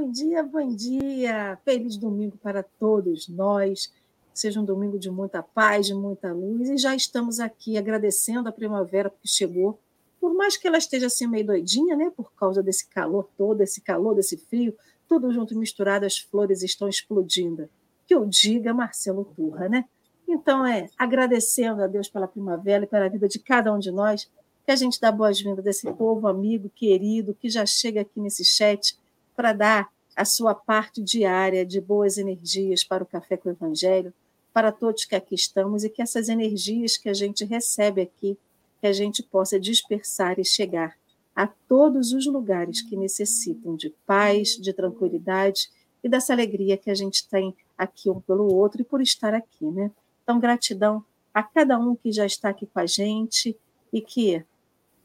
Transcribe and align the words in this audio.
bom 0.00 0.10
dia, 0.10 0.42
bom 0.42 0.74
dia. 0.74 1.58
Feliz 1.62 1.98
domingo 1.98 2.38
para 2.38 2.62
todos 2.62 3.28
nós. 3.28 3.92
Seja 4.32 4.58
um 4.58 4.64
domingo 4.64 4.98
de 4.98 5.10
muita 5.10 5.42
paz, 5.42 5.86
de 5.86 5.92
muita 5.92 6.32
luz. 6.32 6.70
E 6.70 6.78
já 6.78 6.96
estamos 6.96 7.38
aqui 7.38 7.76
agradecendo 7.76 8.48
a 8.48 8.52
primavera 8.52 9.10
que 9.10 9.28
chegou. 9.28 9.78
Por 10.18 10.32
mais 10.32 10.56
que 10.56 10.66
ela 10.66 10.78
esteja 10.78 11.08
assim 11.08 11.26
meio 11.26 11.46
doidinha, 11.48 11.94
né? 11.96 12.10
Por 12.16 12.32
causa 12.32 12.62
desse 12.62 12.88
calor 12.88 13.28
todo, 13.36 13.60
esse 13.60 13.82
calor, 13.82 14.14
desse 14.14 14.38
frio, 14.38 14.74
tudo 15.06 15.30
junto 15.34 15.58
misturado, 15.58 16.06
as 16.06 16.16
flores 16.16 16.62
estão 16.62 16.88
explodindo. 16.88 17.68
Que 18.06 18.14
eu 18.14 18.24
diga 18.24 18.72
Marcelo 18.72 19.26
Turra, 19.36 19.68
né? 19.68 19.84
Então, 20.26 20.64
é 20.64 20.88
agradecendo 20.96 21.82
a 21.82 21.86
Deus 21.86 22.08
pela 22.08 22.26
primavera 22.26 22.84
e 22.84 22.86
pela 22.86 23.08
vida 23.10 23.28
de 23.28 23.38
cada 23.38 23.70
um 23.70 23.78
de 23.78 23.90
nós, 23.90 24.30
que 24.64 24.72
a 24.72 24.76
gente 24.76 24.98
dá 24.98 25.12
boas-vindas 25.12 25.62
desse 25.62 25.92
povo 25.92 26.26
amigo, 26.26 26.70
querido, 26.70 27.34
que 27.34 27.50
já 27.50 27.66
chega 27.66 28.00
aqui 28.00 28.18
nesse 28.18 28.46
chat 28.46 28.98
para 29.40 29.54
dar 29.54 29.90
a 30.14 30.22
sua 30.26 30.54
parte 30.54 31.00
diária 31.00 31.64
de 31.64 31.80
boas 31.80 32.18
energias 32.18 32.84
para 32.84 33.02
o 33.02 33.06
Café 33.06 33.38
com 33.38 33.48
o 33.48 33.52
Evangelho, 33.52 34.12
para 34.52 34.70
todos 34.70 35.06
que 35.06 35.14
aqui 35.14 35.34
estamos, 35.34 35.82
e 35.82 35.88
que 35.88 36.02
essas 36.02 36.28
energias 36.28 36.98
que 36.98 37.08
a 37.08 37.14
gente 37.14 37.42
recebe 37.46 38.02
aqui, 38.02 38.36
que 38.82 38.86
a 38.86 38.92
gente 38.92 39.22
possa 39.22 39.58
dispersar 39.58 40.38
e 40.38 40.44
chegar 40.44 40.94
a 41.34 41.46
todos 41.46 42.12
os 42.12 42.26
lugares 42.26 42.82
que 42.82 42.98
necessitam 42.98 43.74
de 43.76 43.88
paz, 44.04 44.58
de 44.58 44.74
tranquilidade 44.74 45.70
e 46.04 46.08
dessa 46.08 46.34
alegria 46.34 46.76
que 46.76 46.90
a 46.90 46.94
gente 46.94 47.26
tem 47.26 47.56
aqui 47.78 48.10
um 48.10 48.20
pelo 48.20 48.54
outro 48.54 48.82
e 48.82 48.84
por 48.84 49.00
estar 49.00 49.32
aqui, 49.32 49.64
né? 49.64 49.90
Então, 50.22 50.38
gratidão 50.38 51.02
a 51.32 51.42
cada 51.42 51.78
um 51.78 51.96
que 51.96 52.12
já 52.12 52.26
está 52.26 52.50
aqui 52.50 52.66
com 52.66 52.80
a 52.80 52.84
gente 52.84 53.56
e 53.90 54.02
que 54.02 54.44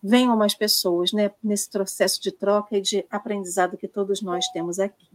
venham 0.07 0.37
mais 0.37 0.53
pessoas 0.53 1.11
né, 1.11 1.31
nesse 1.43 1.67
processo 1.67 2.21
de 2.21 2.31
troca 2.31 2.77
e 2.77 2.81
de 2.81 3.03
aprendizado 3.09 3.75
que 3.75 3.87
todos 3.87 4.21
nós 4.21 4.47
temos 4.49 4.77
aqui. 4.77 5.07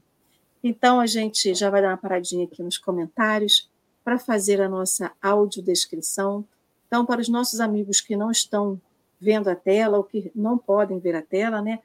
Então, 0.65 0.99
a 0.99 1.07
gente 1.07 1.55
já 1.55 1.71
vai 1.71 1.81
dar 1.81 1.91
uma 1.91 1.97
paradinha 1.97 2.45
aqui 2.45 2.61
nos 2.61 2.77
comentários 2.77 3.71
para 4.03 4.19
fazer 4.19 4.61
a 4.61 4.69
nossa 4.69 5.13
audiodescrição. 5.23 6.45
Então, 6.89 7.07
para 7.07 7.21
os 7.21 7.29
nossos 7.29 7.61
amigos 7.61 8.01
que 8.01 8.17
não 8.17 8.33
estão 8.33 8.81
vendo 9.21 9.49
a 9.49 9.55
tela 9.55 9.97
ou 9.97 10.03
que 10.03 10.33
não 10.35 10.59
podem 10.59 10.99
ver 10.99 11.15
a 11.15 11.23
tela, 11.23 11.63
né? 11.63 11.79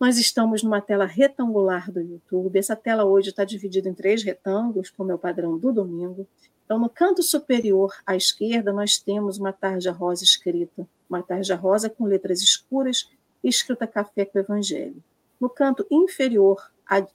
Nós 0.00 0.18
estamos 0.18 0.64
numa 0.64 0.80
tela 0.80 1.06
retangular 1.06 1.88
do 1.92 2.00
YouTube. 2.00 2.58
Essa 2.58 2.74
tela 2.74 3.04
hoje 3.04 3.30
está 3.30 3.44
dividida 3.44 3.88
em 3.88 3.94
três 3.94 4.24
retângulos, 4.24 4.90
como 4.90 5.12
é 5.12 5.14
o 5.14 5.18
padrão 5.18 5.56
do 5.56 5.72
domingo. 5.72 6.26
Então, 6.64 6.80
no 6.80 6.88
canto 6.88 7.22
superior 7.22 7.94
à 8.04 8.16
esquerda, 8.16 8.72
nós 8.72 8.98
temos 8.98 9.38
uma 9.38 9.52
tarja 9.52 9.92
rosa 9.92 10.24
escrita, 10.24 10.84
uma 11.08 11.22
tarja 11.22 11.54
rosa 11.54 11.88
com 11.88 12.04
letras 12.04 12.40
escuras, 12.40 13.10
escrita 13.42 13.86
café 13.86 14.24
com 14.24 14.38
evangelho. 14.38 15.02
No 15.40 15.48
canto 15.48 15.86
inferior, 15.90 16.70
à, 16.88 17.06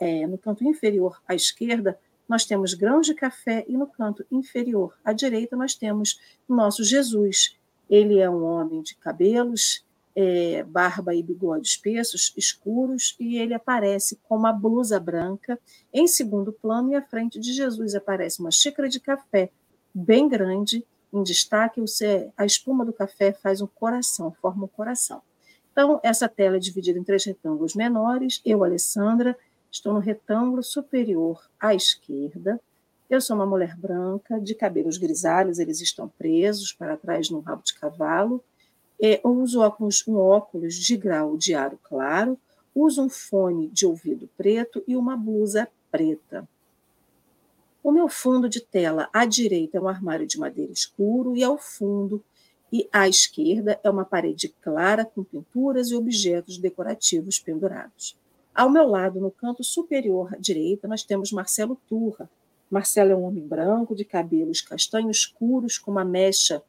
é, 0.00 0.26
no 0.26 0.38
canto 0.38 0.64
inferior 0.64 1.20
à 1.26 1.34
esquerda, 1.34 1.98
nós 2.28 2.44
temos 2.44 2.74
grãos 2.74 3.06
de 3.06 3.14
café 3.14 3.64
e 3.68 3.76
no 3.76 3.86
canto 3.86 4.26
inferior 4.30 4.96
à 5.04 5.12
direita 5.12 5.56
nós 5.56 5.74
temos 5.74 6.20
nosso 6.48 6.82
Jesus. 6.82 7.56
Ele 7.88 8.18
é 8.18 8.28
um 8.28 8.42
homem 8.44 8.82
de 8.82 8.96
cabelos 8.96 9.84
é, 10.16 10.62
barba 10.62 11.14
e 11.14 11.22
bigode 11.22 11.68
espessos, 11.68 12.32
escuros, 12.34 13.14
e 13.20 13.36
ele 13.36 13.52
aparece 13.52 14.18
com 14.26 14.34
uma 14.34 14.50
blusa 14.50 14.98
branca 14.98 15.60
em 15.92 16.08
segundo 16.08 16.50
plano, 16.50 16.90
e 16.90 16.94
à 16.94 17.02
frente 17.02 17.38
de 17.38 17.52
Jesus 17.52 17.94
aparece 17.94 18.40
uma 18.40 18.50
xícara 18.50 18.88
de 18.88 18.98
café 18.98 19.50
bem 19.94 20.26
grande, 20.26 20.82
em 21.12 21.22
destaque, 21.22 21.82
a 22.36 22.44
espuma 22.44 22.84
do 22.84 22.92
café 22.92 23.32
faz 23.32 23.60
um 23.60 23.66
coração, 23.66 24.32
forma 24.40 24.64
um 24.64 24.68
coração. 24.68 25.22
Então, 25.72 26.00
essa 26.02 26.28
tela 26.28 26.56
é 26.56 26.60
dividida 26.60 26.98
em 26.98 27.04
três 27.04 27.24
retângulos 27.24 27.74
menores. 27.74 28.40
Eu, 28.44 28.64
Alessandra, 28.64 29.36
estou 29.70 29.92
no 29.92 30.00
retângulo 30.00 30.62
superior 30.62 31.48
à 31.60 31.74
esquerda. 31.74 32.60
Eu 33.08 33.20
sou 33.20 33.36
uma 33.36 33.46
mulher 33.46 33.76
branca, 33.76 34.40
de 34.40 34.54
cabelos 34.54 34.96
grisalhos, 34.96 35.58
eles 35.58 35.80
estão 35.80 36.08
presos 36.08 36.72
para 36.72 36.96
trás 36.96 37.30
no 37.30 37.40
rabo 37.40 37.62
de 37.62 37.74
cavalo 37.74 38.42
é, 39.00 39.20
uso 39.24 39.60
óculos, 39.60 40.06
um 40.06 40.16
óculos 40.16 40.74
de 40.74 40.96
grau 40.96 41.36
de 41.36 41.54
aro 41.54 41.78
claro, 41.82 42.38
uso 42.74 43.02
um 43.02 43.08
fone 43.08 43.68
de 43.68 43.86
ouvido 43.86 44.28
preto 44.36 44.82
e 44.86 44.96
uma 44.96 45.16
blusa 45.16 45.68
preta. 45.90 46.48
O 47.86 47.92
meu 47.92 48.08
fundo 48.08 48.48
de 48.48 48.60
tela 48.60 49.08
à 49.12 49.24
direita 49.24 49.78
é 49.78 49.80
um 49.80 49.86
armário 49.86 50.26
de 50.26 50.40
madeira 50.40 50.72
escuro 50.72 51.36
e 51.36 51.44
ao 51.44 51.56
fundo 51.56 52.20
e 52.72 52.88
à 52.92 53.08
esquerda 53.08 53.78
é 53.80 53.88
uma 53.88 54.04
parede 54.04 54.48
clara 54.60 55.04
com 55.04 55.22
pinturas 55.22 55.92
e 55.92 55.94
objetos 55.94 56.58
decorativos 56.58 57.38
pendurados. 57.38 58.18
Ao 58.52 58.68
meu 58.68 58.88
lado, 58.88 59.20
no 59.20 59.30
canto 59.30 59.62
superior 59.62 60.34
à 60.34 60.36
direita, 60.36 60.88
nós 60.88 61.04
temos 61.04 61.30
Marcelo 61.30 61.80
Turra. 61.88 62.28
Marcelo 62.68 63.12
é 63.12 63.16
um 63.16 63.22
homem 63.22 63.46
branco, 63.46 63.94
de 63.94 64.04
cabelos 64.04 64.60
castanhos 64.60 65.18
escuros, 65.18 65.78
com 65.78 65.92
uma 65.92 66.04
mecha 66.04 66.60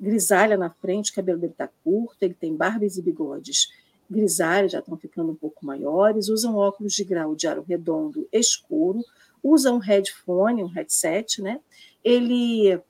grisalha 0.00 0.56
na 0.56 0.70
frente, 0.70 1.10
o 1.10 1.14
cabelo 1.14 1.38
dele 1.38 1.52
está 1.52 1.68
curto, 1.84 2.22
ele 2.22 2.32
tem 2.32 2.56
barbas 2.56 2.96
e 2.96 3.02
bigodes 3.02 3.68
grisalhos, 4.08 4.72
já 4.72 4.78
estão 4.78 4.96
ficando 4.96 5.32
um 5.32 5.36
pouco 5.36 5.66
maiores, 5.66 6.30
usam 6.30 6.56
óculos 6.56 6.94
de 6.94 7.04
grau 7.04 7.34
de 7.34 7.46
aro 7.46 7.62
redondo 7.68 8.26
escuro, 8.32 9.04
usam 9.46 9.76
um 9.76 9.78
headphone, 9.78 10.64
um 10.64 10.68
headset, 10.68 11.40
né? 11.40 11.60
Ele 12.02 12.80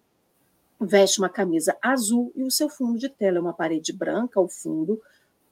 veste 0.81 1.19
uma 1.19 1.28
camisa 1.28 1.77
azul 1.83 2.33
e 2.34 2.43
o 2.43 2.50
seu 2.50 2.69
fundo 2.69 2.99
de 2.99 3.09
tela 3.09 3.39
é 3.39 3.41
uma 3.41 3.53
parede 3.53 3.93
branca 3.93 4.41
ao 4.41 4.49
fundo, 4.49 5.00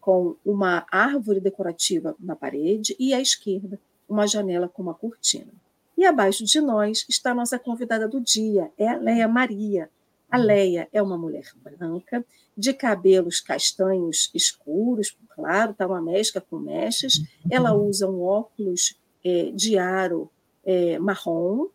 com 0.01 0.37
uma 0.45 0.87
árvore 0.91 1.41
decorativa 1.41 2.15
na 2.19 2.37
parede 2.37 2.95
e 2.99 3.15
à 3.15 3.21
esquerda 3.21 3.79
uma 4.09 4.27
janela 4.27 4.69
com 4.69 4.83
uma 4.83 4.95
cortina. 4.95 5.53
E 5.97 6.05
abaixo 6.05 6.45
de 6.45 6.61
nós 6.61 7.07
está 7.09 7.31
a 7.31 7.35
nossa 7.35 7.59
convidada 7.59 8.07
do 8.07 8.21
dia, 8.21 8.71
é 8.77 8.89
a 8.89 8.97
Leia 8.97 9.29
Maria, 9.29 9.89
a 10.31 10.37
Leia 10.37 10.89
é 10.93 11.01
uma 11.01 11.17
mulher 11.17 11.47
branca, 11.57 12.25
de 12.57 12.73
cabelos 12.73 13.41
castanhos 13.41 14.31
escuros, 14.35 15.17
claro, 15.35 15.71
está 15.71 15.87
uma 15.87 16.03
mescla 16.03 16.41
com 16.41 16.59
mechas. 16.59 17.21
Ela 17.51 17.73
usa 17.73 18.09
um 18.09 18.23
óculos 18.23 18.99
é, 19.25 19.51
de 19.53 19.79
aro 19.79 20.31
é, 20.65 20.99
marrom, 20.99 21.69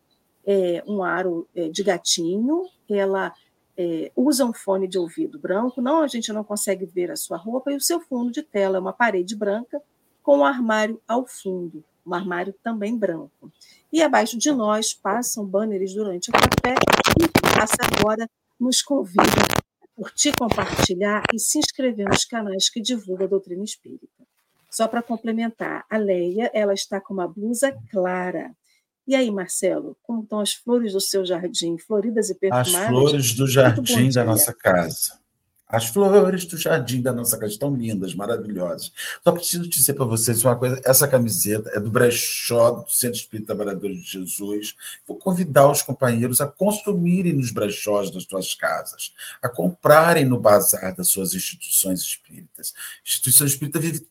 é, 0.44 0.82
um 0.86 1.02
aro 1.02 1.48
é, 1.54 1.68
de 1.68 1.82
gatinho. 1.82 2.64
Ela 2.88 3.32
é, 3.76 4.10
usa 4.14 4.44
um 4.44 4.52
fone 4.52 4.86
de 4.86 4.98
ouvido 4.98 5.38
branco. 5.38 5.80
Não, 5.80 6.02
a 6.02 6.08
gente 6.08 6.32
não 6.32 6.44
consegue 6.44 6.86
ver 6.86 7.10
a 7.10 7.16
sua 7.16 7.36
roupa. 7.36 7.72
E 7.72 7.76
o 7.76 7.80
seu 7.80 8.00
fundo 8.00 8.30
de 8.30 8.42
tela 8.42 8.76
é 8.76 8.80
uma 8.80 8.92
parede 8.92 9.36
branca 9.36 9.80
com 10.22 10.38
um 10.38 10.44
armário 10.44 11.00
ao 11.08 11.26
fundo, 11.26 11.82
um 12.06 12.14
armário 12.14 12.54
também 12.62 12.96
branco. 12.96 13.50
E 13.92 14.02
abaixo 14.02 14.38
de 14.38 14.52
nós 14.52 14.92
passam 14.92 15.46
banners 15.46 15.94
durante 15.94 16.30
o 16.30 16.32
café 16.32 16.74
e 17.18 17.28
passa 17.54 17.76
agora 17.98 18.28
nos 18.58 18.82
convida 18.82 19.22
a 19.82 19.86
curtir, 19.96 20.34
compartilhar 20.38 21.24
e 21.32 21.38
se 21.38 21.58
inscrever 21.58 22.06
nos 22.08 22.24
canais 22.24 22.68
que 22.68 22.80
divulgam 22.80 23.26
a 23.26 23.30
doutrina 23.30 23.64
espírita. 23.64 24.20
Só 24.70 24.86
para 24.86 25.02
complementar, 25.02 25.84
a 25.90 25.96
Leia 25.96 26.50
ela 26.54 26.72
está 26.74 27.00
com 27.00 27.12
uma 27.12 27.26
blusa 27.26 27.76
clara. 27.90 28.54
E 29.06 29.14
aí, 29.14 29.30
Marcelo, 29.30 29.96
como 30.02 30.22
estão 30.22 30.40
as 30.40 30.54
flores 30.54 30.92
do 30.92 31.00
seu 31.00 31.24
jardim, 31.24 31.76
floridas 31.78 32.30
e 32.30 32.34
perfumadas? 32.34 32.74
As 32.74 32.88
flores 32.88 33.34
do 33.34 33.46
jardim 33.46 34.10
da 34.10 34.24
nossa 34.24 34.54
casa. 34.54 35.19
As 35.70 35.86
flores 35.86 36.44
do 36.46 36.56
jardim 36.56 37.00
da 37.00 37.12
nossa 37.12 37.38
casa 37.38 37.52
estão 37.52 37.74
lindas, 37.74 38.14
maravilhosas. 38.14 38.92
Só 39.22 39.32
preciso 39.32 39.68
dizer 39.68 39.94
para 39.94 40.04
vocês 40.04 40.44
uma 40.44 40.56
coisa: 40.56 40.80
essa 40.84 41.06
camiseta 41.06 41.70
é 41.74 41.80
do 41.80 41.90
brechó 41.90 42.70
do 42.70 42.90
Centro 42.90 43.18
Espírita 43.18 43.54
Trabalhadores 43.54 44.02
de 44.02 44.10
Jesus. 44.10 44.74
Vou 45.06 45.16
convidar 45.16 45.70
os 45.70 45.82
companheiros 45.82 46.40
a 46.40 46.46
consumirem 46.46 47.34
nos 47.34 47.52
brechós 47.52 48.10
das 48.10 48.24
suas 48.24 48.54
casas, 48.54 49.12
a 49.42 49.48
comprarem 49.48 50.24
no 50.24 50.40
bazar 50.40 50.94
das 50.94 51.08
suas 51.08 51.34
instituições 51.34 52.00
espíritas. 52.00 52.74
A 52.76 53.08
instituição 53.08 53.46
espírita 53.46 53.78
vive 53.78 54.06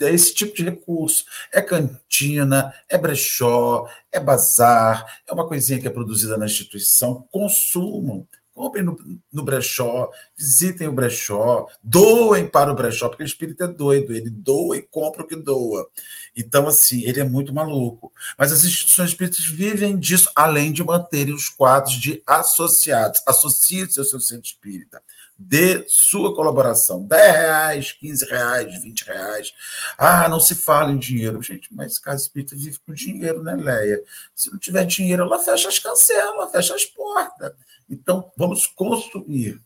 é 0.00 0.12
esse 0.12 0.34
tipo 0.34 0.56
de 0.56 0.64
recurso. 0.64 1.24
É 1.52 1.62
cantina, 1.62 2.74
é 2.88 2.98
brechó, 2.98 3.88
é 4.10 4.18
bazar, 4.18 5.20
é 5.26 5.32
uma 5.32 5.46
coisinha 5.46 5.80
que 5.80 5.86
é 5.86 5.90
produzida 5.90 6.36
na 6.36 6.46
instituição. 6.46 7.26
Consumam 7.30 8.26
comprem 8.54 8.84
no, 8.84 8.96
no, 9.32 9.42
brechó, 9.42 10.10
visitem 10.36 10.88
o 10.88 10.92
brechó, 10.92 11.66
doem 11.82 12.46
para 12.46 12.70
o 12.70 12.74
brechó, 12.74 13.08
porque 13.08 13.22
o 13.22 13.26
espírito 13.26 13.64
é 13.64 13.68
doido, 13.68 14.14
ele 14.14 14.30
doa 14.30 14.76
e 14.76 14.82
compra 14.82 15.22
o 15.22 15.26
que 15.26 15.36
doa. 15.36 15.88
Então, 16.36 16.66
assim, 16.66 17.02
ele 17.02 17.20
é 17.20 17.24
muito 17.24 17.52
maluco. 17.52 18.12
Mas 18.38 18.52
as 18.52 18.64
instituições 18.64 19.10
espíritas 19.10 19.44
vivem 19.44 19.98
disso, 19.98 20.30
além 20.34 20.72
de 20.72 20.82
manterem 20.82 21.34
os 21.34 21.48
quadros 21.48 21.94
de 21.94 22.22
associados. 22.26 23.22
Associe-se 23.26 23.98
ao 23.98 24.04
seu 24.04 24.20
centro 24.20 24.46
espírita. 24.46 25.02
Dê 25.44 25.84
sua 25.88 26.34
colaboração. 26.34 27.04
10 27.04 27.36
reais, 27.36 27.92
15 27.92 28.24
reais, 28.26 28.82
20 28.82 29.02
reais. 29.02 29.52
Ah, 29.98 30.28
não 30.28 30.38
se 30.38 30.54
fala 30.54 30.92
em 30.92 30.98
dinheiro. 30.98 31.42
Gente, 31.42 31.68
mas 31.74 31.98
casa 31.98 32.22
espírita 32.22 32.54
vive 32.54 32.78
com 32.86 32.92
dinheiro, 32.94 33.42
né, 33.42 33.56
Leia? 33.56 34.00
Se 34.34 34.50
não 34.52 34.58
tiver 34.58 34.84
dinheiro, 34.84 35.24
ela 35.24 35.38
fecha 35.38 35.68
as 35.68 35.78
cancelas, 35.78 36.52
fecha 36.52 36.74
as 36.74 36.84
portas. 36.84 37.52
Então, 37.90 38.30
vamos 38.36 38.66
construir 38.66 39.60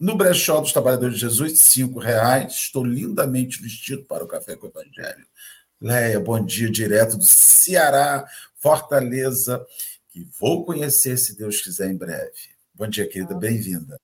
No 0.00 0.16
brechó 0.16 0.60
dos 0.60 0.72
Trabalhadores 0.72 1.14
de 1.14 1.20
Jesus, 1.20 1.60
cinco 1.60 2.00
reais. 2.00 2.52
Estou 2.52 2.84
lindamente 2.84 3.62
vestido 3.62 4.04
para 4.04 4.24
o 4.24 4.28
Café 4.28 4.56
com 4.56 4.66
o 4.66 4.70
Evangelho. 4.70 5.26
Leia, 5.80 6.18
bom 6.18 6.44
dia, 6.44 6.70
direto 6.70 7.16
do 7.16 7.24
Ceará, 7.24 8.26
Fortaleza, 8.56 9.64
que 10.10 10.26
vou 10.40 10.64
conhecer, 10.64 11.16
se 11.16 11.36
Deus 11.36 11.60
quiser, 11.60 11.90
em 11.90 11.96
breve. 11.96 12.32
Bom 12.74 12.88
dia, 12.88 13.08
querida, 13.08 13.34
bem-vinda. 13.34 14.00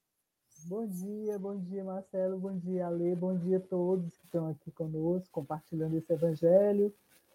Bom 0.70 0.86
dia, 0.86 1.36
bom 1.36 1.56
dia, 1.56 1.82
Marcelo, 1.82 2.38
bom 2.38 2.56
dia, 2.56 2.86
Ale, 2.86 3.16
bom 3.16 3.36
dia 3.36 3.56
a 3.56 3.60
todos 3.60 4.16
que 4.16 4.24
estão 4.26 4.46
aqui 4.46 4.70
conosco, 4.70 5.28
compartilhando 5.32 5.96
esse 5.96 6.12
evangelho. 6.12 6.94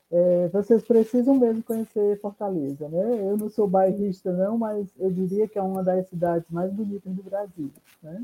É, 0.10 0.48
vocês 0.48 0.82
precisam 0.82 1.36
mesmo 1.36 1.62
conhecer 1.62 2.18
Fortaleza, 2.22 2.88
né? 2.88 3.30
Eu 3.30 3.36
não 3.36 3.50
sou 3.50 3.68
bairrista, 3.68 4.32
não, 4.32 4.58
mas 4.58 4.88
eu 4.98 5.12
diria 5.12 5.50
que 5.50 5.60
é 5.60 5.62
uma 5.62 5.84
das 5.84 6.08
cidades 6.08 6.50
mais 6.50 6.72
bonitas 6.72 7.14
do 7.14 7.24
Brasil, 7.24 7.70
né? 8.02 8.24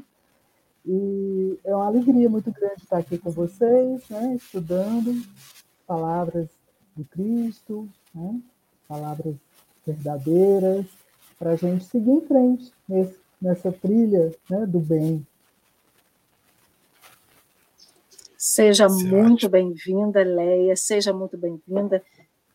E 0.86 1.60
é 1.66 1.76
uma 1.76 1.88
alegria 1.88 2.30
muito 2.30 2.50
grande 2.50 2.84
estar 2.84 3.00
aqui 3.00 3.18
com 3.18 3.32
vocês, 3.32 4.08
né? 4.10 4.36
Estudando 4.36 5.28
palavras 5.86 6.48
do 6.96 7.04
Cristo, 7.04 7.86
né? 8.16 8.42
palavras 8.88 9.36
verdadeiras, 9.86 10.86
para 11.38 11.52
a 11.52 11.56
gente 11.58 11.84
seguir 11.84 12.12
em 12.12 12.22
frente 12.22 12.72
nesse, 12.88 13.21
nessa 13.42 13.72
trilha 13.72 14.32
né, 14.50 14.66
do 14.66 14.80
bem. 14.80 15.26
Seja 18.38 18.88
muito 18.90 19.48
bem-vinda, 19.48 20.24
Leia, 20.24 20.76
seja 20.76 21.14
muito 21.14 21.38
bem-vinda, 21.38 22.04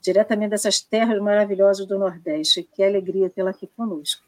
diretamente 0.01 0.51
dessas 0.51 0.81
terras 0.81 1.21
maravilhosas 1.21 1.87
do 1.87 1.99
Nordeste. 1.99 2.63
Que 2.63 2.83
alegria 2.83 3.31
tê-la 3.31 3.51
aqui 3.51 3.69
conosco. 3.69 4.23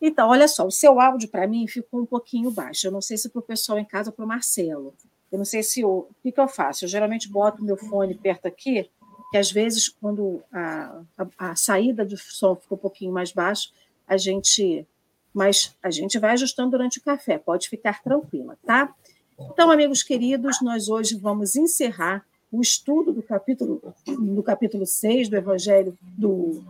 Então, 0.00 0.28
olha 0.28 0.46
só, 0.46 0.66
o 0.66 0.70
seu 0.70 1.00
áudio 1.00 1.28
para 1.30 1.46
mim 1.46 1.66
ficou 1.66 2.00
um 2.00 2.06
pouquinho 2.06 2.50
baixo. 2.50 2.86
Eu 2.86 2.92
não 2.92 3.00
sei 3.00 3.16
se 3.16 3.30
para 3.30 3.38
o 3.38 3.42
pessoal 3.42 3.78
em 3.78 3.84
casa 3.84 4.10
ou 4.10 4.14
para 4.14 4.24
o 4.24 4.28
Marcelo. 4.28 4.94
Eu 5.32 5.38
não 5.38 5.44
sei 5.44 5.62
se 5.62 5.82
o 5.82 6.06
que, 6.22 6.30
que 6.30 6.40
eu 6.40 6.46
faço. 6.46 6.84
Eu 6.84 6.88
geralmente 6.88 7.30
boto 7.30 7.62
o 7.62 7.64
meu 7.64 7.76
fone 7.76 8.14
perto 8.14 8.46
aqui 8.46 8.90
que 9.34 9.38
às 9.38 9.50
vezes, 9.50 9.88
quando 9.88 10.44
a, 10.52 11.02
a, 11.18 11.50
a, 11.50 11.56
saída 11.56 12.04
do 12.04 12.16
som 12.16 12.54
fica 12.54 12.74
um 12.76 12.78
pouquinho 12.78 13.12
mais 13.12 13.32
baixo, 13.32 13.72
a 14.06 14.16
gente, 14.16 14.86
mas 15.34 15.76
a 15.82 15.90
gente 15.90 16.18
vai 16.18 16.30
ajustando 16.30 16.70
durante 16.70 16.98
o 16.98 17.02
café, 17.02 17.36
pode 17.36 17.68
ficar 17.68 18.02
tranquila, 18.02 18.56
tá? 18.64 18.94
Então, 19.38 19.70
amigos 19.70 20.02
queridos, 20.02 20.62
nós 20.62 20.88
hoje 20.88 21.16
vamos 21.16 21.56
encerrar 21.56 22.24
o 22.52 22.60
estudo 22.60 23.12
do 23.12 23.22
capítulo, 23.22 23.82
do 24.06 24.42
capítulo 24.42 24.86
6 24.86 25.28
do 25.28 25.36
Evangelho 25.36 25.98
do. 26.00 26.64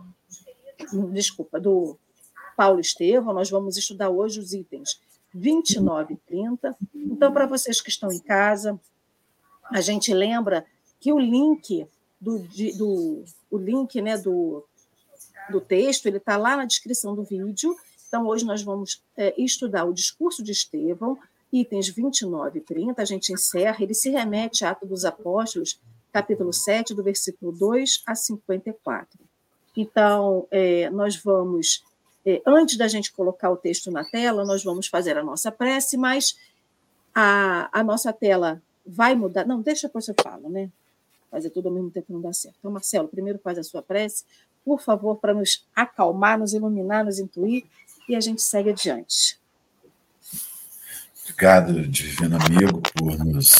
Desculpa, 1.13 1.59
do 1.59 1.95
Paulo 2.57 2.79
Estevão. 2.79 3.33
Nós 3.33 3.51
vamos 3.51 3.77
estudar 3.77 4.09
hoje 4.09 4.39
os 4.39 4.51
itens 4.51 4.99
29 5.33 6.15
e 6.15 6.17
30. 6.17 6.75
Então, 6.93 7.31
para 7.31 7.45
vocês 7.45 7.79
que 7.79 7.89
estão 7.89 8.11
em 8.11 8.19
casa, 8.19 8.79
a 9.69 9.79
gente 9.79 10.11
lembra 10.11 10.65
que 10.99 11.13
o 11.13 11.19
link 11.19 11.87
do, 12.19 12.39
do 12.77 13.23
o 13.51 13.57
link 13.57 14.01
né, 14.01 14.17
do, 14.17 14.65
do 15.51 15.61
texto, 15.61 16.07
ele 16.07 16.17
está 16.17 16.35
lá 16.35 16.57
na 16.57 16.65
descrição 16.65 17.13
do 17.15 17.23
vídeo. 17.23 17.75
Então, 18.15 18.27
hoje 18.27 18.45
nós 18.45 18.63
vamos 18.63 19.03
é, 19.17 19.33
estudar 19.37 19.83
o 19.83 19.91
discurso 19.91 20.41
de 20.41 20.53
Estevão, 20.53 21.19
itens 21.51 21.89
29 21.89 22.59
e 22.59 22.61
30. 22.61 23.01
A 23.01 23.03
gente 23.03 23.33
encerra, 23.33 23.75
ele 23.81 23.93
se 23.93 24.09
remete 24.09 24.63
a 24.63 24.69
Atos 24.69 24.87
dos 24.87 25.03
Apóstolos, 25.03 25.77
capítulo 26.13 26.53
7, 26.53 26.93
do 26.93 27.03
versículo 27.03 27.51
2 27.51 28.03
a 28.05 28.15
54. 28.15 29.19
Então, 29.75 30.47
é, 30.49 30.89
nós 30.91 31.17
vamos, 31.17 31.83
é, 32.25 32.41
antes 32.47 32.77
da 32.77 32.87
gente 32.87 33.11
colocar 33.11 33.51
o 33.51 33.57
texto 33.57 33.91
na 33.91 34.05
tela, 34.05 34.45
nós 34.45 34.63
vamos 34.63 34.87
fazer 34.87 35.17
a 35.17 35.23
nossa 35.23 35.51
prece, 35.51 35.97
mas 35.97 36.39
a, 37.13 37.67
a 37.77 37.83
nossa 37.83 38.13
tela 38.13 38.61
vai 38.87 39.13
mudar. 39.13 39.45
Não, 39.45 39.61
deixa 39.61 39.87
depois 39.87 40.07
eu 40.07 40.15
falo, 40.23 40.47
né? 40.47 40.71
fazer 41.29 41.49
tudo 41.49 41.67
ao 41.67 41.75
mesmo 41.75 41.91
tempo 41.91 42.13
não 42.13 42.21
dá 42.21 42.31
certo. 42.31 42.55
Então, 42.59 42.71
Marcelo, 42.71 43.09
primeiro 43.09 43.39
faz 43.39 43.57
a 43.57 43.63
sua 43.63 43.81
prece, 43.81 44.23
por 44.63 44.81
favor, 44.81 45.17
para 45.17 45.33
nos 45.33 45.65
acalmar, 45.75 46.39
nos 46.39 46.53
iluminar, 46.53 47.03
nos 47.03 47.19
intuir, 47.19 47.65
e 48.07 48.15
a 48.15 48.19
gente 48.19 48.41
segue 48.41 48.69
adiante. 48.69 49.39
Obrigado, 51.23 51.87
divino 51.87 52.37
amigo, 52.37 52.81
por 52.93 53.17
nos, 53.25 53.55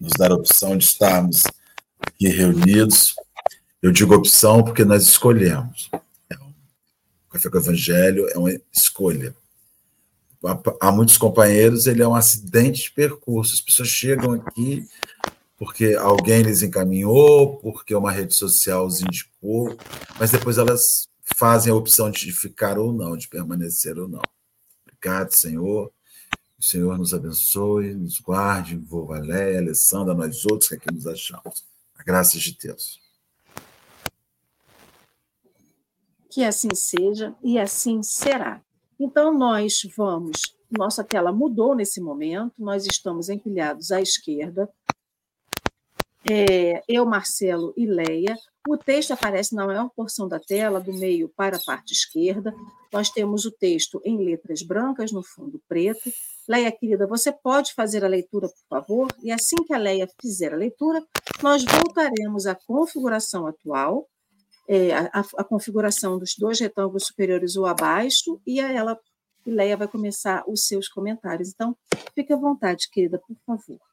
nos 0.00 0.12
dar 0.16 0.30
a 0.30 0.36
opção 0.36 0.76
de 0.76 0.84
estarmos 0.84 1.44
aqui 2.00 2.28
reunidos. 2.28 3.14
Eu 3.82 3.90
digo 3.90 4.14
opção 4.14 4.62
porque 4.62 4.84
nós 4.84 5.02
escolhemos. 5.02 5.90
É 6.30 6.36
o 6.36 7.30
Café 7.30 7.50
com 7.50 7.58
o 7.58 7.60
Evangelho 7.60 8.28
é 8.30 8.38
uma 8.38 8.52
escolha. 8.72 9.34
Há 10.80 10.90
muitos 10.90 11.18
companheiros, 11.18 11.86
ele 11.86 12.02
é 12.02 12.08
um 12.08 12.14
acidente 12.14 12.84
de 12.84 12.90
percurso. 12.92 13.54
As 13.54 13.60
pessoas 13.60 13.88
chegam 13.88 14.32
aqui 14.32 14.86
porque 15.58 15.94
alguém 15.94 16.40
lhes 16.40 16.62
encaminhou, 16.62 17.58
porque 17.58 17.94
uma 17.94 18.10
rede 18.10 18.34
social 18.34 18.86
os 18.86 19.02
indicou, 19.02 19.76
mas 20.18 20.30
depois 20.30 20.56
elas 20.56 21.09
fazem 21.36 21.72
a 21.72 21.76
opção 21.76 22.10
de 22.10 22.32
ficar 22.32 22.78
ou 22.78 22.92
não, 22.92 23.16
de 23.16 23.28
permanecer 23.28 23.98
ou 23.98 24.08
não. 24.08 24.22
Obrigado, 24.86 25.32
Senhor. 25.32 25.92
O 26.58 26.62
Senhor 26.62 26.98
nos 26.98 27.14
abençoe, 27.14 27.94
nos 27.94 28.20
guarde, 28.20 28.74
envolva 28.74 29.16
a 29.16 29.20
Léa, 29.20 29.58
a 29.58 29.62
Alessandra, 29.62 30.12
nós 30.12 30.44
outros 30.44 30.68
que 30.68 30.74
aqui 30.74 30.92
nos 30.92 31.06
achamos. 31.06 31.64
A 31.96 32.02
graça 32.02 32.38
de 32.38 32.56
Deus. 32.56 33.00
Que 36.28 36.44
assim 36.44 36.74
seja 36.74 37.34
e 37.42 37.58
assim 37.58 38.02
será. 38.02 38.62
Então, 38.98 39.36
nós 39.36 39.82
vamos. 39.96 40.54
Nossa 40.70 41.02
tela 41.02 41.32
mudou 41.32 41.74
nesse 41.74 42.00
momento, 42.00 42.52
nós 42.58 42.86
estamos 42.86 43.28
empilhados 43.28 43.90
à 43.90 44.00
esquerda, 44.00 44.68
é, 46.28 46.82
eu, 46.88 47.06
Marcelo 47.06 47.72
e 47.76 47.86
Leia. 47.86 48.36
O 48.68 48.76
texto 48.76 49.12
aparece 49.12 49.54
na 49.54 49.66
maior 49.66 49.88
porção 49.90 50.28
da 50.28 50.38
tela, 50.38 50.80
do 50.80 50.92
meio 50.92 51.28
para 51.30 51.56
a 51.56 51.60
parte 51.60 51.92
esquerda. 51.92 52.54
Nós 52.92 53.08
temos 53.08 53.46
o 53.46 53.50
texto 53.50 54.00
em 54.04 54.22
letras 54.22 54.62
brancas, 54.62 55.12
no 55.12 55.22
fundo 55.22 55.60
preto. 55.66 56.12
Leia, 56.46 56.70
querida, 56.70 57.06
você 57.06 57.32
pode 57.32 57.72
fazer 57.72 58.04
a 58.04 58.08
leitura, 58.08 58.48
por 58.48 58.68
favor? 58.68 59.08
E 59.22 59.32
assim 59.32 59.56
que 59.64 59.72
a 59.72 59.78
Leia 59.78 60.08
fizer 60.20 60.52
a 60.52 60.56
leitura, 60.56 61.02
nós 61.42 61.64
voltaremos 61.64 62.46
à 62.46 62.54
configuração 62.54 63.46
atual, 63.46 64.06
é, 64.68 64.92
a, 64.92 65.24
a, 65.38 65.44
configuração 65.44 66.18
dos 66.18 66.34
dois 66.36 66.60
retângulos 66.60 67.06
superiores 67.06 67.56
ou 67.56 67.66
abaixo, 67.66 68.40
e 68.46 68.60
a 68.60 68.70
ela, 68.70 68.98
Leia 69.46 69.76
vai 69.76 69.88
começar 69.88 70.44
os 70.46 70.66
seus 70.66 70.88
comentários. 70.88 71.48
Então, 71.48 71.74
fique 72.14 72.32
à 72.32 72.36
vontade, 72.36 72.90
querida, 72.90 73.18
por 73.18 73.36
favor 73.46 73.89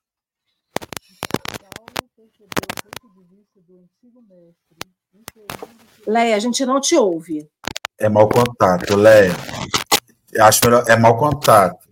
do 3.67 3.79
antigo 3.79 4.21
mestre. 4.21 4.77
Leia, 6.05 6.35
a 6.35 6.39
gente 6.39 6.65
não 6.65 6.79
te 6.79 6.95
ouve. 6.95 7.49
É 7.99 8.07
mau 8.07 8.29
contato, 8.29 8.95
Leia. 8.95 9.31
Acho 10.39 10.61
melhor. 10.65 10.83
É 10.87 10.95
mau 10.95 11.17
contato. 11.17 11.87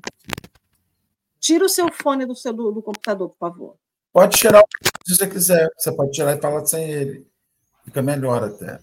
Tira 1.39 1.65
o 1.65 1.70
seu 1.70 1.91
fone 1.91 2.25
do, 2.25 2.36
seu, 2.36 2.53
do, 2.53 2.72
do 2.72 2.82
computador, 2.82 3.29
por 3.29 3.38
favor. 3.38 3.75
Pode 4.13 4.38
tirar 4.38 4.63
se 5.05 5.15
você 5.15 5.27
quiser. 5.27 5.70
Você 5.77 5.96
pode 5.96 6.12
tirar 6.12 6.38
e 6.38 6.41
falar 6.41 6.65
sem 6.65 6.89
ele. 6.89 7.27
Fica 7.84 8.01
melhor 8.01 8.44
até. 8.44 8.79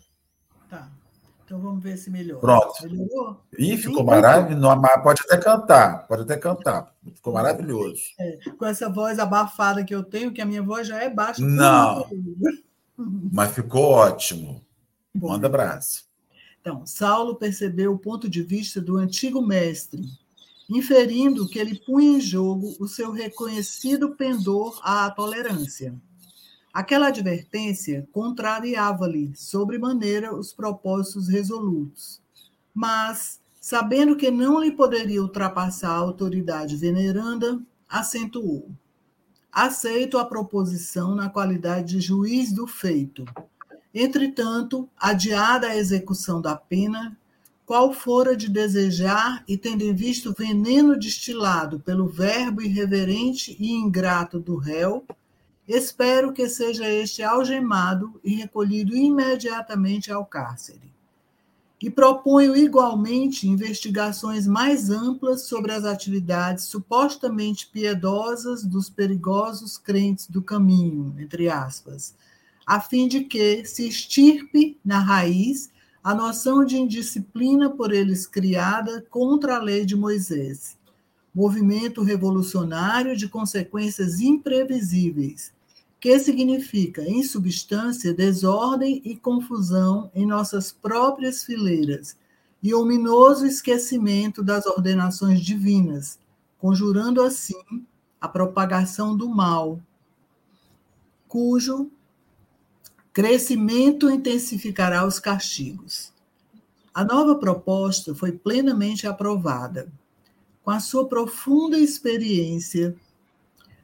Então 1.52 1.60
vamos 1.60 1.84
ver 1.84 1.98
se 1.98 2.08
melhora. 2.08 2.40
Pronto. 2.40 2.72
Melhorou? 2.82 3.44
Ih, 3.58 3.76
ficou 3.76 4.02
maravilhoso. 4.02 4.80
Pode 5.02 5.20
até 5.20 5.36
cantar. 5.36 6.06
Pode 6.08 6.22
até 6.22 6.38
cantar. 6.38 6.94
Ficou 7.12 7.34
maravilhoso. 7.34 8.00
É, 8.18 8.38
com 8.56 8.64
essa 8.64 8.88
voz 8.88 9.18
abafada 9.18 9.84
que 9.84 9.94
eu 9.94 10.02
tenho, 10.02 10.32
que 10.32 10.40
a 10.40 10.46
minha 10.46 10.62
voz 10.62 10.88
já 10.88 11.02
é 11.02 11.10
baixa. 11.10 11.44
Não. 11.44 12.08
Mas 12.96 13.52
ficou 13.52 13.82
ótimo. 13.82 14.64
Manda 15.14 15.46
abraço. 15.46 16.06
Então, 16.58 16.86
Saulo 16.86 17.34
percebeu 17.34 17.92
o 17.92 17.98
ponto 17.98 18.30
de 18.30 18.42
vista 18.42 18.80
do 18.80 18.96
antigo 18.96 19.42
mestre, 19.42 20.00
inferindo 20.70 21.46
que 21.46 21.58
ele 21.58 21.78
punha 21.84 22.16
em 22.16 22.20
jogo 22.20 22.74
o 22.80 22.88
seu 22.88 23.12
reconhecido 23.12 24.16
pendor 24.16 24.80
à 24.82 25.10
tolerância. 25.10 25.94
Aquela 26.72 27.08
advertência 27.08 28.08
contrariava-lhe 28.12 29.32
sobremaneira 29.36 30.34
os 30.34 30.54
propósitos 30.54 31.28
resolutos. 31.28 32.20
Mas, 32.72 33.40
sabendo 33.60 34.16
que 34.16 34.30
não 34.30 34.58
lhe 34.58 34.70
poderia 34.70 35.20
ultrapassar 35.20 35.90
a 35.90 35.98
autoridade 35.98 36.76
veneranda, 36.76 37.60
acentuou: 37.86 38.70
Aceito 39.52 40.16
a 40.16 40.24
proposição 40.24 41.14
na 41.14 41.28
qualidade 41.28 41.96
de 41.96 42.00
juiz 42.00 42.52
do 42.52 42.66
feito. 42.66 43.26
Entretanto, 43.94 44.88
adiada 44.96 45.66
a 45.66 45.76
execução 45.76 46.40
da 46.40 46.56
pena, 46.56 47.14
qual 47.66 47.92
fora 47.92 48.34
de 48.34 48.48
desejar 48.48 49.44
e 49.46 49.58
tendo 49.58 49.82
em 49.82 49.94
o 50.26 50.32
veneno 50.32 50.98
destilado 50.98 51.78
pelo 51.80 52.08
verbo 52.08 52.62
irreverente 52.62 53.54
e 53.60 53.72
ingrato 53.72 54.40
do 54.40 54.56
réu, 54.56 55.04
espero 55.74 56.34
que 56.34 56.50
seja 56.50 56.86
este 56.86 57.22
algemado 57.22 58.20
e 58.22 58.34
recolhido 58.34 58.94
imediatamente 58.94 60.12
ao 60.12 60.26
cárcere. 60.26 60.92
e 61.80 61.90
proponho 61.90 62.54
igualmente 62.54 63.48
investigações 63.48 64.46
mais 64.46 64.88
amplas 64.88 65.42
sobre 65.42 65.72
as 65.72 65.84
atividades 65.84 66.66
supostamente 66.66 67.66
piedosas 67.66 68.62
dos 68.62 68.88
perigosos 68.88 69.76
crentes 69.76 70.28
do 70.28 70.40
caminho, 70.40 71.12
entre 71.18 71.48
aspas, 71.48 72.14
a 72.64 72.80
fim 72.80 73.08
de 73.08 73.24
que 73.24 73.64
se 73.64 73.88
extirpe 73.88 74.78
na 74.84 75.00
raiz 75.00 75.72
a 76.04 76.14
noção 76.14 76.64
de 76.64 76.76
indisciplina 76.76 77.68
por 77.68 77.92
eles 77.92 78.28
criada 78.28 79.04
contra 79.10 79.56
a 79.56 79.60
lei 79.60 79.84
de 79.84 79.96
Moisés, 79.96 80.76
movimento 81.34 82.02
revolucionário 82.02 83.16
de 83.16 83.28
consequências 83.28 84.20
imprevisíveis, 84.20 85.52
que 86.02 86.18
significa, 86.18 87.00
em 87.08 87.22
substância, 87.22 88.12
desordem 88.12 89.00
e 89.04 89.16
confusão 89.16 90.10
em 90.12 90.26
nossas 90.26 90.72
próprias 90.72 91.44
fileiras 91.44 92.16
e 92.60 92.74
ominoso 92.74 93.46
esquecimento 93.46 94.42
das 94.42 94.66
ordenações 94.66 95.40
divinas, 95.40 96.18
conjurando 96.58 97.22
assim 97.22 97.86
a 98.20 98.26
propagação 98.26 99.16
do 99.16 99.28
mal, 99.28 99.78
cujo 101.28 101.88
crescimento 103.12 104.10
intensificará 104.10 105.06
os 105.06 105.20
castigos. 105.20 106.12
A 106.92 107.04
nova 107.04 107.36
proposta 107.36 108.12
foi 108.12 108.32
plenamente 108.32 109.06
aprovada. 109.06 109.88
Com 110.64 110.72
a 110.72 110.80
sua 110.80 111.06
profunda 111.06 111.78
experiência 111.78 112.96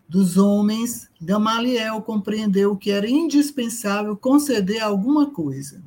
dos 0.08 0.38
homens, 0.38 1.10
Gamaliel 1.20 2.00
compreendeu 2.00 2.76
que 2.76 2.90
era 2.90 3.08
indispensável 3.08 4.16
conceder 4.16 4.80
alguma 4.80 5.30
coisa. 5.30 5.82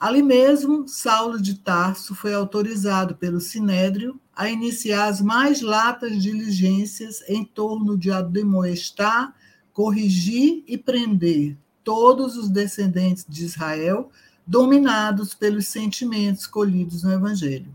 Ali 0.00 0.22
mesmo, 0.22 0.88
Saulo 0.88 1.40
de 1.40 1.54
Tarso 1.54 2.14
foi 2.14 2.32
autorizado 2.32 3.14
pelo 3.14 3.40
Sinédrio 3.40 4.18
a 4.34 4.48
iniciar 4.48 5.06
as 5.08 5.20
mais 5.20 5.60
latas 5.60 6.22
diligências 6.22 7.22
em 7.28 7.44
torno 7.44 7.96
de 7.96 8.10
ademoestar, 8.10 9.34
corrigir 9.72 10.64
e 10.66 10.76
prender 10.78 11.56
todos 11.82 12.36
os 12.36 12.48
descendentes 12.48 13.24
de 13.28 13.44
Israel 13.44 14.10
dominados 14.46 15.34
pelos 15.34 15.66
sentimentos 15.66 16.46
colhidos 16.46 17.02
no 17.02 17.12
Evangelho. 17.12 17.72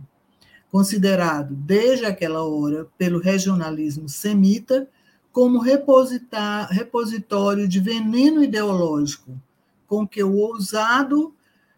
Considerado, 0.71 1.55
desde 1.55 2.05
aquela 2.05 2.43
hora, 2.43 2.87
pelo 2.97 3.19
regionalismo 3.19 4.07
semita, 4.07 4.87
como 5.31 5.59
repositório 5.59 7.67
de 7.67 7.79
veneno 7.79 8.43
ideológico, 8.43 9.39
com 9.87 10.07
que 10.07 10.23
o 10.23 10.35
ousado 10.35 11.33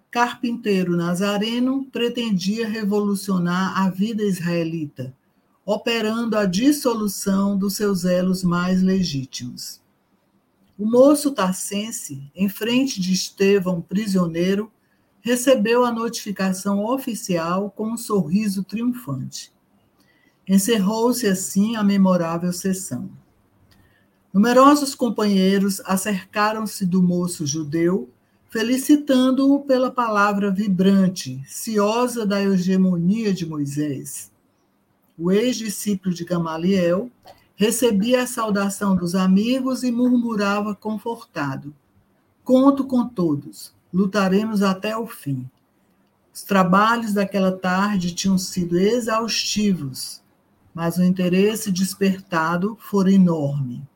carpinteiro 0.10 0.98
nazareno 0.98 1.86
pretendia 1.91 2.67
revolucionar 2.67 3.79
a 3.79 3.89
vida 3.89 4.24
israelita, 4.24 5.13
operando 5.65 6.38
a 6.38 6.46
dissolução 6.46 7.58
dos 7.58 7.75
seus 7.75 8.03
elos 8.03 8.43
mais 8.43 8.81
legítimos. 8.81 9.79
O 10.77 10.86
moço 10.86 11.31
tarcense, 11.31 12.29
em 12.36 12.50
frente 12.50 13.00
de 13.00 13.13
Estevão, 13.13 13.81
prisioneiro, 13.81 14.70
recebeu 15.22 15.86
a 15.86 15.91
notificação 15.91 16.84
oficial 16.84 17.70
com 17.70 17.91
um 17.91 17.98
sorriso 17.98 18.63
triunfante. 18.63 19.53
Encerrou-se 20.48 21.27
assim 21.27 21.75
a 21.75 21.84
memorável 21.84 22.51
sessão. 22.51 23.10
Numerosos 24.33 24.95
companheiros 24.95 25.81
acercaram-se 25.81 26.85
do 26.85 27.03
moço 27.03 27.45
judeu, 27.45 28.09
felicitando-o 28.50 29.59
pela 29.59 29.91
palavra 29.91 30.50
vibrante, 30.50 31.43
ciosa 31.45 32.25
da 32.25 32.41
hegemonia 32.41 33.33
de 33.33 33.45
Moisés. 33.45 34.31
O 35.17 35.31
ex-discípulo 35.31 36.15
de 36.15 36.23
Gamaliel 36.23 37.11
recebia 37.57 38.23
a 38.23 38.27
saudação 38.27 38.95
dos 38.95 39.15
amigos 39.15 39.83
e 39.83 39.91
murmurava 39.91 40.73
confortado: 40.73 41.75
Conto 42.41 42.85
com 42.85 43.05
todos, 43.05 43.73
lutaremos 43.93 44.63
até 44.63 44.95
o 44.95 45.05
fim. 45.05 45.45
Os 46.33 46.43
trabalhos 46.43 47.13
daquela 47.13 47.51
tarde 47.51 48.15
tinham 48.15 48.38
sido 48.38 48.79
exaustivos, 48.79 50.21
mas 50.73 50.97
o 50.97 51.03
interesse 51.03 51.69
despertado 51.69 52.77
fora 52.79 53.11
enorme. 53.11 53.90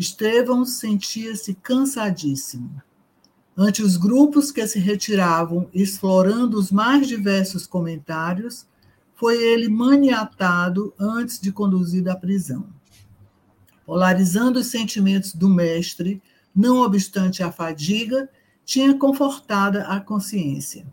Estevão 0.00 0.64
sentia-se 0.64 1.52
cansadíssimo. 1.52 2.80
Ante 3.54 3.82
os 3.82 3.98
grupos 3.98 4.50
que 4.50 4.66
se 4.66 4.78
retiravam, 4.78 5.68
explorando 5.74 6.58
os 6.58 6.72
mais 6.72 7.06
diversos 7.06 7.66
comentários, 7.66 8.66
foi 9.14 9.36
ele 9.36 9.68
maniatado 9.68 10.94
antes 10.98 11.38
de 11.38 11.52
conduzido 11.52 12.10
à 12.10 12.16
prisão. 12.16 12.66
Polarizando 13.84 14.60
os 14.60 14.68
sentimentos 14.68 15.34
do 15.34 15.50
mestre, 15.50 16.22
não 16.56 16.78
obstante 16.78 17.42
a 17.42 17.52
fadiga, 17.52 18.26
tinha 18.64 18.96
confortada 18.96 19.82
a 19.82 20.00
consciência. 20.00 20.86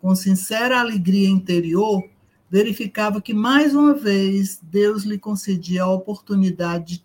Com 0.00 0.14
sincera 0.14 0.80
alegria 0.80 1.28
interior, 1.28 2.08
verificava 2.50 3.22
que, 3.22 3.32
mais 3.32 3.74
uma 3.74 3.94
vez, 3.94 4.58
Deus 4.60 5.04
lhe 5.04 5.18
concedia 5.18 5.84
a 5.84 5.92
oportunidade 5.92 7.00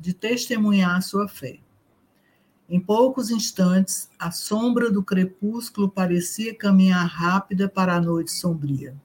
de 0.00 0.14
testemunhar 0.14 1.02
sua 1.02 1.28
fé. 1.28 1.58
Em 2.68 2.80
poucos 2.80 3.30
instantes, 3.30 4.08
a 4.18 4.30
sombra 4.30 4.90
do 4.90 5.02
crepúsculo 5.02 5.88
parecia 5.88 6.54
caminhar 6.54 7.04
rápida 7.04 7.68
para 7.68 7.94
a 7.94 8.00
noite 8.00 8.32
sombria. 8.32 8.96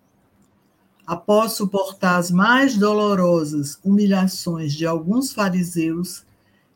Após 1.06 1.54
suportar 1.54 2.18
as 2.18 2.32
mais 2.32 2.78
dolorosas 2.78 3.78
humilhações 3.84 4.74
de 4.74 4.86
alguns 4.86 5.34
fariseus, 5.34 6.24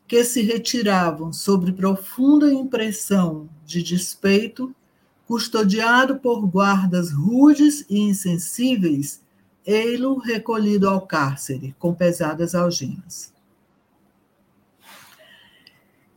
que 0.06 0.24
se 0.24 0.42
retiravam 0.42 1.32
sobre 1.32 1.72
profunda 1.72 2.52
impressão 2.52 3.48
de 3.64 3.82
despeito, 3.82 4.74
custodiado 5.30 6.16
por 6.16 6.44
guardas 6.44 7.12
rudes 7.12 7.86
e 7.88 8.00
insensíveis, 8.00 9.22
ei-lo 9.64 10.18
recolhido 10.18 10.88
ao 10.88 11.06
cárcere 11.06 11.72
com 11.78 11.94
pesadas 11.94 12.52
algemas. 12.52 13.32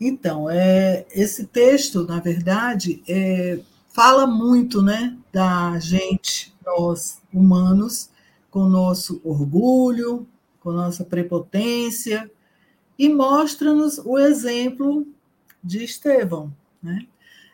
Então, 0.01 0.49
é, 0.49 1.05
esse 1.11 1.45
texto, 1.45 2.07
na 2.07 2.19
verdade, 2.19 3.03
é, 3.07 3.59
fala 3.89 4.25
muito 4.25 4.81
né, 4.81 5.15
da 5.31 5.77
gente, 5.77 6.51
nós 6.65 7.21
humanos, 7.31 8.09
com 8.49 8.65
nosso 8.65 9.21
orgulho, 9.23 10.27
com 10.59 10.71
nossa 10.71 11.05
prepotência, 11.05 12.31
e 12.97 13.07
mostra-nos 13.09 13.99
o 13.99 14.17
exemplo 14.17 15.05
de 15.63 15.83
Estevão, 15.83 16.51
né? 16.81 17.05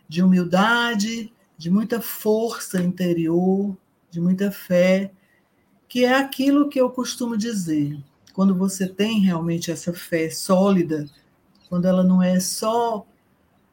de 0.08 0.24
humildade, 0.24 1.34
de 1.60 1.70
muita 1.70 2.00
força 2.00 2.82
interior, 2.82 3.76
de 4.10 4.22
muita 4.22 4.50
fé, 4.50 5.12
que 5.90 6.06
é 6.06 6.16
aquilo 6.16 6.70
que 6.70 6.80
eu 6.80 6.90
costumo 6.90 7.36
dizer. 7.36 8.02
Quando 8.34 8.56
você 8.56 8.88
tem 8.88 9.20
realmente 9.20 9.70
essa 9.70 9.92
fé 9.92 10.30
sólida, 10.30 11.06
quando 11.68 11.86
ela 11.86 12.02
não 12.02 12.24
é 12.24 12.40
só 12.40 13.06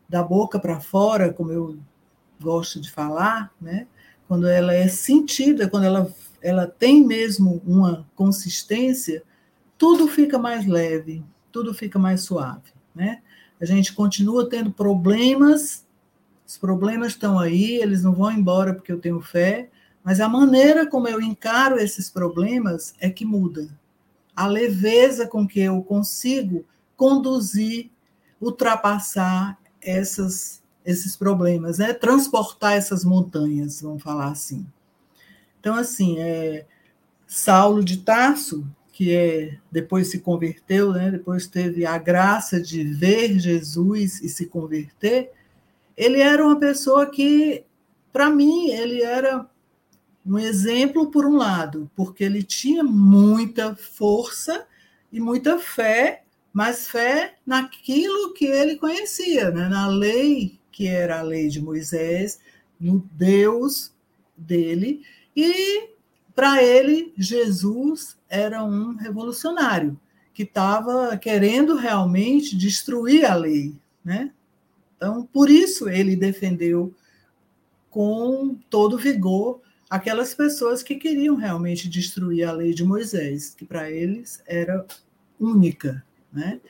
da 0.08 0.20
boca 0.20 0.58
para 0.58 0.80
fora, 0.80 1.32
como 1.32 1.52
eu 1.52 1.78
gosto 2.40 2.80
de 2.80 2.90
falar, 2.90 3.54
né? 3.60 3.86
quando 4.26 4.48
ela 4.48 4.74
é 4.74 4.88
sentida, 4.88 5.70
quando 5.70 5.84
ela, 5.84 6.12
ela 6.42 6.66
tem 6.66 7.06
mesmo 7.06 7.62
uma 7.64 8.04
consistência, 8.16 9.22
tudo 9.78 10.08
fica 10.08 10.40
mais 10.40 10.66
leve, 10.66 11.24
tudo 11.52 11.72
fica 11.72 12.00
mais 12.00 12.22
suave. 12.22 12.72
Né? 12.92 13.22
A 13.60 13.64
gente 13.64 13.92
continua 13.92 14.50
tendo 14.50 14.72
problemas 14.72 15.85
os 16.46 16.56
problemas 16.56 17.08
estão 17.08 17.38
aí, 17.38 17.76
eles 17.76 18.02
não 18.02 18.12
vão 18.12 18.30
embora 18.30 18.72
porque 18.72 18.92
eu 18.92 19.00
tenho 19.00 19.20
fé, 19.20 19.68
mas 20.04 20.20
a 20.20 20.28
maneira 20.28 20.86
como 20.86 21.08
eu 21.08 21.20
encaro 21.20 21.78
esses 21.78 22.08
problemas 22.08 22.94
é 23.00 23.10
que 23.10 23.24
muda. 23.24 23.68
A 24.34 24.46
leveza 24.46 25.26
com 25.26 25.46
que 25.46 25.60
eu 25.60 25.82
consigo 25.82 26.64
conduzir, 26.96 27.90
ultrapassar 28.40 29.58
essas, 29.80 30.62
esses 30.84 31.16
problemas, 31.16 31.78
né? 31.78 31.92
transportar 31.92 32.74
essas 32.74 33.04
montanhas, 33.04 33.80
vamos 33.80 34.02
falar 34.02 34.28
assim. 34.28 34.64
Então, 35.58 35.74
assim, 35.74 36.20
é, 36.20 36.64
Saulo 37.26 37.82
de 37.82 37.98
Tarso, 37.98 38.64
que 38.92 39.12
é, 39.12 39.58
depois 39.70 40.10
se 40.10 40.20
converteu, 40.20 40.92
né? 40.92 41.10
depois 41.10 41.48
teve 41.48 41.84
a 41.84 41.98
graça 41.98 42.60
de 42.60 42.84
ver 42.84 43.38
Jesus 43.38 44.22
e 44.22 44.28
se 44.28 44.46
converter, 44.46 45.32
ele 45.96 46.20
era 46.20 46.44
uma 46.44 46.58
pessoa 46.58 47.06
que, 47.06 47.64
para 48.12 48.28
mim, 48.30 48.70
ele 48.70 49.02
era 49.02 49.48
um 50.24 50.38
exemplo 50.38 51.10
por 51.10 51.24
um 51.24 51.36
lado, 51.36 51.90
porque 51.94 52.24
ele 52.24 52.42
tinha 52.42 52.82
muita 52.82 53.74
força 53.76 54.66
e 55.12 55.20
muita 55.20 55.58
fé, 55.58 56.24
mas 56.52 56.88
fé 56.88 57.36
naquilo 57.46 58.34
que 58.34 58.44
ele 58.44 58.76
conhecia, 58.76 59.50
né? 59.50 59.68
na 59.68 59.86
lei 59.86 60.58
que 60.72 60.88
era 60.88 61.20
a 61.20 61.22
lei 61.22 61.48
de 61.48 61.58
Moisés, 61.58 62.38
no 62.78 62.98
Deus 63.12 63.94
dele, 64.36 65.02
e 65.34 65.88
para 66.34 66.62
ele, 66.62 67.14
Jesus 67.16 68.18
era 68.28 68.62
um 68.62 68.94
revolucionário 68.94 69.98
que 70.34 70.42
estava 70.42 71.16
querendo 71.16 71.76
realmente 71.76 72.54
destruir 72.54 73.24
a 73.24 73.34
lei, 73.34 73.74
né? 74.04 74.30
Então, 74.96 75.26
por 75.32 75.50
isso 75.50 75.88
ele 75.88 76.16
defendeu 76.16 76.94
com 77.90 78.56
todo 78.68 78.98
vigor 78.98 79.60
aquelas 79.88 80.34
pessoas 80.34 80.82
que 80.82 80.96
queriam 80.96 81.36
realmente 81.36 81.88
destruir 81.88 82.44
a 82.44 82.52
lei 82.52 82.74
de 82.74 82.84
Moisés, 82.84 83.54
que 83.54 83.64
para 83.64 83.90
eles 83.90 84.42
era 84.46 84.84
única, 85.38 86.04
né? 86.32 86.60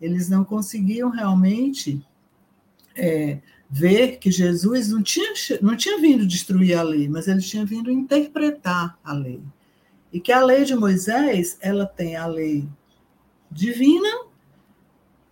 Eles 0.00 0.28
não 0.28 0.44
conseguiam 0.44 1.08
realmente 1.08 2.04
é, 2.94 3.38
ver 3.68 4.18
que 4.18 4.30
Jesus 4.30 4.90
não 4.90 5.02
tinha, 5.02 5.32
não 5.62 5.76
tinha 5.76 5.98
vindo 5.98 6.26
destruir 6.26 6.76
a 6.76 6.82
lei, 6.82 7.08
mas 7.08 7.28
ele 7.28 7.40
tinha 7.40 7.64
vindo 7.64 7.90
interpretar 7.90 8.98
a 9.02 9.12
lei. 9.12 9.40
E 10.12 10.20
que 10.20 10.32
a 10.32 10.44
lei 10.44 10.64
de 10.64 10.74
Moisés, 10.74 11.56
ela 11.60 11.86
tem 11.86 12.16
a 12.16 12.26
lei 12.26 12.68
divina, 13.50 14.08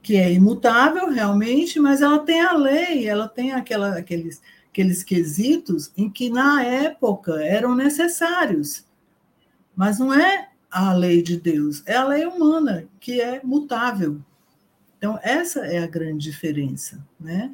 que 0.04 0.16
é 0.16 0.30
imutável 0.30 1.08
realmente, 1.08 1.80
mas 1.80 2.02
ela 2.02 2.18
tem 2.18 2.42
a 2.42 2.52
lei, 2.52 3.08
ela 3.08 3.26
tem 3.26 3.52
aquela, 3.52 3.96
aqueles, 3.96 4.42
aqueles 4.68 5.02
quesitos 5.02 5.90
em 5.96 6.10
que 6.10 6.28
na 6.28 6.62
época 6.62 7.42
eram 7.42 7.74
necessários. 7.74 8.84
Mas 9.74 9.98
não 9.98 10.12
é 10.12 10.50
a 10.70 10.92
lei 10.92 11.22
de 11.22 11.40
Deus, 11.40 11.82
é 11.86 11.96
a 11.96 12.04
lei 12.04 12.26
humana, 12.26 12.86
que 13.00 13.18
é 13.18 13.40
mutável. 13.42 14.20
Então, 14.98 15.18
essa 15.22 15.60
é 15.60 15.78
a 15.78 15.86
grande 15.86 16.30
diferença, 16.30 17.02
né? 17.18 17.50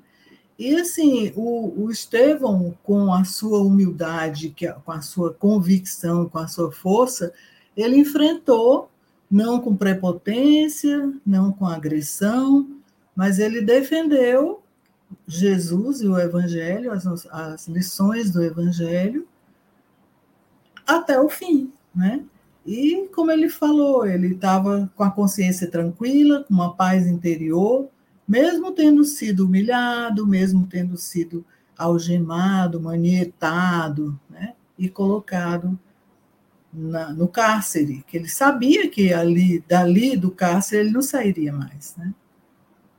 E 0.59 0.75
assim, 0.75 1.33
o, 1.37 1.85
o 1.85 1.91
Estevão, 1.91 2.77
com 2.83 3.15
a 3.15 3.25
sua 3.25 3.61
humildade, 3.61 4.53
é, 4.63 4.73
com 4.73 4.91
a 4.91 5.01
sua 5.01 5.33
convicção, 5.33 6.29
com 6.29 6.39
a 6.39 6.49
sua 6.49 6.73
força, 6.73 7.33
ele 7.77 7.97
enfrentou, 7.97 8.91
não 9.31 9.61
com 9.61 9.77
prepotência, 9.77 11.13
não 11.25 11.53
com 11.53 11.67
agressão, 11.67 12.69
mas 13.15 13.39
ele 13.39 13.61
defendeu 13.61 14.63
Jesus 15.27 16.01
e 16.01 16.09
o 16.09 16.19
Evangelho, 16.19 16.93
as, 16.93 17.07
as 17.27 17.69
lições 17.69 18.31
do 18.31 18.43
Evangelho, 18.43 19.27
até 20.87 21.21
o 21.21 21.29
fim, 21.29 21.73
né? 21.95 22.25
E 22.67 23.09
como 23.15 23.31
ele 23.31 23.49
falou, 23.49 24.07
ele 24.07 24.35
estava 24.35 24.91
com 24.95 25.03
a 25.03 25.11
consciência 25.11 25.71
tranquila, 25.71 26.45
com 26.45 26.55
uma 26.55 26.75
paz 26.75 27.07
interior, 27.07 27.89
mesmo 28.29 28.73
tendo 28.73 29.05
sido 29.05 29.47
humilhado, 29.47 30.27
mesmo 30.27 30.67
tendo 30.67 30.97
sido 30.97 31.45
algemado, 31.77 32.81
manietado, 32.81 34.19
né? 34.29 34.55
e 34.81 34.89
colocado 34.89 35.79
na, 36.73 37.13
no 37.13 37.27
cárcere, 37.29 38.05
que 38.07 38.17
ele 38.17 38.29
sabia 38.29 38.89
que 38.89 39.13
ali, 39.13 39.61
dali 39.67 40.17
do 40.17 40.31
cárcere 40.31 40.83
ele 40.83 40.91
não 40.91 41.03
sairia 41.03 41.53
mais. 41.53 41.97
Né? 41.97 42.15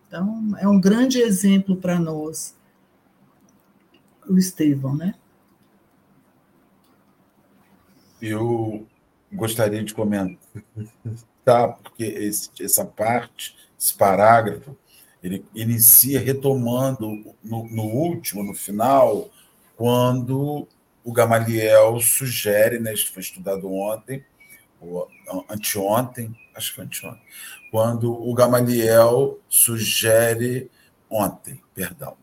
Então, 0.07 0.51
é 0.59 0.67
um 0.67 0.79
grande 0.79 1.19
exemplo 1.19 1.75
para 1.75 1.99
nós, 1.99 2.55
o 4.27 4.37
Estevão, 4.37 4.95
né? 4.95 5.15
Eu 8.21 8.85
gostaria 9.33 9.83
de 9.83 9.93
comentar, 9.93 10.37
porque 11.81 12.03
esse, 12.03 12.49
essa 12.61 12.85
parte, 12.85 13.57
esse 13.79 13.95
parágrafo, 13.95 14.77
ele 15.23 15.45
inicia 15.55 16.19
retomando 16.19 17.35
no, 17.43 17.67
no, 17.67 17.83
último, 17.83 18.43
no 18.43 18.53
final, 18.53 19.29
quando 19.75 20.67
o 21.03 21.11
Gamaliel 21.11 21.99
sugere, 21.99 22.79
né, 22.79 22.93
isso 22.93 23.11
foi 23.11 23.21
estudado 23.21 23.71
ontem, 23.71 24.23
ou 24.79 25.07
anteontem, 25.49 26.35
acho 26.55 26.73
que 26.73 26.81
anteontem, 26.81 27.21
quando 27.71 28.11
o 28.11 28.33
Gamaliel 28.33 29.39
sugere, 29.47 30.69
ontem, 31.09 31.61
perdão, 31.73 32.17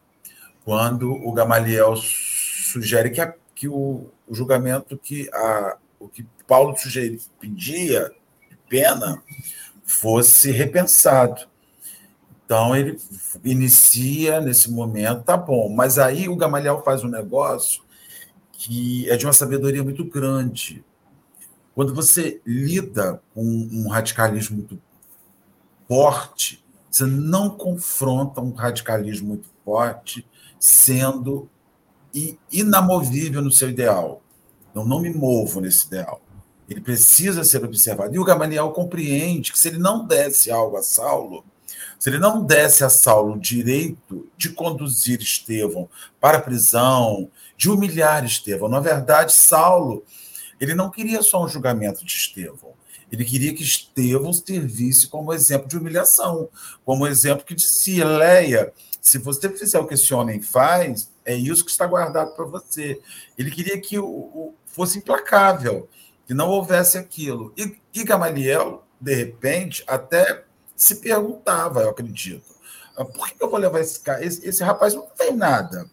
quando 0.64 1.10
o 1.10 1.32
Gamaliel 1.32 1.94
sugere 1.96 3.10
que, 3.10 3.20
a, 3.20 3.34
que 3.54 3.68
o, 3.68 4.10
o, 4.26 4.34
julgamento 4.34 4.98
que 4.98 5.28
a, 5.32 5.78
o 5.98 6.08
que 6.08 6.26
Paulo 6.46 6.76
sugeria, 6.76 7.18
pedia, 7.40 8.12
pena, 8.68 9.22
fosse 9.84 10.50
repensado. 10.50 11.48
Então 12.44 12.76
ele 12.76 12.98
inicia 13.44 14.40
nesse 14.40 14.70
momento, 14.70 15.22
tá 15.22 15.36
bom, 15.36 15.68
mas 15.68 15.98
aí 15.98 16.28
o 16.28 16.36
Gamaliel 16.36 16.82
faz 16.82 17.02
um 17.04 17.08
negócio 17.08 17.82
que 18.58 19.08
é 19.08 19.16
de 19.16 19.24
uma 19.24 19.32
sabedoria 19.32 19.84
muito 19.84 20.04
grande. 20.04 20.84
Quando 21.76 21.94
você 21.94 22.40
lida 22.44 23.22
com 23.32 23.44
um 23.44 23.88
radicalismo 23.88 24.56
muito 24.56 24.82
forte, 25.86 26.64
você 26.90 27.06
não 27.06 27.50
confronta 27.50 28.40
um 28.40 28.52
radicalismo 28.52 29.28
muito 29.28 29.48
forte 29.64 30.26
sendo 30.58 31.48
inamovível 32.50 33.40
no 33.40 33.52
seu 33.52 33.70
ideal. 33.70 34.20
Eu 34.74 34.84
não 34.84 35.00
me 35.00 35.14
movo 35.14 35.60
nesse 35.60 35.86
ideal. 35.86 36.20
Ele 36.68 36.80
precisa 36.80 37.44
ser 37.44 37.64
observado. 37.64 38.12
E 38.12 38.18
o 38.18 38.24
Gamaliel 38.24 38.72
compreende 38.72 39.52
que 39.52 39.58
se 39.58 39.68
ele 39.68 39.78
não 39.78 40.04
desse 40.04 40.50
algo 40.50 40.76
a 40.76 40.82
Saulo, 40.82 41.44
se 41.96 42.10
ele 42.10 42.18
não 42.18 42.44
desse 42.44 42.82
a 42.82 42.90
Saulo 42.90 43.34
o 43.34 43.40
direito 43.40 44.28
de 44.36 44.50
conduzir 44.50 45.20
Estevão 45.20 45.88
para 46.20 46.38
a 46.38 46.42
prisão, 46.42 47.30
de 47.58 47.68
humilhar 47.68 48.24
Estevão, 48.24 48.68
na 48.68 48.78
verdade, 48.78 49.32
Saulo, 49.32 50.04
ele 50.60 50.76
não 50.76 50.90
queria 50.90 51.20
só 51.22 51.44
um 51.44 51.48
julgamento 51.48 52.04
de 52.04 52.12
Estevão. 52.12 52.72
Ele 53.10 53.24
queria 53.24 53.52
que 53.52 53.64
Estevão 53.64 54.32
servisse 54.32 55.08
como 55.08 55.32
exemplo 55.32 55.66
de 55.66 55.76
humilhação, 55.76 56.48
como 56.84 57.04
exemplo 57.04 57.44
que 57.44 57.56
dizia, 57.56 58.06
Leia, 58.06 58.72
se 59.00 59.18
você 59.18 59.48
fizer 59.50 59.80
o 59.80 59.88
que 59.88 59.94
esse 59.94 60.14
homem 60.14 60.40
faz, 60.40 61.10
é 61.24 61.34
isso 61.34 61.64
que 61.64 61.70
está 61.72 61.84
guardado 61.84 62.32
para 62.36 62.44
você. 62.44 63.00
Ele 63.36 63.50
queria 63.50 63.80
que 63.80 63.98
o, 63.98 64.06
o, 64.06 64.54
fosse 64.64 64.98
implacável, 64.98 65.88
que 66.28 66.34
não 66.34 66.48
houvesse 66.48 66.96
aquilo. 66.96 67.52
E, 67.56 67.76
e 67.92 68.04
Gamaliel, 68.04 68.86
de 69.00 69.14
repente, 69.14 69.82
até 69.88 70.44
se 70.76 70.96
perguntava, 70.96 71.80
eu 71.82 71.90
acredito, 71.90 72.54
ah, 72.96 73.04
por 73.04 73.28
que 73.28 73.42
eu 73.42 73.50
vou 73.50 73.58
levar 73.58 73.80
esse 73.80 73.98
cara? 73.98 74.24
Esse, 74.24 74.46
esse 74.46 74.62
rapaz 74.62 74.94
não 74.94 75.06
tem 75.16 75.34
nada 75.34 75.90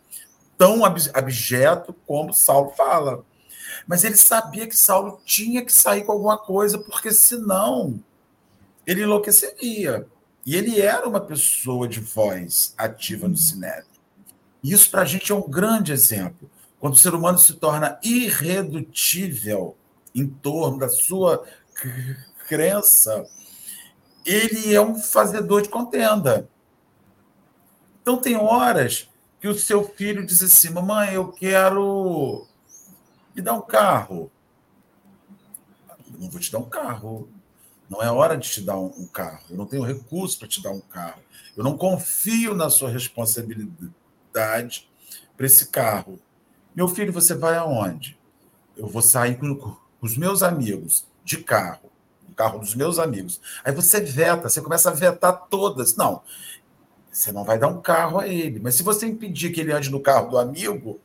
tão 0.57 0.83
abjeto 0.85 1.93
como 2.05 2.33
Saulo 2.33 2.71
fala. 2.71 3.23
Mas 3.87 4.03
ele 4.03 4.15
sabia 4.15 4.67
que 4.67 4.77
Saulo 4.77 5.21
tinha 5.25 5.63
que 5.63 5.73
sair 5.73 6.03
com 6.03 6.11
alguma 6.11 6.37
coisa, 6.37 6.77
porque 6.77 7.11
senão 7.11 7.99
ele 8.85 9.03
enlouqueceria. 9.03 10.07
E 10.45 10.55
ele 10.55 10.79
era 10.79 11.07
uma 11.07 11.21
pessoa 11.21 11.87
de 11.87 11.99
voz 11.99 12.73
ativa 12.77 13.27
no 13.27 13.35
Sinédrio. 13.35 13.95
Isso 14.63 14.89
para 14.89 15.01
a 15.01 15.05
gente 15.05 15.31
é 15.31 15.35
um 15.35 15.49
grande 15.49 15.91
exemplo. 15.91 16.49
Quando 16.79 16.93
o 16.93 16.97
ser 16.97 17.13
humano 17.13 17.37
se 17.37 17.53
torna 17.53 17.99
irredutível 18.03 19.75
em 20.13 20.27
torno 20.27 20.79
da 20.79 20.89
sua 20.89 21.43
crença, 22.47 23.25
ele 24.25 24.73
é 24.73 24.81
um 24.81 24.95
fazedor 24.95 25.61
de 25.61 25.69
contenda. 25.69 26.49
Então, 28.01 28.17
tem 28.17 28.35
horas 28.35 29.09
que 29.39 29.47
o 29.47 29.57
seu 29.57 29.83
filho 29.83 30.25
diz 30.25 30.41
assim: 30.41 30.69
Mamãe, 30.69 31.13
eu 31.13 31.31
quero 31.31 32.47
me 33.35 33.41
dar 33.41 33.53
um 33.53 33.61
carro. 33.61 34.31
Eu 36.11 36.19
não 36.19 36.29
vou 36.29 36.39
te 36.39 36.51
dar 36.51 36.59
um 36.59 36.69
carro. 36.69 37.29
Não 37.89 38.01
é 38.01 38.09
hora 38.09 38.37
de 38.37 38.49
te 38.49 38.61
dar 38.61 38.77
um 38.77 39.07
carro. 39.07 39.43
Eu 39.49 39.57
não 39.57 39.65
tenho 39.65 39.83
recurso 39.83 40.39
para 40.39 40.47
te 40.47 40.61
dar 40.61 40.71
um 40.71 40.81
carro. 40.81 41.21
Eu 41.55 41.63
não 41.63 41.77
confio 41.77 42.55
na 42.55 42.69
sua 42.69 42.89
responsabilidade 42.89 44.89
para 45.37 45.45
esse 45.45 45.67
carro. 45.67 46.19
Meu 46.75 46.87
filho, 46.87 47.13
você 47.13 47.35
vai 47.35 47.55
aonde? 47.55 48.17
Eu 48.75 48.87
vou 48.87 49.01
sair 49.01 49.37
com 49.37 49.77
os 50.01 50.17
meus 50.17 50.41
amigos 50.41 51.05
de 51.23 51.37
carro 51.37 51.91
carro 52.35 52.59
dos 52.59 52.75
meus 52.75 52.99
amigos. 52.99 53.39
Aí 53.63 53.73
você 53.73 54.01
veta, 54.01 54.49
você 54.49 54.61
começa 54.61 54.89
a 54.89 54.93
vetar 54.93 55.47
todas. 55.49 55.95
Não, 55.95 56.21
você 57.15 57.31
não 57.31 57.45
vai 57.45 57.57
dar 57.57 57.69
um 57.69 57.81
carro 57.81 58.19
a 58.19 58.27
ele. 58.27 58.59
Mas 58.59 58.75
se 58.75 58.83
você 58.83 59.07
impedir 59.07 59.51
que 59.51 59.61
ele 59.61 59.71
ande 59.71 59.89
no 59.89 60.01
carro 60.01 60.31
do 60.31 60.37
amigo, 60.37 60.99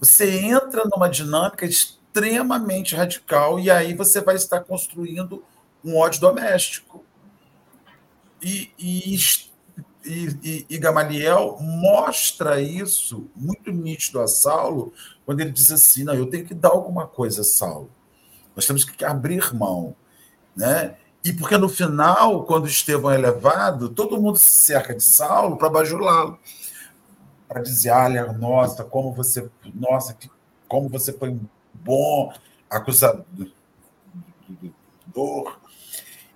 você 0.00 0.40
entra 0.40 0.82
numa 0.84 1.08
dinâmica 1.08 1.64
extremamente 1.64 2.96
radical 2.96 3.60
e 3.60 3.70
aí 3.70 3.94
você 3.94 4.20
vai 4.20 4.34
estar 4.34 4.60
construindo 4.60 5.44
um 5.84 5.96
ódio 5.96 6.20
doméstico. 6.20 7.04
E, 8.42 8.72
e, 8.76 9.16
e, 10.04 10.66
e, 10.68 10.78
Gamaliel 10.78 11.56
mostra 11.60 12.60
isso 12.60 13.30
muito 13.34 13.70
nítido 13.70 14.20
a 14.20 14.26
Saulo 14.26 14.92
quando 15.24 15.40
ele 15.40 15.50
diz 15.50 15.70
assim: 15.70 16.02
não, 16.02 16.14
eu 16.14 16.26
tenho 16.26 16.44
que 16.44 16.54
dar 16.54 16.70
alguma 16.70 17.06
coisa 17.06 17.42
a 17.42 17.44
Saulo. 17.44 17.90
Nós 18.56 18.66
temos 18.66 18.84
que 18.84 19.04
abrir 19.04 19.54
mão. 19.54 19.94
Né? 20.56 20.96
E 21.24 21.32
porque 21.32 21.56
no 21.58 21.68
final, 21.68 22.44
quando 22.44 22.66
Estevão 22.66 23.10
é 23.10 23.18
levado, 23.18 23.88
todo 23.88 24.20
mundo 24.20 24.38
se 24.38 24.50
cerca 24.50 24.94
de 24.94 25.02
Saulo 25.02 25.56
para 25.56 25.68
bajulá-lo, 25.68 26.38
para 27.48 27.62
dizer: 27.62 27.90
olha, 27.90 28.32
nossa, 28.32 28.84
como 28.84 29.12
você. 29.12 29.48
Nossa, 29.74 30.14
que, 30.14 30.30
como 30.68 30.88
você 30.88 31.12
foi 31.12 31.30
um 31.30 31.40
bom 31.74 32.32
acusador. 32.70 33.24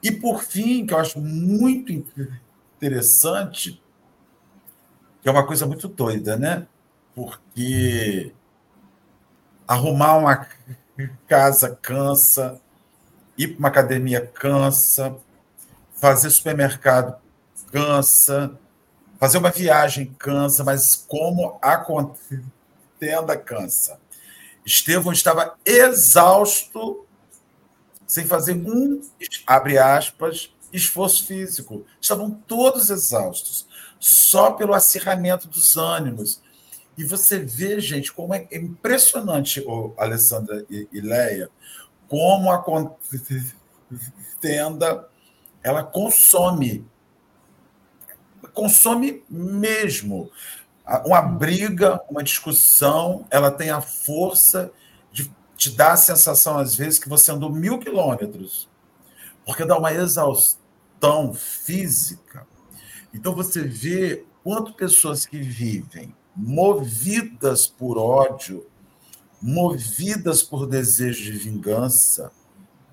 E, 0.02 0.10
por 0.10 0.42
fim, 0.42 0.84
que 0.84 0.92
eu 0.92 0.98
acho 0.98 1.20
muito 1.20 1.92
interessante, 2.76 3.80
que 5.22 5.28
é 5.28 5.32
uma 5.32 5.46
coisa 5.46 5.64
muito 5.66 5.86
doida, 5.86 6.36
né? 6.36 6.66
Porque 7.14 8.32
arrumar 9.68 10.16
uma 10.18 10.46
casa 11.28 11.78
cansa, 11.80 12.60
ir 13.42 13.48
para 13.48 13.58
uma 13.58 13.68
academia 13.68 14.26
cansa, 14.26 15.16
fazer 15.94 16.30
supermercado 16.30 17.16
cansa, 17.70 18.58
fazer 19.18 19.38
uma 19.38 19.50
viagem 19.50 20.14
cansa, 20.18 20.64
mas 20.64 20.96
como 21.08 21.58
a 21.62 21.76
contenda 21.76 23.36
cansa. 23.36 23.98
Estevão 24.64 25.12
estava 25.12 25.56
exausto, 25.64 27.06
sem 28.06 28.26
fazer 28.26 28.54
um, 28.54 29.00
abre 29.46 29.78
aspas, 29.78 30.52
esforço 30.72 31.26
físico. 31.26 31.84
Estavam 32.00 32.30
todos 32.30 32.90
exaustos, 32.90 33.66
só 33.98 34.52
pelo 34.52 34.74
acirramento 34.74 35.48
dos 35.48 35.76
ânimos. 35.76 36.42
E 36.96 37.04
você 37.04 37.38
vê, 37.38 37.80
gente, 37.80 38.12
como 38.12 38.34
é 38.34 38.46
impressionante, 38.52 39.62
oh, 39.66 39.94
Alessandra 39.96 40.64
e 40.68 41.00
Leia, 41.00 41.48
como 42.12 42.50
a 42.50 42.58
contenda 42.58 42.98
ela 45.62 45.82
consome. 45.82 46.86
Consome 48.52 49.24
mesmo. 49.30 50.30
Uma 51.06 51.22
briga, 51.22 52.02
uma 52.10 52.22
discussão, 52.22 53.26
ela 53.30 53.50
tem 53.50 53.70
a 53.70 53.80
força 53.80 54.70
de 55.10 55.34
te 55.56 55.70
dar 55.70 55.92
a 55.92 55.96
sensação, 55.96 56.58
às 56.58 56.76
vezes, 56.76 56.98
que 56.98 57.08
você 57.08 57.32
andou 57.32 57.50
mil 57.50 57.78
quilômetros, 57.78 58.68
porque 59.46 59.64
dá 59.64 59.78
uma 59.78 59.94
exaustão 59.94 61.32
física. 61.32 62.46
Então, 63.14 63.34
você 63.34 63.62
vê 63.62 64.26
quanto 64.44 64.74
pessoas 64.74 65.24
que 65.24 65.38
vivem 65.38 66.14
movidas 66.36 67.66
por 67.66 67.96
ódio, 67.96 68.66
movidas 69.42 70.40
por 70.40 70.66
desejo 70.66 71.32
de 71.32 71.38
vingança, 71.38 72.30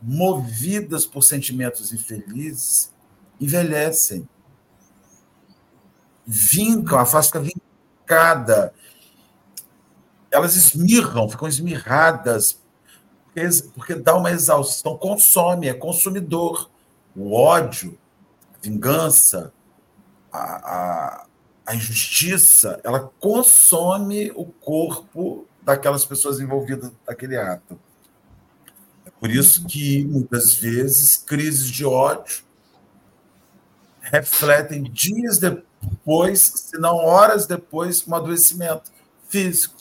movidas 0.01 1.05
por 1.05 1.21
sentimentos 1.21 1.93
infelizes, 1.93 2.91
envelhecem. 3.39 4.27
Vincam, 6.25 6.97
a 6.97 7.05
face 7.05 7.27
fica 7.27 7.41
vincada. 7.41 8.73
Elas 10.31 10.55
esmirram, 10.55 11.29
ficam 11.29 11.47
esmirradas, 11.47 12.59
porque, 13.73 13.95
dá 13.95 14.15
uma 14.17 14.31
exaustão, 14.31 14.97
consome, 14.97 15.67
é 15.67 15.73
consumidor. 15.73 16.69
O 17.15 17.33
ódio, 17.33 17.97
a 18.53 18.57
vingança, 18.62 19.53
a, 20.31 20.39
a, 20.39 21.25
a 21.65 21.75
injustiça, 21.75 22.79
ela 22.83 23.12
consome 23.19 24.31
o 24.35 24.45
corpo 24.45 25.47
daquelas 25.62 26.06
pessoas 26.06 26.39
envolvidas 26.39 26.91
naquele 27.08 27.38
ato. 27.38 27.80
Por 29.19 29.30
isso 29.30 29.65
que, 29.65 30.06
muitas 30.06 30.54
vezes, 30.54 31.17
crises 31.17 31.69
de 31.69 31.86
ódio 31.86 32.43
refletem 34.02 34.84
dias 34.84 35.38
depois, 35.38 36.41
se 36.41 36.78
não 36.80 36.95
horas 36.95 37.45
depois, 37.45 38.06
um 38.08 38.15
adoecimento 38.15 38.91
físico. 39.28 39.76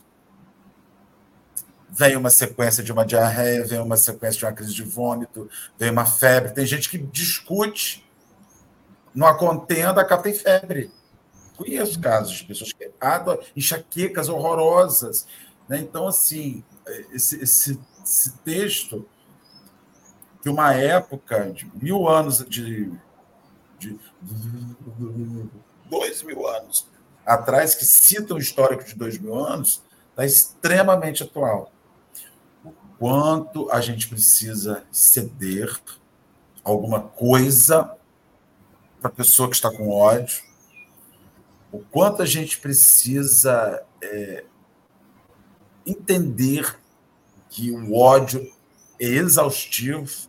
Vem 1.88 2.16
uma 2.16 2.30
sequência 2.30 2.82
de 2.82 2.92
uma 2.92 3.06
diarreia, 3.06 3.64
vem 3.64 3.80
uma 3.80 3.96
sequência 3.96 4.38
de 4.38 4.44
uma 4.44 4.52
crise 4.52 4.74
de 4.74 4.82
vômito, 4.82 5.48
vem 5.78 5.90
uma 5.90 6.04
febre. 6.04 6.52
Tem 6.52 6.66
gente 6.66 6.88
que 6.90 6.98
discute 6.98 8.06
numa 9.14 9.34
contenda, 9.34 10.04
cá 10.04 10.18
tem 10.18 10.34
febre. 10.34 10.92
Conheço 11.56 11.98
casos 11.98 12.36
de 12.36 12.44
pessoas 12.44 12.72
que 12.72 12.90
adoram 13.00 13.42
enxaquecas 13.56 14.28
horrorosas. 14.28 15.26
Né? 15.68 15.78
Então, 15.80 16.08
assim, 16.08 16.64
esse, 17.12 17.42
esse, 17.42 17.78
esse 18.02 18.32
texto 18.38 19.06
que 20.42 20.48
uma 20.48 20.72
época 20.72 21.50
de 21.50 21.70
mil 21.74 22.08
anos 22.08 22.44
de, 22.48 22.90
de 23.78 23.98
dois 25.90 26.22
mil 26.22 26.46
anos 26.46 26.88
atrás, 27.26 27.74
que 27.74 27.84
cita 27.84 28.34
um 28.34 28.38
histórico 28.38 28.84
de 28.84 28.94
dois 28.94 29.18
mil 29.18 29.34
anos, 29.34 29.82
está 30.10 30.24
extremamente 30.24 31.22
atual. 31.22 31.70
O 32.64 32.72
quanto 32.98 33.70
a 33.70 33.80
gente 33.80 34.08
precisa 34.08 34.84
ceder 34.90 35.78
alguma 36.64 37.00
coisa 37.00 37.94
para 39.00 39.10
a 39.10 39.14
pessoa 39.14 39.48
que 39.48 39.54
está 39.54 39.70
com 39.70 39.90
ódio, 39.90 40.42
o 41.70 41.80
quanto 41.80 42.22
a 42.22 42.26
gente 42.26 42.58
precisa 42.58 43.84
é, 44.02 44.44
entender 45.90 46.78
que 47.48 47.70
o 47.70 47.94
ódio 47.94 48.50
é 49.00 49.06
exaustivo 49.06 50.28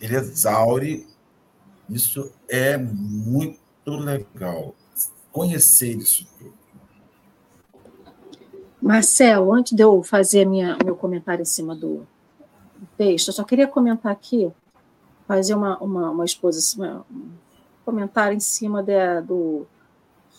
ele 0.00 0.16
exaure. 0.16 1.06
Isso 1.88 2.32
é 2.48 2.76
muito 2.78 3.60
legal. 3.86 4.74
Conhecer 5.30 5.96
isso 5.96 6.26
tudo. 6.38 6.54
Marcelo, 8.80 9.52
antes 9.52 9.74
de 9.74 9.82
eu 9.82 10.02
fazer 10.02 10.46
minha, 10.46 10.78
meu 10.82 10.96
comentário 10.96 11.42
em 11.42 11.46
cima 11.46 11.76
do 11.76 12.06
texto, 12.96 13.28
eu 13.28 13.34
só 13.34 13.44
queria 13.44 13.68
comentar 13.68 14.10
aqui, 14.10 14.50
fazer 15.28 15.54
uma, 15.54 15.76
uma, 15.78 16.10
uma 16.10 16.24
exposição, 16.24 17.04
um 17.10 17.30
comentário 17.84 18.34
em 18.34 18.40
cima 18.40 18.82
de, 18.82 19.20
do, 19.20 19.66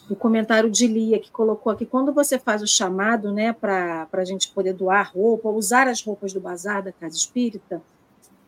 do 0.08 0.16
comentário 0.16 0.70
de 0.70 0.88
Lia, 0.88 1.20
que 1.20 1.32
colocou 1.32 1.72
aqui, 1.72 1.86
quando 1.86 2.12
você 2.12 2.38
faz 2.38 2.62
o 2.62 2.68
chamado 2.68 3.32
né, 3.32 3.54
para 3.54 4.08
a 4.12 4.26
gente 4.26 4.50
poder 4.50 4.74
doar 4.74 5.12
roupa, 5.14 5.50
usar 5.50 5.88
as 5.88 6.02
roupas 6.04 6.34
do 6.34 6.40
bazar 6.40 6.84
da 6.84 6.92
Casa 6.92 7.16
Espírita, 7.16 7.82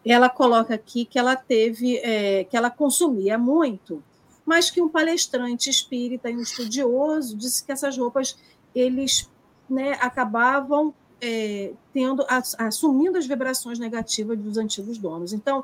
ela 0.05 0.29
coloca 0.29 0.73
aqui 0.73 1.05
que 1.05 1.17
ela 1.17 1.35
teve, 1.35 1.97
é, 1.97 2.43
que 2.43 2.57
ela 2.57 2.69
consumia 2.69 3.37
muito, 3.37 4.03
mas 4.45 4.69
que 4.69 4.81
um 4.81 4.89
palestrante 4.89 5.69
espírita 5.69 6.29
e 6.29 6.35
um 6.35 6.41
estudioso 6.41 7.37
disse 7.37 7.63
que 7.63 7.71
essas 7.71 7.97
roupas 7.97 8.37
eles 8.75 9.29
né, 9.69 9.97
acabavam 10.01 10.93
é, 11.21 11.71
tendo 11.93 12.25
assumindo 12.57 13.17
as 13.17 13.25
vibrações 13.25 13.79
negativas 13.79 14.37
dos 14.37 14.57
antigos 14.57 14.97
donos. 14.97 15.31
Então, 15.31 15.63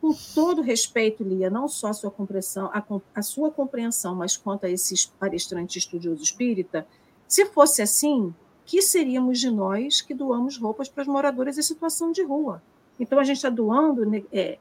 com 0.00 0.14
todo 0.34 0.62
respeito, 0.62 1.22
Lia, 1.22 1.50
não 1.50 1.68
só 1.68 1.88
a 1.88 1.92
sua 1.92 2.10
compreensão, 2.10 2.70
a, 2.72 2.82
a 3.14 3.22
sua 3.22 3.50
compreensão, 3.50 4.14
mas 4.14 4.36
quanto 4.36 4.64
a 4.64 4.70
esse 4.70 5.08
palestrante 5.18 5.78
estudioso 5.78 6.22
espírita, 6.22 6.86
se 7.28 7.44
fosse 7.46 7.82
assim, 7.82 8.34
que 8.64 8.80
seríamos 8.80 9.38
de 9.38 9.50
nós 9.50 10.00
que 10.00 10.14
doamos 10.14 10.56
roupas 10.56 10.88
para 10.88 11.02
os 11.02 11.08
moradores 11.08 11.58
em 11.58 11.62
situação 11.62 12.12
de 12.12 12.22
rua? 12.22 12.62
Então, 12.98 13.18
a 13.18 13.24
gente 13.24 13.36
está 13.36 13.50
doando 13.50 14.26
é, 14.32 14.58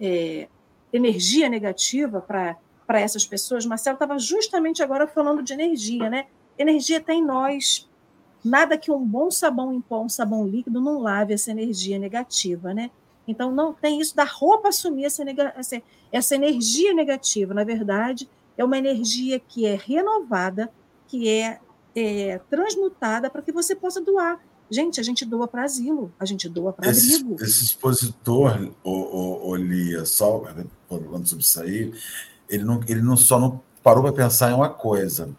é, 0.00 0.48
energia 0.92 1.48
negativa 1.48 2.20
para 2.20 3.00
essas 3.00 3.24
pessoas. 3.24 3.66
Marcelo 3.66 3.94
estava 3.94 4.18
justamente 4.18 4.82
agora 4.82 5.06
falando 5.06 5.42
de 5.42 5.52
energia, 5.52 6.10
né? 6.10 6.26
Energia 6.58 6.98
está 6.98 7.12
em 7.12 7.24
nós. 7.24 7.88
Nada 8.44 8.78
que 8.78 8.90
um 8.90 9.04
bom 9.04 9.30
sabão 9.30 9.72
em 9.72 9.80
pó, 9.80 10.02
um 10.02 10.08
sabão 10.08 10.46
líquido, 10.46 10.80
não 10.80 11.00
lave 11.00 11.34
essa 11.34 11.50
energia 11.50 11.98
negativa, 11.98 12.72
né? 12.72 12.90
Então, 13.26 13.52
não 13.52 13.72
tem 13.72 14.00
isso 14.00 14.14
da 14.14 14.24
roupa 14.24 14.68
assumir 14.68 15.04
essa, 15.04 15.24
essa, 15.56 15.82
essa 16.12 16.34
energia 16.34 16.94
negativa. 16.94 17.52
Na 17.52 17.64
verdade, 17.64 18.28
é 18.56 18.64
uma 18.64 18.78
energia 18.78 19.38
que 19.38 19.66
é 19.66 19.74
renovada, 19.74 20.70
que 21.08 21.28
é, 21.28 21.60
é 21.94 22.38
transmutada 22.50 23.28
para 23.28 23.42
que 23.42 23.52
você 23.52 23.74
possa 23.74 24.00
doar. 24.00 24.40
Gente, 24.68 24.98
a 25.00 25.02
gente 25.02 25.24
doa 25.24 25.46
para 25.46 25.62
asilo, 25.62 26.12
a 26.18 26.24
gente 26.24 26.48
doa 26.48 26.72
para 26.72 26.90
abrigo. 26.90 27.36
Esse 27.40 27.64
expositor, 27.64 28.72
o, 28.82 28.90
o, 28.90 29.48
o 29.50 29.56
Lia, 29.56 30.04
só 30.04 30.44
falando 30.88 31.26
sobre 31.26 31.44
isso 31.44 31.60
aí, 31.60 31.94
ele 32.48 32.64
não, 32.64 32.80
ele 32.88 33.00
não 33.00 33.16
só 33.16 33.38
não 33.38 33.60
parou 33.82 34.02
para 34.02 34.12
pensar 34.12 34.50
em 34.50 34.54
uma 34.54 34.68
coisa. 34.68 35.30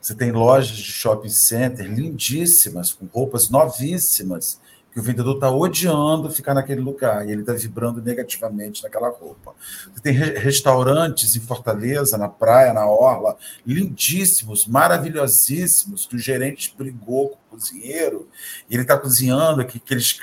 Você 0.00 0.14
tem 0.14 0.32
lojas 0.32 0.76
de 0.76 0.82
shopping 0.82 1.28
center 1.28 1.86
lindíssimas, 1.86 2.92
com 2.92 3.06
roupas 3.06 3.50
novíssimas, 3.50 4.58
que 4.92 5.00
o 5.00 5.02
vendedor 5.02 5.36
está 5.36 5.50
odiando 5.50 6.30
ficar 6.30 6.52
naquele 6.52 6.82
lugar 6.82 7.26
e 7.26 7.32
ele 7.32 7.40
está 7.40 7.54
vibrando 7.54 8.02
negativamente 8.02 8.82
naquela 8.82 9.08
roupa. 9.08 9.54
Tem 10.02 10.12
restaurantes 10.12 11.34
em 11.34 11.40
Fortaleza, 11.40 12.18
na 12.18 12.28
praia, 12.28 12.74
na 12.74 12.86
orla, 12.86 13.36
lindíssimos, 13.66 14.66
maravilhosíssimos, 14.66 16.04
que 16.04 16.16
o 16.16 16.18
gerente 16.18 16.74
brigou 16.76 17.30
com 17.30 17.36
o 17.36 17.58
cozinheiro 17.58 18.28
e 18.68 18.74
ele 18.74 18.82
está 18.82 18.98
cozinhando 18.98 19.62
aqueles 19.62 20.20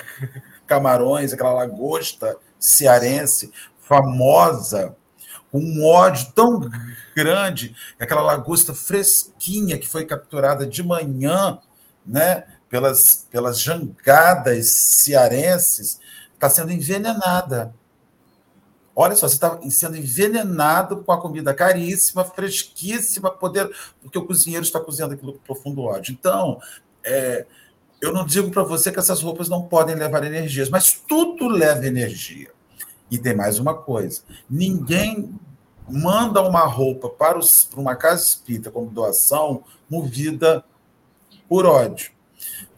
camarões, 0.67 1.34
aquela 1.34 1.53
lagosta 1.53 2.38
cearense 2.60 3.51
famosa, 3.79 4.95
com 5.51 5.60
um 5.60 5.84
ódio 5.84 6.32
tão 6.36 6.69
grande, 7.15 7.75
aquela 7.99 8.21
lagosta 8.21 8.71
fresquinha 8.75 9.79
que 9.79 9.88
foi 9.88 10.05
capturada 10.05 10.67
de 10.67 10.84
manhã, 10.84 11.58
né? 12.05 12.43
Pelas, 12.69 13.27
pelas 13.32 13.60
jangadas 13.60 14.67
cearenses, 14.67 15.99
está 16.34 16.49
sendo 16.49 16.71
envenenada. 16.71 17.73
Olha 18.95 19.15
só, 19.15 19.27
você 19.27 19.36
está 19.36 19.60
sendo 19.69 19.97
envenenado 19.97 21.03
com 21.03 21.12
a 21.12 21.19
comida 21.19 21.53
caríssima, 21.53 22.23
fresquíssima, 22.23 23.32
poder, 23.32 23.69
porque 24.01 24.17
o 24.17 24.25
cozinheiro 24.25 24.63
está 24.63 24.79
cozinhando 24.79 25.13
aquilo 25.13 25.34
com 25.34 25.39
profundo 25.39 25.82
ódio. 25.82 26.13
Então, 26.13 26.60
é, 27.03 27.45
eu 28.01 28.13
não 28.13 28.25
digo 28.25 28.51
para 28.51 28.63
você 28.63 28.91
que 28.91 28.99
essas 28.99 29.21
roupas 29.21 29.49
não 29.49 29.63
podem 29.63 29.95
levar 29.95 30.23
energias, 30.23 30.69
mas 30.69 30.93
tudo 30.93 31.47
leva 31.47 31.86
energia. 31.88 32.51
E 33.10 33.17
tem 33.17 33.36
mais 33.36 33.58
uma 33.58 33.73
coisa: 33.73 34.21
ninguém 34.49 35.34
manda 35.88 36.41
uma 36.41 36.65
roupa 36.65 37.10
para, 37.10 37.38
os, 37.39 37.63
para 37.63 37.79
uma 37.79 37.95
casa 37.95 38.23
espírita 38.23 38.69
como 38.69 38.91
doação 38.91 39.63
movida 39.89 40.63
por 41.47 41.65
ódio. 41.65 42.12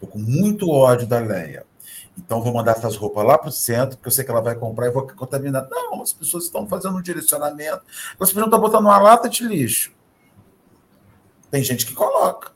Estou 0.01 0.09
com 0.09 0.19
muito 0.19 0.67
ódio 0.69 1.05
da 1.05 1.19
Leia. 1.19 1.63
Então 2.17 2.41
vou 2.41 2.53
mandar 2.53 2.71
essas 2.71 2.95
roupas 2.95 3.23
lá 3.23 3.37
para 3.37 3.49
o 3.49 3.51
centro, 3.51 3.97
porque 3.97 4.07
eu 4.07 4.11
sei 4.11 4.25
que 4.25 4.31
ela 4.31 4.41
vai 4.41 4.55
comprar 4.55 4.87
e 4.87 4.91
vou 4.91 5.07
contaminar. 5.07 5.67
Não, 5.69 6.01
as 6.01 6.11
pessoas 6.11 6.45
estão 6.45 6.67
fazendo 6.67 6.97
um 6.97 7.01
direcionamento. 7.01 7.83
As 8.19 8.29
pessoas 8.29 8.45
estão 8.45 8.59
botando 8.59 8.85
uma 8.85 8.99
lata 8.99 9.29
de 9.29 9.43
lixo. 9.47 9.93
Tem 11.51 11.63
gente 11.63 11.85
que 11.85 11.93
coloca. 11.93 12.51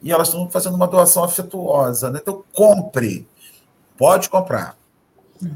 E 0.00 0.10
elas 0.10 0.28
estão 0.28 0.48
fazendo 0.48 0.74
uma 0.74 0.86
doação 0.86 1.22
afetuosa. 1.22 2.10
Né? 2.10 2.20
Então 2.22 2.42
compre. 2.52 3.28
Pode 3.98 4.30
comprar. 4.30 4.76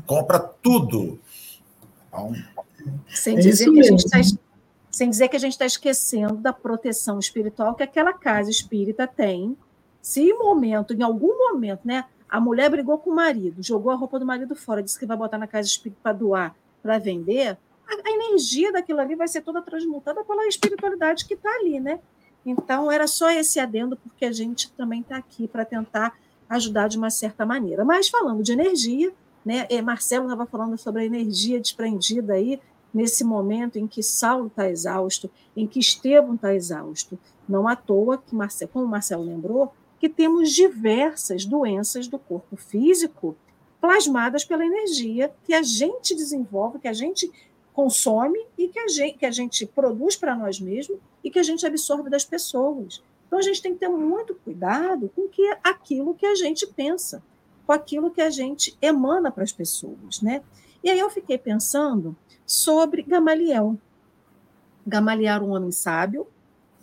Compra 0.06 0.38
tudo. 0.38 1.18
Então, 2.08 2.34
sem, 3.08 3.36
é 3.36 3.40
dizer 3.40 3.70
que 3.70 3.80
a 3.80 3.84
gente 3.84 4.04
está, 4.04 4.18
sem 4.90 5.08
dizer 5.08 5.28
que 5.28 5.36
a 5.36 5.40
gente 5.40 5.52
está 5.52 5.64
esquecendo 5.66 6.36
da 6.36 6.52
proteção 6.52 7.18
espiritual 7.18 7.74
que 7.74 7.82
aquela 7.82 8.12
casa 8.12 8.50
espírita 8.50 9.06
tem. 9.06 9.56
Se 10.00 10.20
em 10.22 10.36
momento, 10.36 10.94
em 10.94 11.02
algum 11.02 11.36
momento, 11.50 11.80
né, 11.84 12.04
a 12.28 12.40
mulher 12.40 12.70
brigou 12.70 12.98
com 12.98 13.10
o 13.10 13.14
marido, 13.14 13.62
jogou 13.62 13.90
a 13.90 13.94
roupa 13.94 14.18
do 14.18 14.26
marido 14.26 14.54
fora, 14.54 14.82
disse 14.82 14.98
que 14.98 15.06
vai 15.06 15.16
botar 15.16 15.36
na 15.36 15.46
casa 15.46 15.68
espírita 15.68 16.00
para 16.02 16.12
doar, 16.12 16.54
para 16.82 16.98
vender, 16.98 17.58
a, 17.86 18.10
energia 18.10 18.72
daquilo 18.72 19.00
ali 19.00 19.14
vai 19.14 19.26
ser 19.26 19.42
toda 19.42 19.60
transmutada 19.60 20.24
pela 20.24 20.46
espiritualidade 20.46 21.26
que 21.26 21.34
está 21.34 21.50
ali, 21.56 21.80
né? 21.80 21.98
Então, 22.46 22.90
era 22.90 23.06
só 23.06 23.30
esse 23.30 23.58
adendo, 23.58 23.96
porque 23.96 24.24
a 24.24 24.32
gente 24.32 24.70
também 24.72 25.00
está 25.00 25.16
aqui 25.16 25.48
para 25.48 25.64
tentar 25.64 26.16
ajudar 26.48 26.88
de 26.88 26.96
uma 26.96 27.10
certa 27.10 27.44
maneira. 27.44 27.84
Mas 27.84 28.08
falando 28.08 28.42
de 28.42 28.52
energia, 28.52 29.12
né? 29.44 29.66
Marcelo 29.82 30.24
estava 30.24 30.46
falando 30.46 30.78
sobre 30.78 31.02
a 31.02 31.04
energia 31.04 31.60
desprendida 31.60 32.34
aí 32.34 32.60
nesse 32.92 33.24
momento 33.24 33.78
em 33.78 33.86
que 33.86 34.02
Saulo 34.02 34.46
está 34.46 34.68
exausto, 34.68 35.30
em 35.56 35.66
que 35.66 35.78
Estevão 35.78 36.34
está 36.34 36.54
exausto. 36.54 37.18
Não 37.48 37.68
à 37.68 37.76
toa 37.76 38.18
que, 38.18 38.34
Marcelo, 38.34 38.70
como 38.72 38.86
Marcelo 38.86 39.24
lembrou, 39.24 39.72
que 40.00 40.08
temos 40.08 40.50
diversas 40.50 41.44
doenças 41.44 42.08
do 42.08 42.18
corpo 42.18 42.56
físico 42.56 43.36
plasmadas 43.80 44.44
pela 44.44 44.64
energia 44.64 45.32
que 45.44 45.54
a 45.54 45.62
gente 45.62 46.14
desenvolve, 46.14 46.80
que 46.80 46.88
a 46.88 46.92
gente 46.92 47.30
consome 47.72 48.44
e 48.58 48.66
que 48.66 48.78
a 48.78 48.88
gente, 48.88 49.18
que 49.18 49.26
a 49.26 49.30
gente 49.30 49.64
produz 49.66 50.16
para 50.16 50.34
nós 50.34 50.58
mesmos 50.58 50.98
e 51.22 51.30
que 51.30 51.38
a 51.38 51.42
gente 51.42 51.64
absorve 51.64 52.10
das 52.10 52.24
pessoas. 52.24 53.02
Então 53.26 53.38
a 53.38 53.42
gente 53.42 53.62
tem 53.62 53.72
que 53.74 53.80
ter 53.80 53.88
muito 53.88 54.34
cuidado 54.34 55.10
com 55.14 55.28
que 55.28 55.42
aquilo 55.62 56.14
que 56.14 56.26
a 56.26 56.34
gente 56.34 56.66
pensa 56.66 57.22
com 57.70 57.74
aquilo 57.74 58.10
que 58.10 58.20
a 58.20 58.30
gente 58.30 58.76
emana 58.82 59.30
para 59.30 59.44
as 59.44 59.52
pessoas, 59.52 60.20
né? 60.20 60.42
E 60.82 60.90
aí 60.90 60.98
eu 60.98 61.08
fiquei 61.08 61.38
pensando 61.38 62.16
sobre 62.44 63.00
Gamaliel. 63.00 63.78
Gamaliel 64.84 65.36
era 65.36 65.44
um 65.44 65.50
homem 65.50 65.70
sábio, 65.70 66.26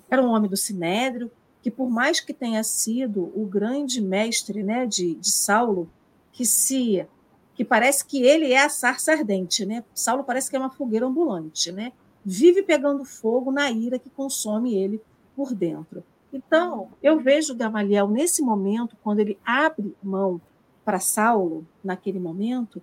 era 0.10 0.24
um 0.24 0.30
homem 0.30 0.50
do 0.50 0.56
Sinédrio, 0.56 1.30
que 1.68 1.72
por 1.72 1.90
mais 1.90 2.22
que 2.22 2.34
tenha 2.34 2.64
sido 2.64 3.30
o 3.36 3.46
grande 3.46 4.00
mestre 4.00 4.64
né, 4.64 4.86
de, 4.86 5.16
de 5.16 5.30
Saulo, 5.30 5.90
que 6.32 6.46
se 6.46 7.06
que 7.54 7.66
parece 7.66 8.06
que 8.06 8.22
ele 8.22 8.54
é 8.54 8.64
a 8.64 8.70
sarça 8.70 9.12
ardente, 9.12 9.66
né? 9.66 9.84
Saulo 9.94 10.24
parece 10.24 10.50
que 10.50 10.56
é 10.56 10.60
uma 10.60 10.70
fogueira 10.70 11.06
ambulante, 11.06 11.70
né? 11.74 11.92
Vive 12.24 12.64
pegando 12.64 13.04
fogo 13.04 13.52
na 13.52 13.70
ira 13.70 14.00
que 14.00 14.10
consome 14.10 14.76
ele 14.76 15.02
por 15.36 15.54
dentro. 15.54 16.06
Então, 16.32 16.88
eu 17.04 17.20
vejo 17.20 17.54
Gamaliel 17.54 18.08
nesse 18.08 18.42
momento, 18.42 18.96
quando 19.04 19.20
ele 19.20 19.38
abre 19.44 19.94
mão 20.02 20.40
para 20.86 21.02
Saulo, 21.02 21.68
naquele 21.84 22.20
momento, 22.20 22.82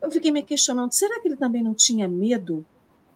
eu 0.00 0.08
fiquei 0.08 0.30
me 0.30 0.44
questionando: 0.44 0.92
será 0.92 1.18
que 1.20 1.26
ele 1.26 1.36
também 1.36 1.64
não 1.64 1.74
tinha 1.74 2.06
medo? 2.06 2.64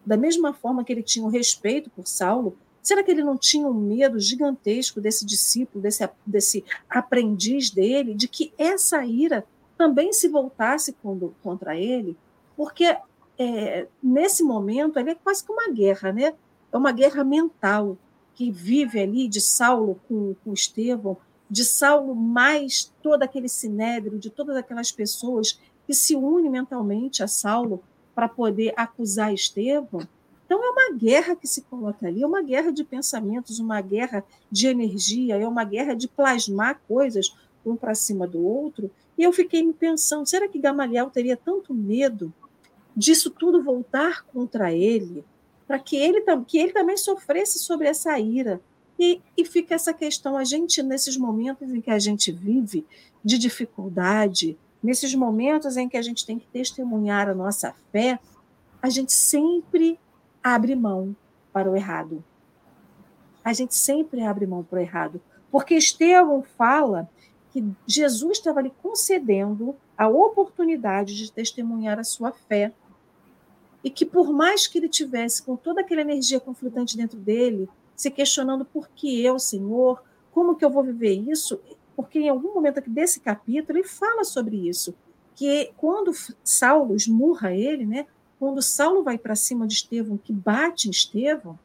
Da 0.04 0.16
mesma 0.16 0.52
forma 0.52 0.82
que 0.82 0.92
ele 0.92 1.04
tinha 1.04 1.24
o 1.24 1.28
respeito 1.28 1.88
por 1.90 2.08
Saulo, 2.08 2.58
será 2.84 3.02
que 3.02 3.10
ele 3.10 3.24
não 3.24 3.36
tinha 3.36 3.66
um 3.66 3.72
medo 3.72 4.20
gigantesco 4.20 5.00
desse 5.00 5.24
discípulo, 5.24 5.82
desse, 5.82 6.08
desse 6.24 6.64
aprendiz 6.88 7.70
dele, 7.70 8.14
de 8.14 8.28
que 8.28 8.52
essa 8.58 9.04
ira 9.04 9.44
também 9.76 10.12
se 10.12 10.28
voltasse 10.28 10.94
contra 11.42 11.76
ele? 11.76 12.16
Porque 12.54 12.96
é, 13.38 13.88
nesse 14.02 14.44
momento 14.44 14.98
ele 14.98 15.10
é 15.10 15.14
quase 15.14 15.42
que 15.42 15.50
uma 15.50 15.72
guerra, 15.72 16.12
né? 16.12 16.34
É 16.70 16.76
uma 16.76 16.92
guerra 16.92 17.24
mental 17.24 17.96
que 18.34 18.50
vive 18.50 19.00
ali 19.00 19.28
de 19.28 19.40
Saulo 19.40 19.98
com, 20.06 20.36
com 20.44 20.52
Estevão, 20.52 21.16
de 21.50 21.64
Saulo 21.64 22.14
mais 22.14 22.92
todo 23.02 23.22
aquele 23.22 23.48
sinédrio, 23.48 24.18
de 24.18 24.28
todas 24.28 24.56
aquelas 24.56 24.92
pessoas 24.92 25.58
que 25.86 25.94
se 25.94 26.14
unem 26.14 26.50
mentalmente 26.50 27.22
a 27.22 27.28
Saulo 27.28 27.82
para 28.14 28.28
poder 28.28 28.74
acusar 28.76 29.32
Estevão. 29.32 30.06
Então 30.54 30.64
é 30.64 30.70
uma 30.70 30.96
guerra 30.96 31.34
que 31.34 31.48
se 31.48 31.62
coloca 31.62 32.06
ali, 32.06 32.22
é 32.22 32.26
uma 32.26 32.40
guerra 32.40 32.70
de 32.70 32.84
pensamentos, 32.84 33.58
uma 33.58 33.80
guerra 33.80 34.24
de 34.48 34.68
energia, 34.68 35.36
é 35.36 35.48
uma 35.48 35.64
guerra 35.64 35.94
de 35.94 36.06
plasmar 36.06 36.80
coisas 36.86 37.34
um 37.66 37.74
para 37.74 37.92
cima 37.92 38.24
do 38.24 38.40
outro. 38.40 38.88
E 39.18 39.24
eu 39.24 39.32
fiquei 39.32 39.64
me 39.64 39.72
pensando, 39.72 40.24
será 40.28 40.46
que 40.46 40.60
Gamaliel 40.60 41.10
teria 41.10 41.36
tanto 41.36 41.74
medo 41.74 42.32
disso 42.94 43.30
tudo 43.30 43.64
voltar 43.64 44.24
contra 44.26 44.72
ele, 44.72 45.24
para 45.66 45.80
que 45.80 45.96
ele, 45.96 46.22
que 46.46 46.58
ele 46.58 46.72
também 46.72 46.96
sofresse 46.96 47.58
sobre 47.58 47.88
essa 47.88 48.16
ira, 48.20 48.60
e, 48.96 49.20
e 49.36 49.44
fica 49.44 49.74
essa 49.74 49.92
questão, 49.92 50.36
a 50.36 50.44
gente, 50.44 50.80
nesses 50.84 51.16
momentos 51.16 51.68
em 51.74 51.80
que 51.80 51.90
a 51.90 51.98
gente 51.98 52.30
vive 52.30 52.86
de 53.24 53.38
dificuldade, 53.38 54.56
nesses 54.80 55.16
momentos 55.16 55.76
em 55.76 55.88
que 55.88 55.96
a 55.96 56.02
gente 56.02 56.24
tem 56.24 56.38
que 56.38 56.46
testemunhar 56.46 57.28
a 57.28 57.34
nossa 57.34 57.74
fé, 57.90 58.20
a 58.80 58.88
gente 58.88 59.12
sempre 59.12 59.98
abre 60.44 60.76
mão 60.76 61.16
para 61.50 61.70
o 61.70 61.74
errado. 61.74 62.22
A 63.42 63.54
gente 63.54 63.74
sempre 63.74 64.22
abre 64.22 64.46
mão 64.46 64.62
para 64.62 64.78
o 64.78 64.82
errado. 64.82 65.20
Porque 65.50 65.74
Estevão 65.74 66.42
fala 66.42 67.08
que 67.50 67.64
Jesus 67.86 68.38
estava 68.38 68.60
lhe 68.60 68.72
concedendo 68.82 69.74
a 69.96 70.06
oportunidade 70.06 71.16
de 71.16 71.32
testemunhar 71.32 71.98
a 71.98 72.04
sua 72.04 72.32
fé. 72.32 72.72
E 73.82 73.88
que, 73.88 74.04
por 74.04 74.32
mais 74.32 74.66
que 74.66 74.78
ele 74.78 74.88
tivesse 74.88 75.42
com 75.42 75.56
toda 75.56 75.80
aquela 75.80 76.00
energia 76.00 76.40
conflitante 76.40 76.96
dentro 76.96 77.18
dele, 77.18 77.68
se 77.94 78.10
questionando 78.10 78.64
por 78.64 78.88
que 78.88 79.24
eu, 79.24 79.38
Senhor, 79.38 80.02
como 80.32 80.56
que 80.56 80.64
eu 80.64 80.70
vou 80.70 80.82
viver 80.82 81.14
isso? 81.14 81.60
Porque 81.94 82.18
em 82.18 82.28
algum 82.28 82.52
momento 82.52 82.78
aqui 82.78 82.90
desse 82.90 83.20
capítulo 83.20 83.78
ele 83.78 83.86
fala 83.86 84.24
sobre 84.24 84.68
isso, 84.68 84.94
que 85.36 85.72
quando 85.76 86.12
Saulo 86.42 86.96
esmurra 86.96 87.54
ele, 87.54 87.86
né? 87.86 88.06
Quando 88.38 88.62
Saulo 88.62 89.02
vai 89.02 89.16
para 89.16 89.34
cima 89.34 89.66
de 89.66 89.74
Estevão, 89.74 90.16
que 90.16 90.32
bate 90.32 90.88
em 90.88 90.90
Estevão, 90.90 91.58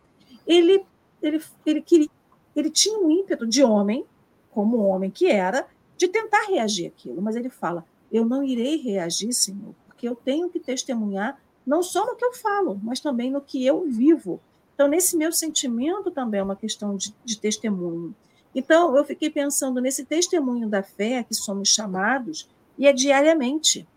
ele 0.46 0.84
ele 1.22 1.42
ele 1.66 1.82
queria, 1.82 2.10
ele 2.56 2.70
tinha 2.70 2.98
um 2.98 3.10
ímpeto 3.10 3.46
de 3.46 3.64
homem, 3.64 4.06
como 4.52 4.78
homem 4.78 5.12
que 5.12 5.28
era, 5.28 5.68
de 5.98 6.08
tentar 6.08 6.48
reagir 6.48 6.88
aquilo, 6.88 7.22
mas 7.22 7.36
ele 7.36 7.50
fala: 7.50 7.86
"Eu 8.12 8.26
não 8.26 8.44
irei 8.44 8.78
reagir, 8.78 9.34
Senhor, 9.34 9.74
porque 9.86 10.08
eu 10.08 10.16
tenho 10.16 10.50
que 10.50 10.60
testemunhar 10.60 11.40
não 11.66 11.84
só 11.84 12.06
no 12.06 12.16
que 12.16 12.26
eu 12.26 12.34
falo, 12.34 12.80
mas 12.82 13.00
também 13.00 13.30
no 13.30 13.42
que 13.42 13.64
eu 13.66 13.86
vivo. 13.86 14.42
Então, 14.74 14.88
nesse 14.88 15.16
meu 15.18 15.32
sentimento 15.32 16.10
também 16.10 16.40
é 16.40 16.44
uma 16.44 16.56
questão 16.56 16.96
de, 16.96 17.14
de 17.24 17.38
testemunho. 17.38 18.16
Então, 18.56 18.96
eu 18.98 19.06
fiquei 19.06 19.30
pensando 19.30 19.80
nesse 19.80 20.06
testemunho 20.06 20.68
da 20.68 20.82
fé 20.82 21.24
que 21.24 21.36
somos 21.36 21.70
chamados, 21.70 22.50
e 22.78 22.88
é 22.88 22.94
diariamente. 22.94 23.88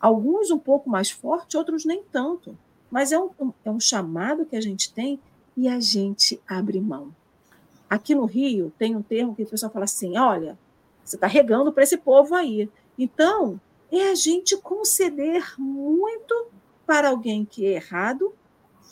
Alguns 0.00 0.50
um 0.50 0.58
pouco 0.58 0.88
mais 0.88 1.10
forte, 1.10 1.56
outros 1.56 1.84
nem 1.84 2.02
tanto. 2.10 2.56
Mas 2.90 3.12
é 3.12 3.18
um, 3.18 3.30
é 3.64 3.70
um 3.70 3.78
chamado 3.78 4.46
que 4.46 4.56
a 4.56 4.60
gente 4.60 4.92
tem 4.92 5.20
e 5.56 5.68
a 5.68 5.78
gente 5.78 6.40
abre 6.48 6.80
mão. 6.80 7.14
Aqui 7.88 8.14
no 8.14 8.24
Rio 8.24 8.72
tem 8.78 8.96
um 8.96 9.02
termo 9.02 9.34
que 9.34 9.42
o 9.42 9.46
pessoal 9.46 9.70
fala 9.70 9.84
assim: 9.84 10.16
olha, 10.16 10.58
você 11.04 11.16
está 11.16 11.26
regando 11.26 11.72
para 11.72 11.82
esse 11.82 11.96
povo 11.96 12.34
aí. 12.34 12.70
Então, 12.98 13.60
é 13.90 14.10
a 14.10 14.14
gente 14.14 14.56
conceder 14.56 15.54
muito 15.58 16.46
para 16.86 17.08
alguém 17.08 17.44
que 17.44 17.66
é 17.66 17.72
errado 17.72 18.32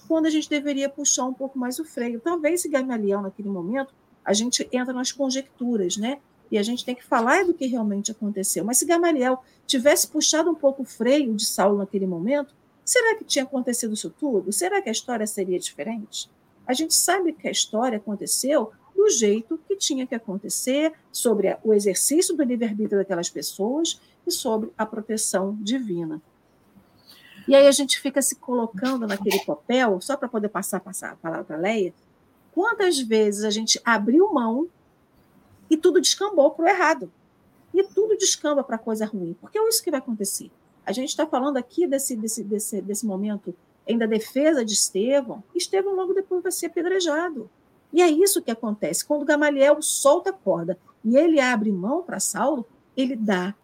quando 0.07 0.27
a 0.27 0.31
gente 0.31 0.49
deveria 0.49 0.89
puxar 0.89 1.27
um 1.27 1.35
pouco 1.35 1.59
mais 1.59 1.79
o 1.79 1.85
freio. 1.85 2.21
Talvez 2.21 2.63
se 2.63 2.69
Gamaliel, 2.69 3.23
naquele 3.23 3.49
momento, 3.49 3.95
a 4.25 4.33
gente 4.33 4.69
entra 4.73 4.93
nas 4.93 5.13
conjecturas, 5.13 5.97
né? 5.97 6.19
E 6.51 6.59
a 6.59 6.63
gente 6.63 6.85
tem 6.85 6.95
que 6.95 7.05
falar 7.05 7.45
do 7.45 7.55
que 7.55 7.67
realmente 7.67 8.11
aconteceu. 8.11 8.65
Mas 8.65 8.79
se 8.79 8.87
Gamaliel 8.87 9.43
tivesse 9.67 10.09
puxado 10.09 10.51
um 10.51 10.55
pouco 10.55 10.83
o 10.83 10.87
freio 10.87 11.35
de 11.35 11.45
Saulo 11.45 11.79
naquele 11.79 12.07
momento, 12.07 12.55
será 12.85 13.17
que 13.17 13.25
tinha 13.25 13.45
acontecido 13.45 13.95
isso 13.95 14.11
tudo? 14.11 14.53
Será 14.53 14.81
que 14.81 14.89
a 14.89 14.93
história 14.93 15.27
seria 15.27 15.59
diferente? 15.59 16.31
A 16.67 16.73
gente 16.73 16.95
sabe 16.95 17.33
que 17.33 17.49
a 17.49 17.51
história 17.51 17.99
aconteceu 17.99 18.73
do 18.95 19.09
jeito 19.11 19.59
que 19.69 19.77
tinha 19.77 20.07
que 20.07 20.15
acontecer, 20.15 20.93
sobre 21.13 21.57
o 21.63 21.73
exercício 21.73 22.37
do 22.37 22.43
livre-arbítrio 22.43 22.99
daquelas 22.99 23.31
pessoas 23.31 24.01
e 24.27 24.31
sobre 24.31 24.73
a 24.77 24.85
proteção 24.85 25.57
divina. 25.61 26.21
E 27.47 27.55
aí 27.55 27.67
a 27.67 27.73
gente 27.73 28.01
fica 28.01 28.21
se 28.21 28.37
colocando 28.37 29.07
naquele 29.07 29.39
papel, 29.45 30.01
só 30.01 30.17
para 30.17 30.29
poder 30.29 30.49
passar, 30.49 30.81
passar 30.81 31.13
a 31.13 31.17
palavra 31.17 31.45
para 31.45 31.57
a 31.57 31.61
Leia, 31.61 31.95
quantas 32.53 32.99
vezes 32.99 33.45
a 33.45 33.51
gente 33.51 33.81
abriu 33.85 34.33
mão 34.35 34.69
e 35.71 35.77
tudo 35.77 36.01
descambou 36.01 36.51
para 36.51 36.65
o 36.65 36.69
errado. 36.69 37.13
E 37.73 37.83
tudo 37.85 38.17
descamba 38.17 38.65
para 38.65 38.79
coisa 38.79 39.05
ruim, 39.07 39.37
porque 39.41 39.59
é 39.59 39.69
isso 39.69 39.83
que 39.83 39.91
vai 39.91 40.01
acontecer. 40.01 40.51
A 40.85 40.93
gente 40.93 41.11
está 41.11 41.27
falando 41.27 41.59
aqui 41.59 41.87
desse, 41.87 42.17
desse, 42.17 42.43
desse, 42.43 42.81
desse 42.81 43.07
momento 43.07 43.55
em 43.87 43.99
da 43.99 44.07
defesa 44.07 44.65
de 44.65 44.73
Estevão. 44.73 45.43
Estevão 45.55 45.95
logo 45.95 46.15
depois 46.15 46.43
vai 46.43 46.53
ser 46.53 46.67
apedrejado. 46.67 47.51
E 47.93 48.03
é 48.03 48.09
isso 48.09 48.43
que 48.43 48.51
acontece. 48.51 49.05
Quando 49.05 49.25
Gamaliel 49.25 49.81
solta 49.83 50.31
a 50.31 50.33
corda 50.33 50.79
e 51.05 51.17
ele 51.17 51.41
abre 51.41 51.73
mão 51.73 52.03
para 52.03 52.21
Saulo, 52.21 52.67
ele 52.97 53.17
dá 53.17 53.55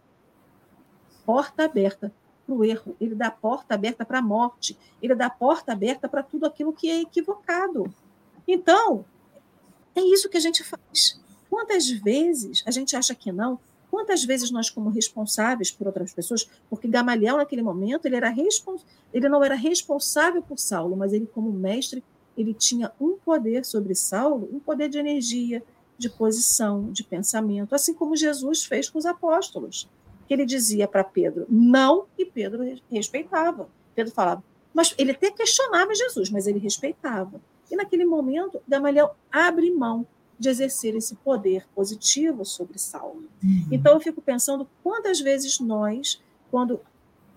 porta 1.27 1.64
aberta 1.64 2.12
para 2.47 2.55
o 2.55 2.64
erro, 2.64 2.95
ele 3.01 3.14
dá 3.14 3.31
porta 3.31 3.75
aberta 3.75 4.05
para 4.05 4.19
a 4.19 4.23
morte, 4.23 4.79
ele 5.03 5.14
dá 5.14 5.31
porta 5.31 5.73
aberta 5.73 6.09
para 6.09 6.23
tudo 6.23 6.47
aquilo 6.47 6.73
que 6.73 6.90
é 6.90 7.01
equivocado. 7.01 7.93
Então, 8.47 9.05
é 9.95 10.01
isso 10.01 10.29
que 10.29 10.37
a 10.37 10.40
gente 10.40 10.62
faz. 10.62 11.21
Quantas 11.55 11.88
vezes 11.88 12.64
a 12.67 12.73
gente 12.73 12.97
acha 12.97 13.14
que 13.14 13.31
não? 13.31 13.61
Quantas 13.88 14.25
vezes 14.25 14.51
nós, 14.51 14.69
como 14.69 14.90
responsáveis 14.90 15.71
por 15.71 15.87
outras 15.87 16.12
pessoas, 16.12 16.51
porque 16.69 16.88
Gamaliel, 16.88 17.37
naquele 17.37 17.62
momento, 17.62 18.07
ele, 18.07 18.17
era 18.17 18.35
ele 19.12 19.29
não 19.29 19.45
era 19.45 19.55
responsável 19.55 20.43
por 20.43 20.59
Saulo, 20.59 20.97
mas 20.97 21.12
ele, 21.12 21.29
como 21.33 21.53
mestre, 21.53 22.03
ele 22.37 22.53
tinha 22.53 22.90
um 23.01 23.17
poder 23.17 23.64
sobre 23.64 23.95
Saulo, 23.95 24.49
um 24.53 24.59
poder 24.59 24.88
de 24.88 24.99
energia, 24.99 25.62
de 25.97 26.11
posição, 26.11 26.90
de 26.90 27.05
pensamento, 27.05 27.73
assim 27.73 27.95
como 27.95 28.17
Jesus 28.17 28.64
fez 28.64 28.90
com 28.90 28.99
os 28.99 29.07
apóstolos. 29.07 29.88
Que 30.27 30.35
ele 30.35 30.45
dizia 30.45 30.88
para 30.88 31.05
Pedro 31.05 31.47
não 31.49 32.07
e 32.19 32.25
Pedro 32.25 32.64
respeitava. 32.90 33.69
Pedro 33.95 34.12
falava, 34.12 34.43
mas 34.75 34.93
ele 34.99 35.12
até 35.12 35.31
questionava 35.31 35.95
Jesus, 35.95 36.31
mas 36.31 36.49
ele 36.49 36.59
respeitava. 36.59 37.40
E 37.71 37.77
naquele 37.77 38.05
momento, 38.05 38.61
Gamaliel 38.67 39.14
abre 39.31 39.71
mão 39.71 40.05
de 40.38 40.49
exercer 40.49 40.94
esse 40.97 41.14
poder 41.16 41.66
positivo 41.75 42.44
sobre 42.44 42.79
Saulo. 42.79 43.29
Uhum. 43.42 43.68
Então 43.70 43.94
eu 43.94 44.01
fico 44.01 44.20
pensando 44.20 44.68
quantas 44.83 45.20
vezes 45.20 45.61
nós, 45.61 46.20
quando 46.51 46.81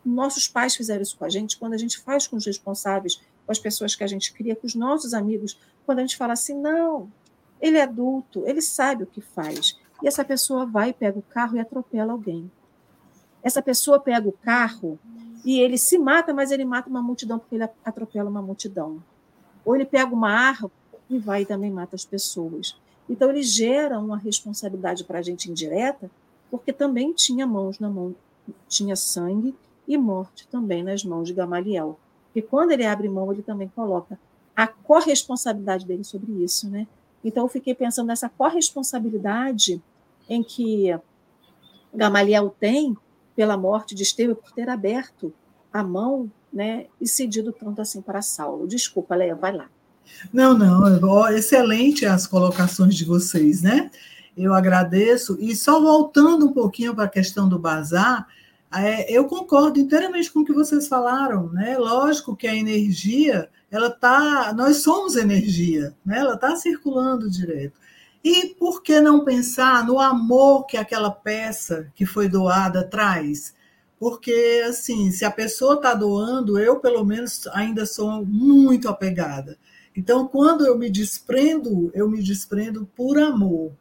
nossos 0.04 0.48
pais 0.48 0.76
fizeram 0.76 1.02
isso 1.02 1.18
com 1.18 1.26
a 1.26 1.30
gente, 1.30 1.58
quando 1.58 1.74
a 1.74 1.78
gente 1.78 2.00
faz 2.00 2.28
com 2.28 2.38
os 2.38 2.46
responsáveis 2.46 3.20
com 3.48 3.52
as 3.52 3.60
pessoas 3.60 3.96
que 3.96 4.04
a 4.04 4.08
gente 4.08 4.34
cria, 4.34 4.56
com 4.56 4.68
os 4.68 4.76
nossos 4.76 5.14
amigos, 5.14 5.58
quando 5.86 6.00
a 6.00 6.02
gente 6.02 6.18
fala 6.18 6.34
assim, 6.34 6.54
não, 6.54 7.10
ele 7.62 7.78
é 7.78 7.84
adulto, 7.84 8.44
ele 8.46 8.62
sabe 8.62 9.04
o 9.04 9.08
que 9.08 9.22
faz. 9.22 9.80
E 10.04 10.08
essa 10.08 10.24
pessoa 10.24 10.66
vai, 10.66 10.94
pega 10.94 11.18
o 11.18 11.22
carro 11.24 11.56
e 11.56 11.60
atropela 11.60 12.12
alguém. 12.12 12.52
Essa 13.42 13.62
pessoa 13.62 14.00
pega 14.00 14.28
o 14.28 14.34
carro 14.34 15.00
e 15.46 15.60
ele 15.62 15.78
se 15.78 15.98
mata, 15.98 16.34
mas 16.34 16.52
ele 16.52 16.66
mata 16.66 16.90
uma 16.90 17.02
multidão 17.02 17.40
porque 17.40 17.56
ele 17.56 17.64
atropela 17.86 18.30
uma 18.30 18.42
multidão. 18.42 19.02
Ou 19.64 19.76
ele 19.76 19.86
pega 19.86 20.14
uma 20.14 20.30
arma 20.30 20.70
e 21.10 21.18
vai 21.18 21.44
e 21.44 21.46
também 21.46 21.72
mata 21.72 21.96
as 21.96 22.04
pessoas. 22.04 22.78
Então 23.10 23.30
ele 23.30 23.44
gera 23.44 24.00
uma 24.00 24.18
responsabilidade 24.18 25.04
para 25.04 25.20
a 25.20 25.22
gente 25.22 25.50
indireta, 25.50 26.10
porque 26.50 26.74
também 26.74 27.14
tinha 27.14 27.46
mãos 27.46 27.80
na 27.80 27.90
mão, 27.90 28.16
tinha 28.68 28.96
sangue 28.96 29.56
e 29.88 29.98
morte 29.98 30.48
também 30.48 30.84
nas 30.84 31.04
mãos 31.04 31.28
de 31.28 31.34
Gamaliel. 31.34 31.98
Porque 32.26 32.42
quando 32.42 32.72
ele 32.72 32.86
abre 32.86 33.08
mão, 33.08 33.32
ele 33.32 33.42
também 33.42 33.70
coloca 33.70 34.20
a 34.56 34.68
corresponsabilidade 34.68 35.86
dele 35.86 36.04
sobre 36.04 36.32
isso, 36.44 36.70
né? 36.70 36.88
Então 37.24 37.46
eu 37.46 37.50
fiquei 37.50 37.74
pensando 37.74 38.08
nessa 38.08 38.30
corresponsabilidade 38.30 39.82
em 40.30 40.44
que 40.44 40.98
Gamaliel 41.94 42.54
tem 42.60 42.96
pela 43.36 43.58
morte 43.58 43.96
de 43.96 44.04
Estevão 44.04 44.36
por 44.36 44.52
ter 44.52 44.68
aberto 44.70 45.34
a 45.72 45.84
mão, 45.84 46.30
né, 46.52 46.88
e 47.00 47.08
cedido 47.08 47.52
tanto 47.52 47.82
assim 47.82 48.02
para 48.02 48.22
Saulo. 48.22 48.68
Desculpa, 48.68 49.16
Leia, 49.16 49.36
vai 49.36 49.56
lá. 49.56 49.70
Não, 50.32 50.58
não, 50.58 51.28
excelente 51.30 52.06
as 52.06 52.28
colocações 52.28 52.96
de 52.96 53.06
vocês, 53.06 53.62
né? 53.62 53.90
Eu 54.36 54.54
agradeço. 54.54 55.38
E 55.40 55.56
só 55.56 55.82
voltando 55.82 56.48
um 56.48 56.54
pouquinho 56.54 56.94
para 56.94 57.06
a 57.06 57.10
questão 57.10 57.48
do 57.50 57.58
bazar, 57.58 58.28
é, 58.74 59.12
eu 59.12 59.26
concordo 59.26 59.80
inteiramente 59.80 60.32
com 60.32 60.42
o 60.42 60.46
que 60.46 60.54
vocês 60.54 60.88
falaram, 60.88 61.50
né? 61.52 61.78
Lógico 61.78 62.36
que 62.36 62.48
a 62.48 62.56
energia, 62.56 63.50
ela 63.72 63.90
tá, 63.90 64.54
nós 64.54 64.78
somos 64.78 65.16
energia, 65.16 65.96
né? 66.06 66.20
Ela 66.20 66.36
está 66.36 66.56
circulando 66.56 67.30
direto. 67.30 67.80
E 68.24 68.48
por 68.48 68.84
que 68.84 69.00
não 69.00 69.24
pensar 69.24 69.86
no 69.86 70.00
amor 70.00 70.66
que 70.66 70.76
aquela 70.76 71.10
peça 71.10 71.92
que 71.96 72.06
foi 72.06 72.28
doada 72.28 72.84
traz? 72.84 73.56
Porque, 74.00 74.64
assim, 74.68 75.12
se 75.12 75.26
a 75.26 75.32
pessoa 75.32 75.76
está 75.76 75.94
doando, 75.94 76.60
eu, 76.60 76.80
pelo 76.80 77.04
menos, 77.04 77.48
ainda 77.48 77.86
sou 77.86 78.24
muito 78.26 78.90
apegada. 78.90 79.58
Então, 79.98 80.28
quando 80.28 80.64
eu 80.64 80.78
me 80.78 80.92
desprendo, 80.92 81.90
eu 81.92 82.08
me 82.08 82.22
desprendo 82.22 82.88
por 82.96 83.18
amor. 83.18 83.72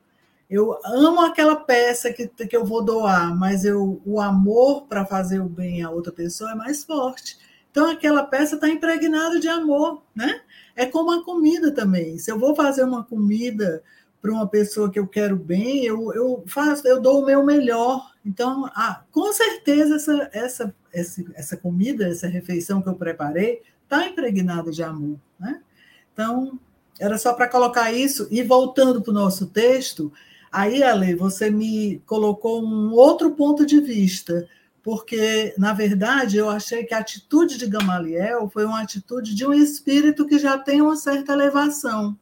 Eu 0.48 0.79
amo 0.83 1.20
aquela 1.20 1.57
peça 1.57 2.11
que, 2.11 2.26
que 2.26 2.57
eu 2.57 2.64
vou 2.64 2.83
doar, 2.83 3.37
mas 3.37 3.66
eu, 3.66 4.00
o 4.02 4.18
amor 4.18 4.87
para 4.87 5.05
fazer 5.05 5.40
o 5.40 5.48
bem 5.48 5.83
a 5.83 5.90
outra 5.90 6.11
pessoa 6.11 6.52
é 6.52 6.55
mais 6.55 6.83
forte. 6.85 7.37
Então, 7.70 7.90
aquela 7.90 8.22
peça 8.22 8.55
está 8.55 8.66
impregnada 8.66 9.38
de 9.38 9.46
amor, 9.46 10.02
né? 10.14 10.40
É 10.74 10.87
como 10.87 11.12
a 11.12 11.22
comida 11.22 11.70
também. 11.70 12.16
Se 12.16 12.33
eu 12.33 12.38
vou 12.38 12.57
fazer 12.57 12.83
uma 12.85 13.05
comida 13.05 13.83
para 14.22 14.33
uma 14.33 14.48
pessoa 14.48 14.90
que 14.90 14.98
eu 14.98 15.07
quero 15.07 15.37
bem, 15.37 15.85
eu, 15.85 16.14
eu 16.14 16.44
faço, 16.46 16.88
eu 16.88 16.98
dou 16.98 17.22
o 17.22 17.26
meu 17.26 17.44
melhor. 17.44 18.11
Então, 18.24 18.64
ah, 18.74 19.02
com 19.12 19.31
certeza 19.35 19.96
essa, 19.96 20.31
essa, 20.33 20.74
essa, 20.94 21.24
essa 21.35 21.57
comida, 21.59 22.09
essa 22.09 22.26
refeição 22.26 22.81
que 22.81 22.88
eu 22.88 22.94
preparei, 22.94 23.61
está 23.83 24.07
impregnada 24.07 24.70
de 24.70 24.83
amor, 24.83 25.18
né? 25.38 25.61
Então, 26.16 26.59
era 26.98 27.18
só 27.18 27.35
para 27.35 27.46
colocar 27.46 27.92
isso. 27.92 28.26
E 28.31 28.42
voltando 28.42 29.02
para 29.02 29.11
o 29.11 29.14
nosso 29.14 29.46
texto, 29.46 30.11
Aí, 30.57 30.83
Ale, 30.83 31.14
você 31.14 31.50
me 31.50 32.00
colocou 32.07 32.64
um 32.64 32.92
outro 32.92 33.33
ponto 33.33 33.66
de 33.66 33.79
vista, 33.79 34.48
porque, 34.83 35.55
na 35.59 35.74
verdade, 35.74 36.38
eu 36.38 36.48
achei 36.48 36.83
que 36.85 36.94
a 36.94 36.98
atitude 36.98 37.59
de 37.59 37.66
Gamaliel 37.66 38.48
foi 38.48 38.64
uma 38.64 38.81
atitude 38.81 39.35
de 39.35 39.46
um 39.46 39.52
espírito 39.52 40.26
que 40.26 40.38
já 40.38 40.57
tem 40.57 40.81
uma 40.81 40.96
certa 40.96 41.35
elevação, 41.35 42.18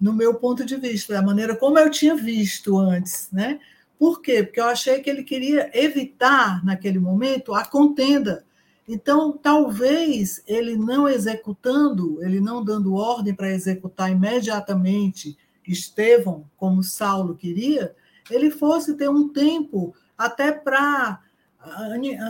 no 0.00 0.12
meu 0.12 0.34
ponto 0.34 0.64
de 0.64 0.76
vista, 0.76 1.14
da 1.14 1.22
maneira 1.22 1.54
como 1.54 1.78
eu 1.78 1.88
tinha 1.90 2.16
visto 2.16 2.76
antes, 2.76 3.28
né? 3.30 3.60
Por 4.00 4.20
quê? 4.20 4.42
Porque 4.42 4.58
eu 4.58 4.64
achei 4.64 5.00
que 5.00 5.08
ele 5.08 5.22
queria 5.22 5.70
evitar, 5.72 6.64
naquele 6.64 6.98
momento, 6.98 7.54
a 7.54 7.64
contenda. 7.64 8.44
Então, 8.86 9.32
talvez 9.32 10.42
ele 10.46 10.76
não 10.76 11.08
executando, 11.08 12.22
ele 12.22 12.40
não 12.40 12.62
dando 12.62 12.94
ordem 12.94 13.34
para 13.34 13.50
executar 13.50 14.10
imediatamente 14.10 15.36
Estevão, 15.66 16.44
como 16.56 16.82
Saulo 16.82 17.34
queria, 17.34 17.94
ele 18.30 18.50
fosse 18.50 18.94
ter 18.94 19.08
um 19.08 19.28
tempo 19.28 19.94
até 20.16 20.52
para 20.52 21.20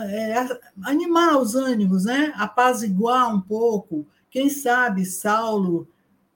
é, 0.09 0.35
animar 0.83 1.37
os 1.37 1.55
ânimos, 1.55 2.05
né? 2.05 2.33
apaziguar 2.37 3.33
um 3.33 3.41
pouco. 3.41 4.05
Quem 4.29 4.49
sabe 4.49 5.05
Saulo 5.05 5.87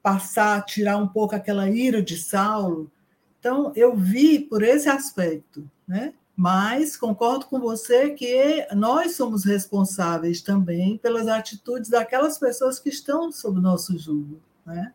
passar, 0.02 0.64
tirar 0.66 0.98
um 0.98 1.08
pouco 1.08 1.36
aquela 1.36 1.70
ira 1.70 2.02
de 2.02 2.18
Saulo. 2.18 2.92
Então, 3.40 3.72
eu 3.76 3.96
vi 3.96 4.40
por 4.40 4.64
esse 4.64 4.90
aspecto, 4.90 5.70
né? 5.88 6.14
Mas 6.40 6.96
concordo 6.96 7.48
com 7.48 7.60
você 7.60 8.12
que 8.12 8.66
nós 8.74 9.18
somos 9.18 9.44
responsáveis 9.44 10.42
também 10.42 10.98
pelas 10.98 11.28
atitudes 11.28 11.90
daquelas 11.90 12.38
pessoas 12.38 12.80
que 12.80 12.88
estão 12.88 13.30
sob 13.30 13.60
nosso 13.60 14.00
jugo, 14.00 14.40
né? 14.66 14.94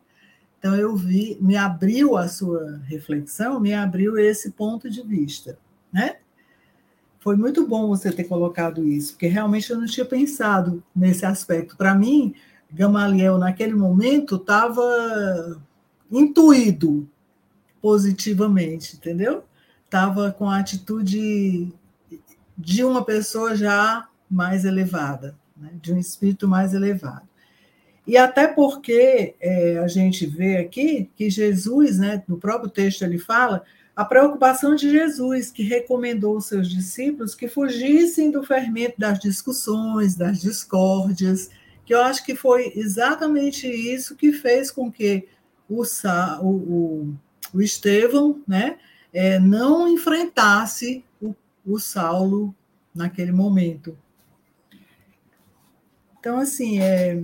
Então 0.57 0.75
eu 0.75 0.95
vi, 0.95 1.37
me 1.39 1.55
abriu 1.55 2.17
a 2.17 2.27
sua 2.27 2.81
reflexão, 2.87 3.59
me 3.59 3.75
abriu 3.75 4.17
esse 4.17 4.53
ponto 4.53 4.89
de 4.89 5.03
vista, 5.03 5.55
né? 5.93 6.17
Foi 7.19 7.35
muito 7.35 7.67
bom 7.67 7.89
você 7.89 8.11
ter 8.11 8.23
colocado 8.23 8.83
isso, 8.83 9.11
porque 9.11 9.27
realmente 9.27 9.69
eu 9.69 9.77
não 9.77 9.85
tinha 9.85 10.03
pensado 10.03 10.83
nesse 10.95 11.27
aspecto. 11.27 11.77
Para 11.77 11.93
mim, 11.93 12.33
Gamaliel 12.73 13.37
naquele 13.37 13.75
momento 13.75 14.37
estava 14.37 15.61
intuído 16.11 17.07
positivamente, 17.79 18.95
entendeu? 18.95 19.43
Estava 19.95 20.29
com 20.29 20.49
a 20.49 20.59
atitude 20.59 21.71
de 22.57 22.83
uma 22.83 23.05
pessoa 23.05 23.55
já 23.55 24.09
mais 24.29 24.65
elevada, 24.65 25.37
né? 25.55 25.69
de 25.81 25.93
um 25.93 25.97
espírito 25.97 26.49
mais 26.49 26.73
elevado. 26.73 27.25
E 28.05 28.17
até 28.17 28.45
porque 28.45 29.35
é, 29.39 29.77
a 29.77 29.87
gente 29.87 30.25
vê 30.25 30.57
aqui 30.57 31.09
que 31.15 31.29
Jesus, 31.29 31.97
né, 31.97 32.21
no 32.27 32.37
próprio 32.37 32.69
texto 32.69 33.03
ele 33.03 33.17
fala, 33.17 33.63
a 33.95 34.03
preocupação 34.03 34.75
de 34.75 34.91
Jesus, 34.91 35.49
que 35.49 35.63
recomendou 35.63 36.35
aos 36.35 36.47
seus 36.47 36.69
discípulos 36.69 37.33
que 37.33 37.47
fugissem 37.47 38.31
do 38.31 38.43
fermento 38.43 38.95
das 38.99 39.17
discussões, 39.17 40.13
das 40.13 40.41
discórdias, 40.41 41.49
que 41.85 41.93
eu 41.93 42.01
acho 42.01 42.25
que 42.25 42.35
foi 42.35 42.73
exatamente 42.75 43.65
isso 43.65 44.17
que 44.17 44.33
fez 44.33 44.69
com 44.69 44.91
que 44.91 45.25
o, 45.69 45.83
o, 46.41 47.13
o 47.53 47.61
Estevão, 47.61 48.43
né, 48.45 48.75
é, 49.15 49.39
não 49.39 49.87
enfrentasse 49.87 51.01
o, 51.21 51.33
o 51.65 51.79
Saulo 51.79 52.53
naquele 52.93 53.31
momento. 53.31 53.97
Então, 56.19 56.37
assim, 56.37 56.81
é, 56.81 57.23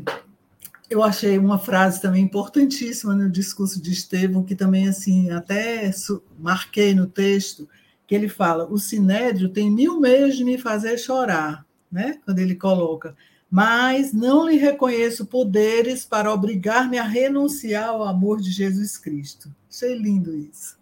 eu 0.90 1.04
achei 1.04 1.38
uma 1.38 1.60
frase 1.60 2.02
também 2.02 2.24
importantíssima 2.24 3.14
no 3.14 3.30
discurso 3.30 3.82
de 3.82 3.92
Estevão, 3.92 4.42
que 4.42 4.56
também, 4.56 4.88
assim, 4.88 5.32
até 5.32 5.92
marquei 6.40 6.96
no 6.96 7.08
texto, 7.08 7.68
que 8.08 8.16
ele 8.16 8.30
fala: 8.30 8.66
o 8.72 8.80
sinédrio 8.80 9.50
tem 9.50 9.70
mil 9.70 10.00
meios 10.00 10.38
de 10.38 10.46
me 10.46 10.58
fazer 10.58 10.98
chorar, 10.98 11.66
né? 11.92 12.22
Quando 12.24 12.40
ele 12.40 12.56
coloca, 12.56 13.18
mas 13.50 14.14
não 14.14 14.48
lhe 14.48 14.56
reconheço 14.56 15.26
poderes 15.26 16.06
para 16.06 16.34
obrigar-me 16.34 16.98
a 16.98 17.04
renunciar 17.04 17.90
ao 17.90 18.04
amor 18.04 18.40
de 18.40 18.50
Jesus 18.50 18.98
Cristo. 18.98 19.54
Achei 19.70 19.98
lindo 19.98 20.34
isso. 20.38 20.81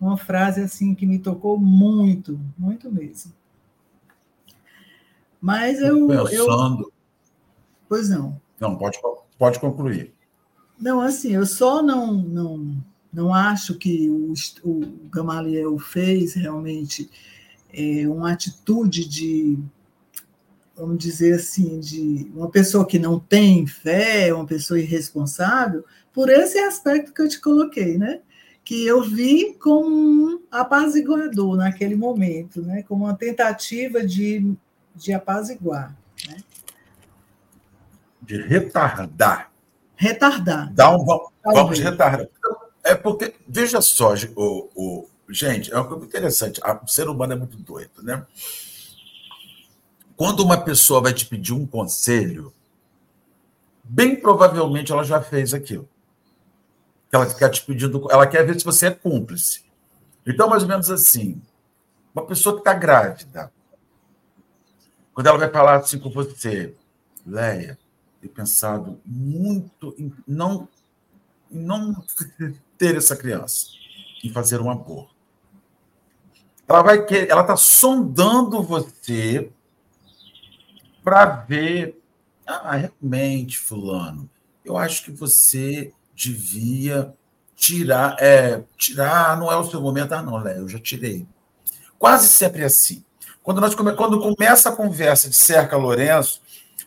Uma 0.00 0.16
frase 0.16 0.60
assim 0.60 0.94
que 0.94 1.06
me 1.06 1.18
tocou 1.18 1.58
muito, 1.58 2.38
muito 2.56 2.90
mesmo. 2.90 3.32
Mas 5.40 5.80
eu. 5.80 6.06
Pensando. 6.06 6.82
Eu... 6.82 6.92
Pois 7.88 8.08
não. 8.08 8.40
Não, 8.60 8.76
pode, 8.76 8.98
pode 9.38 9.58
concluir. 9.58 10.14
Não, 10.78 11.00
assim, 11.00 11.32
eu 11.32 11.44
só 11.46 11.82
não, 11.82 12.12
não, 12.12 12.76
não 13.12 13.34
acho 13.34 13.74
que 13.76 14.08
o, 14.08 14.32
o 14.62 14.80
Gamaliel 15.10 15.78
fez 15.78 16.34
realmente 16.34 17.10
é, 17.72 18.06
uma 18.08 18.32
atitude 18.32 19.08
de 19.08 19.58
vamos 20.78 20.98
dizer 20.98 21.34
assim, 21.34 21.80
de 21.80 22.30
uma 22.32 22.48
pessoa 22.48 22.86
que 22.86 23.00
não 23.00 23.18
tem 23.18 23.66
fé, 23.66 24.32
uma 24.32 24.46
pessoa 24.46 24.78
irresponsável, 24.78 25.84
por 26.12 26.30
esse 26.30 26.56
aspecto 26.60 27.12
que 27.12 27.20
eu 27.20 27.28
te 27.28 27.40
coloquei, 27.40 27.98
né? 27.98 28.20
Que 28.68 28.86
eu 28.86 29.00
vi 29.00 29.54
como 29.54 29.88
um 29.88 30.42
apaziguador 30.50 31.56
naquele 31.56 31.96
momento, 31.96 32.60
né? 32.60 32.82
Como 32.82 33.06
uma 33.06 33.14
tentativa 33.14 34.06
de, 34.06 34.54
de 34.94 35.10
apaziguar, 35.10 35.96
né? 36.26 36.36
De 38.20 38.42
retardar. 38.42 39.50
Retardar. 39.96 40.70
Dá 40.74 40.94
um, 40.94 41.02
vamos, 41.02 41.28
vamos 41.42 41.78
retardar. 41.78 42.28
É 42.84 42.94
porque, 42.94 43.34
veja 43.48 43.80
só, 43.80 44.12
o, 44.36 44.68
o, 44.76 45.08
gente, 45.30 45.72
é 45.72 45.76
uma 45.76 45.88
coisa 45.88 46.04
interessante. 46.04 46.60
O 46.84 46.86
ser 46.86 47.08
humano 47.08 47.32
é 47.32 47.36
muito 47.36 47.56
doido, 47.56 48.02
né? 48.02 48.26
Quando 50.14 50.40
uma 50.40 50.60
pessoa 50.60 51.00
vai 51.00 51.14
te 51.14 51.24
pedir 51.24 51.54
um 51.54 51.64
conselho, 51.64 52.52
bem 53.82 54.14
provavelmente 54.14 54.92
ela 54.92 55.04
já 55.04 55.22
fez 55.22 55.54
aquilo. 55.54 55.88
Ela 57.10 57.32
quer 57.32 57.48
te 57.50 57.64
pedindo, 57.64 58.06
ela 58.10 58.26
quer 58.26 58.44
ver 58.44 58.58
se 58.58 58.64
você 58.64 58.88
é 58.88 58.90
cúmplice. 58.90 59.64
Então, 60.26 60.48
mais 60.48 60.62
ou 60.62 60.68
menos 60.68 60.90
assim, 60.90 61.40
uma 62.14 62.26
pessoa 62.26 62.54
que 62.54 62.60
está 62.60 62.74
grávida, 62.74 63.52
quando 65.14 65.26
ela 65.26 65.38
vai 65.38 65.50
falar 65.50 65.76
assim 65.76 65.98
com 65.98 66.10
você, 66.10 66.74
Leia, 67.26 67.78
ter 68.20 68.28
pensado 68.28 69.00
muito 69.04 69.94
em 69.98 70.12
não, 70.26 70.68
em 71.50 71.58
não 71.58 72.04
ter 72.76 72.96
essa 72.96 73.16
criança, 73.16 73.68
em 74.22 74.30
fazer 74.30 74.60
um 74.60 74.70
aborto. 74.70 75.14
Ela 76.68 76.82
vai 76.82 77.04
querer, 77.04 77.30
ela 77.30 77.40
está 77.40 77.56
sondando 77.56 78.62
você 78.62 79.50
para 81.02 81.24
ver, 81.24 81.98
ah, 82.46 82.76
realmente, 82.76 83.58
fulano, 83.58 84.28
eu 84.62 84.76
acho 84.76 85.04
que 85.04 85.10
você 85.10 85.92
devia 86.18 87.14
tirar, 87.54 88.16
é, 88.18 88.62
tirar, 88.76 89.38
não 89.38 89.52
é 89.52 89.56
o 89.56 89.64
seu 89.64 89.80
momento, 89.80 90.12
ah, 90.12 90.22
não, 90.22 90.36
Léo, 90.36 90.62
eu 90.62 90.68
já 90.68 90.78
tirei. 90.78 91.26
Quase 91.98 92.28
sempre 92.28 92.62
é 92.62 92.66
assim. 92.66 93.04
Quando, 93.42 93.60
nós 93.60 93.74
come, 93.74 93.94
quando 93.94 94.20
começa 94.20 94.68
a 94.68 94.76
conversa 94.76 95.28
de 95.28 95.36
cerca 95.36 95.76
Lourenço, 95.76 96.40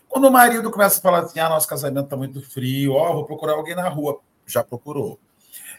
quando 0.08 0.26
o 0.26 0.30
marido 0.30 0.70
começa 0.70 0.98
a 0.98 1.02
falar 1.02 1.20
assim, 1.20 1.40
ah, 1.40 1.48
nosso 1.48 1.66
casamento 1.66 2.04
está 2.04 2.16
muito 2.16 2.42
frio, 2.42 2.92
ó, 2.92 3.10
oh, 3.10 3.14
vou 3.14 3.24
procurar 3.24 3.54
alguém 3.54 3.74
na 3.74 3.88
rua. 3.88 4.20
Já 4.46 4.62
procurou. 4.62 5.18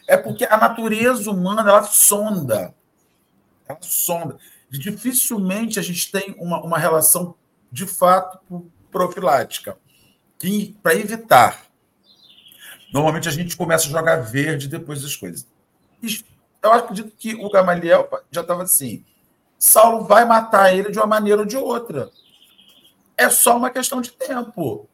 É 0.08 0.16
porque 0.16 0.44
a 0.44 0.56
natureza 0.56 1.30
humana, 1.30 1.62
ela 1.62 1.84
sonda. 1.84 2.74
Ela 3.68 3.78
sonda. 3.80 4.36
Dificilmente 4.68 5.78
a 5.78 5.82
gente 5.82 6.10
tem 6.10 6.34
uma, 6.38 6.60
uma 6.62 6.78
relação 6.78 7.34
de 7.70 7.86
fato 7.86 8.40
profilática, 8.90 9.76
para 10.82 10.94
evitar. 10.94 11.73
Normalmente 12.94 13.28
a 13.28 13.32
gente 13.32 13.56
começa 13.56 13.88
a 13.88 13.90
jogar 13.90 14.22
verde 14.22 14.68
depois 14.68 15.02
das 15.02 15.16
coisas. 15.16 15.44
Eu 16.62 16.72
acredito 16.72 17.12
que 17.18 17.34
o 17.34 17.50
Gamaliel 17.50 18.08
já 18.30 18.40
estava 18.40 18.62
assim. 18.62 19.04
Saulo 19.58 20.04
vai 20.04 20.24
matar 20.24 20.72
ele 20.72 20.92
de 20.92 20.98
uma 20.98 21.06
maneira 21.06 21.40
ou 21.40 21.46
de 21.46 21.56
outra. 21.56 22.08
É 23.16 23.28
só 23.28 23.56
uma 23.56 23.68
questão 23.68 24.00
de 24.00 24.12
tempo. 24.12 24.88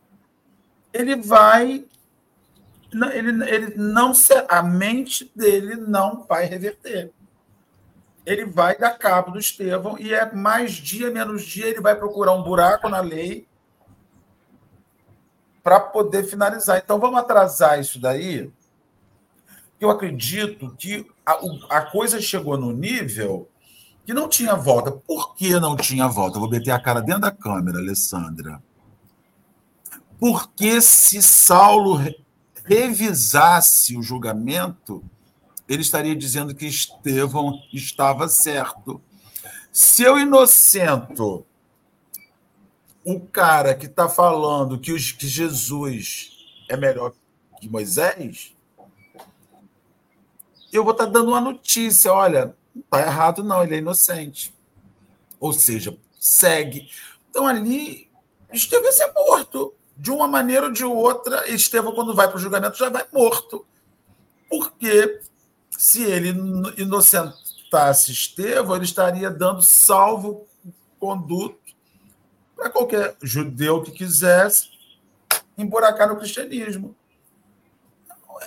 Ele 0.95 1.15
vai. 1.15 1.85
Ele, 3.13 3.51
ele 3.51 3.75
não 3.77 4.13
a 4.49 4.63
mente 4.63 5.31
dele 5.37 5.77
não 5.77 6.25
vai 6.27 6.47
reverter 6.47 7.13
ele 8.27 8.45
vai 8.45 8.77
dar 8.77 8.99
cabo 8.99 9.31
do 9.33 9.39
Estevão 9.39 9.97
e 9.99 10.13
é 10.13 10.31
mais 10.33 10.73
dia, 10.73 11.11
menos 11.11 11.43
dia, 11.43 11.67
ele 11.67 11.81
vai 11.81 11.97
procurar 11.97 12.33
um 12.33 12.43
buraco 12.43 12.89
na 12.89 13.01
lei 13.01 13.49
para 15.71 15.79
poder 15.79 16.25
finalizar. 16.25 16.83
Então, 16.85 16.99
vamos 16.99 17.21
atrasar 17.21 17.79
isso 17.79 18.01
daí. 18.01 18.51
Eu 19.79 19.89
acredito 19.89 20.75
que 20.77 21.07
a, 21.25 21.39
a, 21.69 21.83
coisa 21.83 22.21
chegou 22.21 22.59
no 22.59 22.73
nível 22.73 23.49
que 24.05 24.13
não 24.13 24.29
tinha 24.29 24.57
volta. 24.57 24.91
Por 24.91 25.37
que 25.37 25.61
não 25.61 25.77
tinha 25.77 26.09
volta? 26.09 26.39
Eu 26.39 26.41
vou 26.41 26.51
meter 26.51 26.73
a 26.73 26.81
cara 26.81 27.01
dentro 27.01 27.21
da 27.21 27.31
câmera, 27.31 27.79
Alessandra. 27.79 28.61
Porque 30.19 30.81
se 30.81 31.23
Saulo 31.23 32.01
revisasse 32.65 33.97
o 33.97 34.03
julgamento, 34.03 35.05
ele 35.69 35.83
estaria 35.83 36.17
dizendo 36.17 36.53
que 36.53 36.67
Estevão 36.67 37.61
estava 37.73 38.27
certo. 38.27 39.01
Se 39.71 40.03
eu 40.03 40.19
inocento 40.19 41.47
o 43.05 43.21
cara 43.21 43.75
que 43.75 43.87
está 43.87 44.09
falando 44.09 44.79
que, 44.79 44.93
os, 44.93 45.13
que 45.13 45.27
Jesus 45.27 46.33
é 46.69 46.77
melhor 46.77 47.13
que 47.61 47.69
Moisés, 47.69 48.55
eu 50.73 50.85
vou 50.85 50.93
estar 50.93 51.07
tá 51.07 51.13
dando 51.13 51.29
uma 51.29 51.41
notícia: 51.41 52.13
olha, 52.13 52.55
não 52.75 52.83
está 52.83 53.01
errado, 53.01 53.43
não, 53.43 53.63
ele 53.63 53.75
é 53.75 53.79
inocente. 53.79 54.55
Ou 55.39 55.53
seja, 55.53 55.97
segue. 56.19 56.91
Então 57.29 57.47
ali, 57.47 58.09
Estevão 58.53 58.87
ia 58.87 58.93
ser 58.93 59.13
morto. 59.13 59.75
De 59.97 60.11
uma 60.11 60.27
maneira 60.27 60.67
ou 60.67 60.73
de 60.73 60.83
outra, 60.83 61.47
Estevão, 61.51 61.95
quando 61.95 62.15
vai 62.15 62.27
para 62.27 62.37
o 62.37 62.41
julgamento, 62.41 62.79
já 62.79 62.89
vai 62.89 63.05
morto. 63.13 63.67
Porque 64.49 65.21
se 65.71 66.03
ele 66.03 66.31
inocentasse 66.79 68.11
Estevão, 68.11 68.77
ele 68.77 68.87
estaria 68.87 69.31
dando 69.31 69.63
salvo 69.63 70.47
conduto 70.99 71.60
para 72.61 72.69
qualquer 72.69 73.17
judeu 73.23 73.83
que 73.83 73.91
quisesse 73.91 74.69
emburacar 75.57 76.07
no 76.09 76.17
cristianismo. 76.17 76.95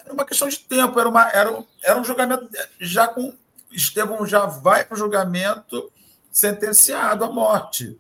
Era 0.06 0.14
uma 0.14 0.24
questão 0.24 0.48
de 0.48 0.60
tempo, 0.60 1.00
era, 1.00 1.10
uma, 1.10 1.28
era, 1.30 1.64
era 1.82 2.00
um 2.00 2.04
julgamento 2.04 2.48
já 2.80 3.08
com. 3.08 3.34
Estevão 3.72 4.24
já 4.24 4.46
vai 4.46 4.86
para 4.86 4.94
o 4.94 4.98
julgamento 4.98 5.92
sentenciado 6.32 7.24
à 7.24 7.32
morte. 7.32 8.00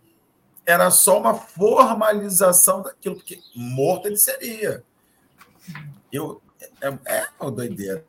Era 0.63 0.91
só 0.91 1.19
uma 1.19 1.33
formalização 1.33 2.83
daquilo, 2.83 3.15
porque 3.15 3.39
morto 3.55 4.07
ele 4.07 4.17
seria. 4.17 4.83
Eu, 6.11 6.39
é, 6.79 6.93
é 7.05 7.27
uma 7.39 7.49
doideira. 7.49 8.05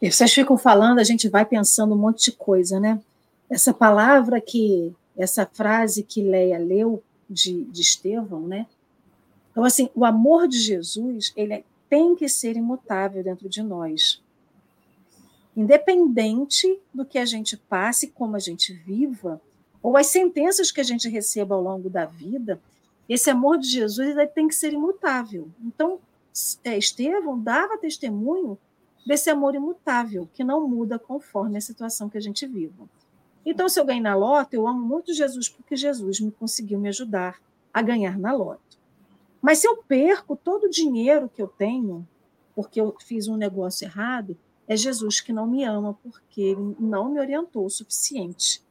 E 0.00 0.10
vocês 0.10 0.34
ficam 0.34 0.58
falando, 0.58 0.98
a 0.98 1.04
gente 1.04 1.28
vai 1.28 1.44
pensando 1.44 1.94
um 1.94 1.98
monte 1.98 2.32
de 2.32 2.36
coisa, 2.36 2.80
né? 2.80 3.00
Essa 3.48 3.72
palavra 3.72 4.40
que, 4.40 4.92
essa 5.16 5.46
frase 5.46 6.02
que 6.02 6.22
Leia 6.22 6.58
leu 6.58 7.02
de, 7.28 7.64
de 7.64 7.80
Estevão, 7.80 8.46
né? 8.46 8.66
Então, 9.50 9.64
assim, 9.64 9.90
o 9.94 10.04
amor 10.04 10.48
de 10.48 10.58
Jesus, 10.58 11.32
ele 11.36 11.64
tem 11.88 12.14
que 12.16 12.28
ser 12.28 12.56
imutável 12.56 13.22
dentro 13.22 13.48
de 13.48 13.62
nós. 13.62 14.22
Independente 15.54 16.80
do 16.92 17.04
que 17.04 17.18
a 17.18 17.26
gente 17.26 17.56
passe, 17.56 18.08
como 18.08 18.34
a 18.34 18.38
gente 18.38 18.72
viva, 18.72 19.40
ou 19.82 19.96
as 19.96 20.06
sentenças 20.06 20.70
que 20.70 20.80
a 20.80 20.84
gente 20.84 21.08
receba 21.08 21.54
ao 21.54 21.62
longo 21.62 21.90
da 21.90 22.06
vida, 22.06 22.60
esse 23.08 23.28
amor 23.28 23.58
de 23.58 23.68
Jesus 23.68 24.16
ele 24.16 24.26
tem 24.26 24.48
que 24.48 24.54
ser 24.54 24.72
imutável. 24.72 25.50
Então, 25.62 25.98
é, 26.64 26.78
Estevão 26.78 27.38
dava 27.38 27.76
testemunho 27.76 28.56
desse 29.04 29.28
amor 29.28 29.54
imutável, 29.54 30.28
que 30.32 30.44
não 30.44 30.66
muda 30.66 30.98
conforme 30.98 31.58
a 31.58 31.60
situação 31.60 32.08
que 32.08 32.16
a 32.16 32.22
gente 32.22 32.46
vive. 32.46 32.72
Então, 33.44 33.68
se 33.68 33.78
eu 33.78 33.84
ganhei 33.84 34.02
na 34.02 34.14
loto, 34.14 34.54
eu 34.54 34.66
amo 34.66 34.80
muito 34.80 35.12
Jesus 35.12 35.48
porque 35.48 35.76
Jesus 35.76 36.20
me 36.20 36.30
conseguiu 36.30 36.78
me 36.78 36.88
ajudar 36.88 37.40
a 37.72 37.82
ganhar 37.82 38.18
na 38.18 38.32
loto. 38.32 38.78
Mas 39.40 39.58
se 39.58 39.66
eu 39.66 39.78
perco 39.78 40.36
todo 40.36 40.64
o 40.64 40.70
dinheiro 40.70 41.28
que 41.28 41.42
eu 41.42 41.48
tenho, 41.48 42.06
porque 42.54 42.80
eu 42.80 42.94
fiz 43.00 43.26
um 43.26 43.36
negócio 43.36 43.84
errado, 43.84 44.36
é 44.68 44.76
Jesus 44.76 45.20
que 45.20 45.32
não 45.32 45.46
me 45.46 45.64
ama 45.64 45.98
porque 46.02 46.40
ele 46.40 46.76
não 46.78 47.10
me 47.10 47.18
orientou 47.18 47.66
o 47.66 47.70
suficiente 47.70 48.62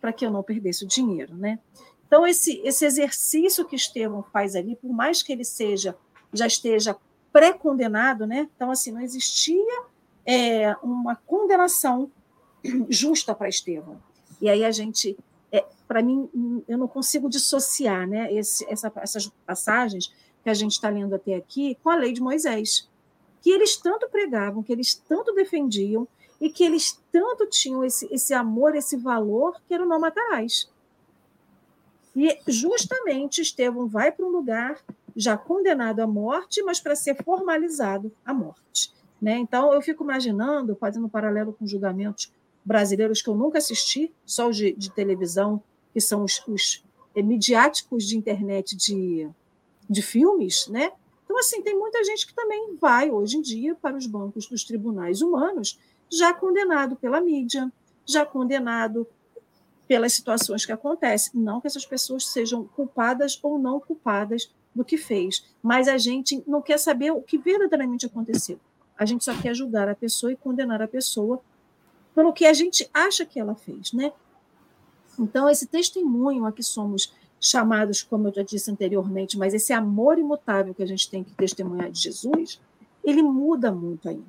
para 0.00 0.12
que 0.12 0.24
eu 0.24 0.30
não 0.30 0.42
perdesse 0.42 0.84
o 0.84 0.88
dinheiro, 0.88 1.34
né? 1.34 1.58
Então 2.06 2.26
esse 2.26 2.60
esse 2.64 2.84
exercício 2.84 3.64
que 3.64 3.76
Estevão 3.76 4.22
faz 4.22 4.54
ali, 4.54 4.76
por 4.76 4.90
mais 4.92 5.22
que 5.22 5.32
ele 5.32 5.44
seja 5.44 5.96
já 6.32 6.46
esteja 6.46 6.96
pré-condenado, 7.32 8.26
né? 8.26 8.48
Então 8.54 8.70
assim 8.70 8.92
não 8.92 9.00
existia 9.00 9.82
é, 10.26 10.76
uma 10.82 11.16
condenação 11.16 12.10
justa 12.88 13.34
para 13.34 13.48
Estevão. 13.48 14.00
E 14.40 14.48
aí 14.48 14.64
a 14.64 14.70
gente, 14.70 15.16
é, 15.50 15.64
para 15.86 16.02
mim, 16.02 16.28
eu 16.68 16.78
não 16.78 16.88
consigo 16.88 17.28
dissociar, 17.28 18.06
né? 18.06 18.32
Esse, 18.32 18.64
essa, 18.70 18.92
essas 18.96 19.30
passagens 19.46 20.12
que 20.42 20.50
a 20.50 20.54
gente 20.54 20.72
está 20.72 20.88
lendo 20.88 21.14
até 21.14 21.34
aqui 21.34 21.76
com 21.82 21.90
a 21.90 21.96
lei 21.96 22.12
de 22.12 22.20
Moisés 22.20 22.88
que 23.40 23.50
eles 23.50 23.76
tanto 23.76 24.08
pregavam, 24.08 24.62
que 24.62 24.72
eles 24.72 24.94
tanto 24.94 25.32
defendiam 25.32 26.06
e 26.40 26.50
que 26.50 26.64
eles 26.64 27.00
tanto 27.10 27.46
tinham 27.46 27.84
esse, 27.84 28.06
esse 28.12 28.34
amor, 28.34 28.74
esse 28.74 28.96
valor, 28.96 29.60
que 29.66 29.74
era 29.74 29.84
o 29.84 29.88
não 29.88 30.00
matarás. 30.00 30.70
E 32.14 32.38
justamente 32.46 33.40
Estevão 33.40 33.86
vai 33.86 34.10
para 34.10 34.26
um 34.26 34.30
lugar 34.30 34.78
já 35.16 35.36
condenado 35.36 36.00
à 36.00 36.06
morte, 36.06 36.62
mas 36.62 36.80
para 36.80 36.94
ser 36.94 37.22
formalizado 37.24 38.12
à 38.24 38.32
morte. 38.32 38.92
Né? 39.20 39.36
Então, 39.38 39.72
eu 39.72 39.82
fico 39.82 40.04
imaginando, 40.04 40.76
fazendo 40.76 41.06
um 41.06 41.08
paralelo 41.08 41.52
com 41.52 41.66
julgamentos 41.66 42.32
brasileiros 42.68 43.22
que 43.22 43.30
eu 43.30 43.34
nunca 43.34 43.56
assisti, 43.56 44.12
só 44.26 44.50
os 44.50 44.56
de, 44.56 44.74
de 44.74 44.90
televisão, 44.90 45.62
que 45.90 46.00
são 46.02 46.22
os, 46.22 46.42
os 46.46 46.84
midiáticos 47.16 48.06
de 48.06 48.14
internet 48.14 48.76
de, 48.76 49.26
de 49.88 50.02
filmes, 50.02 50.68
né? 50.68 50.92
Então, 51.24 51.38
assim, 51.38 51.62
tem 51.62 51.76
muita 51.78 52.04
gente 52.04 52.26
que 52.26 52.34
também 52.34 52.76
vai, 52.78 53.10
hoje 53.10 53.38
em 53.38 53.40
dia, 53.42 53.74
para 53.74 53.96
os 53.96 54.06
bancos 54.06 54.46
dos 54.46 54.64
tribunais 54.64 55.22
humanos, 55.22 55.78
já 56.10 56.34
condenado 56.34 56.94
pela 56.94 57.22
mídia, 57.22 57.72
já 58.04 58.24
condenado 58.26 59.06
pelas 59.86 60.12
situações 60.12 60.66
que 60.66 60.72
acontecem. 60.72 61.40
Não 61.40 61.62
que 61.62 61.66
essas 61.66 61.86
pessoas 61.86 62.26
sejam 62.26 62.64
culpadas 62.64 63.38
ou 63.42 63.58
não 63.58 63.80
culpadas 63.80 64.52
do 64.74 64.84
que 64.84 64.98
fez, 64.98 65.42
mas 65.62 65.88
a 65.88 65.96
gente 65.96 66.42
não 66.46 66.60
quer 66.60 66.78
saber 66.78 67.12
o 67.12 67.22
que 67.22 67.38
verdadeiramente 67.38 68.04
aconteceu. 68.04 68.60
A 68.96 69.06
gente 69.06 69.24
só 69.24 69.34
quer 69.34 69.54
julgar 69.54 69.88
a 69.88 69.94
pessoa 69.94 70.32
e 70.32 70.36
condenar 70.36 70.82
a 70.82 70.88
pessoa 70.88 71.40
pelo 72.18 72.32
que 72.32 72.46
a 72.46 72.52
gente 72.52 72.90
acha 72.92 73.24
que 73.24 73.38
ela 73.38 73.54
fez, 73.54 73.92
né? 73.92 74.12
Então, 75.16 75.48
esse 75.48 75.68
testemunho 75.68 76.46
a 76.46 76.50
que 76.50 76.64
somos 76.64 77.14
chamados, 77.40 78.02
como 78.02 78.26
eu 78.26 78.34
já 78.34 78.42
disse 78.42 78.68
anteriormente, 78.72 79.38
mas 79.38 79.54
esse 79.54 79.72
amor 79.72 80.18
imutável 80.18 80.74
que 80.74 80.82
a 80.82 80.86
gente 80.86 81.08
tem 81.08 81.22
que 81.22 81.32
testemunhar 81.34 81.92
de 81.92 82.00
Jesus, 82.00 82.60
ele 83.04 83.22
muda 83.22 83.70
muito 83.70 84.08
ainda. 84.08 84.26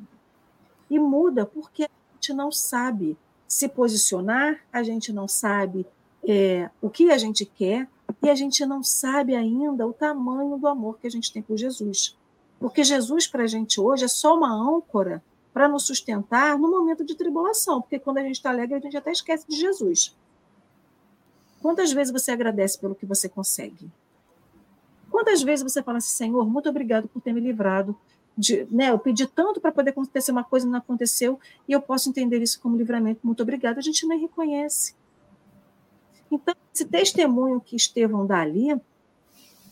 E 0.88 1.00
muda 1.00 1.48
porque 1.48 1.86
a 1.86 1.90
gente 2.14 2.32
não 2.32 2.52
sabe 2.52 3.18
se 3.48 3.68
posicionar, 3.68 4.60
a 4.72 4.84
gente 4.84 5.12
não 5.12 5.28
sabe 5.28 5.84
é, 6.28 6.70
o 6.80 6.92
que 6.92 7.10
a 7.10 7.18
gente 7.18 7.44
quer 7.44 7.90
e 8.22 8.30
a 8.30 8.36
gente 8.36 8.64
não 8.68 8.84
sabe 8.84 9.36
ainda 9.36 9.88
o 9.88 9.94
tamanho 9.94 10.60
do 10.60 10.68
amor 10.68 11.00
que 11.00 11.08
a 11.08 11.12
gente 11.12 11.34
tem 11.34 11.42
por 11.42 11.58
Jesus. 11.58 12.16
Porque 12.60 12.84
Jesus, 12.84 13.26
para 13.26 13.46
a 13.46 13.48
gente 13.48 13.82
hoje, 13.82 14.06
é 14.06 14.08
só 14.08 14.38
uma 14.38 14.54
âncora 14.54 15.24
para 15.54 15.68
nos 15.68 15.86
sustentar 15.86 16.58
no 16.58 16.70
momento 16.70 17.04
de 17.04 17.16
tribulação, 17.16 17.82
porque 17.82 18.00
quando 18.00 18.20
a 18.20 18.24
gente 18.24 18.36
está 18.36 18.50
alegre, 18.50 18.76
a 18.76 18.80
gente 18.80 18.98
até 18.98 19.12
esquece 19.12 19.46
de 19.48 19.56
Jesus. 19.56 20.16
Quantas 21.62 21.92
vezes 21.92 22.14
você 22.14 22.32
agradece 22.32 22.80
pelo 22.80 22.96
que 22.96 23.06
você 23.06 23.28
consegue? 23.28 23.92
Quantas 25.10 25.42
vezes 25.42 25.64
você 25.64 25.82
fala 25.84 25.98
assim, 25.98 26.16
Senhor, 26.16 26.50
muito 26.50 26.70
obrigado 26.70 27.08
por 27.08 27.22
ter 27.22 27.34
me 27.34 27.42
livrado 27.42 27.98
de, 28.38 28.66
né, 28.72 28.90
eu 28.90 28.98
pedi 28.98 29.28
tanto 29.28 29.60
para 29.60 29.72
poder 29.72 29.90
acontecer 29.90 30.32
uma 30.32 30.46
coisa 30.46 30.66
e 30.66 30.70
não 30.70 30.78
aconteceu, 30.78 31.38
e 31.68 31.74
eu 31.74 31.82
posso 31.82 32.10
entender 32.10 32.42
isso 32.42 32.62
como 32.62 32.78
livramento, 32.78 33.20
muito 33.24 33.44
obrigado. 33.44 33.78
A 33.80 33.82
gente 33.82 34.08
nem 34.08 34.18
reconhece. 34.18 34.96
Então, 36.32 36.56
esse 36.74 36.86
testemunho 36.86 37.60
que 37.60 37.76
Estevão 37.76 38.26
dá 38.26 38.40
ali, 38.40 38.80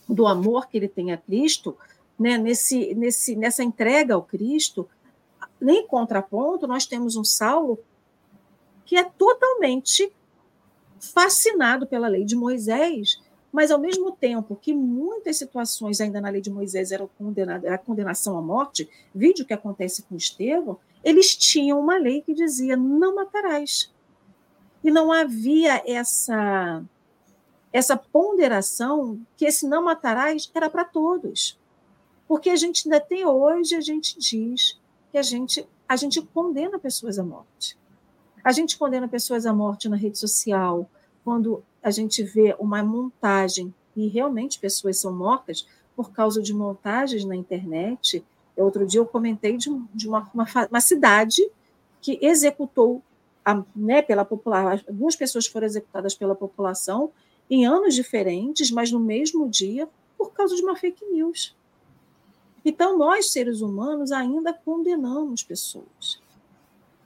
do 0.06 0.26
amor 0.26 0.68
que 0.68 0.76
ele 0.76 0.88
tem 0.88 1.12
a 1.12 1.16
Cristo, 1.16 1.78
né, 2.18 2.36
nesse, 2.36 2.94
nesse, 2.94 3.34
nessa 3.36 3.62
entrega 3.62 4.14
ao 4.14 4.22
Cristo, 4.22 4.86
em 5.60 5.86
contraponto, 5.86 6.66
nós 6.66 6.86
temos 6.86 7.16
um 7.16 7.24
Saulo 7.24 7.78
que 8.84 8.96
é 8.96 9.04
totalmente 9.04 10.12
fascinado 10.98 11.86
pela 11.86 12.08
lei 12.08 12.24
de 12.24 12.34
Moisés, 12.34 13.20
mas 13.52 13.70
ao 13.70 13.78
mesmo 13.78 14.12
tempo 14.12 14.56
que 14.56 14.72
muitas 14.72 15.36
situações 15.36 16.00
ainda 16.00 16.20
na 16.20 16.28
lei 16.28 16.40
de 16.40 16.50
Moisés 16.50 16.92
eram 16.92 17.08
condenadas, 17.18 17.64
era 17.64 17.78
condenação 17.78 18.36
à 18.36 18.42
morte, 18.42 18.88
vídeo 19.14 19.44
que 19.44 19.54
acontece 19.54 20.02
com 20.02 20.16
Estevão, 20.16 20.78
eles 21.02 21.36
tinham 21.36 21.80
uma 21.80 21.96
lei 21.96 22.22
que 22.22 22.34
dizia 22.34 22.76
não 22.76 23.14
matarás. 23.14 23.92
E 24.82 24.90
não 24.90 25.12
havia 25.12 25.82
essa 25.86 26.82
essa 27.70 27.96
ponderação 27.96 29.20
que 29.36 29.44
esse 29.44 29.66
não 29.68 29.84
matarás 29.84 30.50
era 30.54 30.70
para 30.70 30.84
todos. 30.84 31.58
Porque 32.26 32.48
a 32.48 32.56
gente 32.56 32.86
ainda 32.86 33.00
tem 33.00 33.26
hoje, 33.26 33.74
a 33.74 33.80
gente 33.80 34.18
diz 34.18 34.78
que 35.10 35.18
a 35.18 35.22
gente 35.22 35.66
a 35.88 35.96
gente 35.96 36.20
condena 36.20 36.78
pessoas 36.78 37.18
à 37.18 37.24
morte. 37.24 37.78
A 38.44 38.52
gente 38.52 38.76
condena 38.76 39.08
pessoas 39.08 39.46
à 39.46 39.54
morte 39.54 39.88
na 39.88 39.96
rede 39.96 40.18
social, 40.18 40.88
quando 41.24 41.62
a 41.82 41.90
gente 41.90 42.22
vê 42.22 42.54
uma 42.58 42.82
montagem 42.82 43.74
e 43.96 44.06
realmente 44.06 44.58
pessoas 44.58 44.98
são 44.98 45.12
mortas 45.12 45.66
por 45.96 46.12
causa 46.12 46.42
de 46.42 46.52
montagens 46.52 47.24
na 47.24 47.34
internet. 47.34 48.24
Outro 48.56 48.86
dia 48.86 49.00
eu 49.00 49.06
comentei 49.06 49.56
de, 49.56 49.70
de 49.94 50.08
uma, 50.08 50.30
uma, 50.34 50.46
uma, 50.70 50.80
cidade 50.80 51.42
que 52.00 52.18
executou 52.20 53.02
a, 53.44 53.64
né, 53.74 54.02
pela 54.02 54.24
população, 54.24 54.84
algumas 54.88 55.16
pessoas 55.16 55.46
foram 55.46 55.66
executadas 55.66 56.14
pela 56.14 56.34
população 56.34 57.10
em 57.50 57.66
anos 57.66 57.94
diferentes, 57.94 58.70
mas 58.70 58.92
no 58.92 59.00
mesmo 59.00 59.48
dia, 59.48 59.88
por 60.16 60.32
causa 60.32 60.54
de 60.54 60.62
uma 60.62 60.76
fake 60.76 61.04
news. 61.06 61.56
Então, 62.68 62.98
nós, 62.98 63.30
seres 63.30 63.62
humanos, 63.62 64.12
ainda 64.12 64.52
condenamos 64.52 65.42
pessoas. 65.42 66.20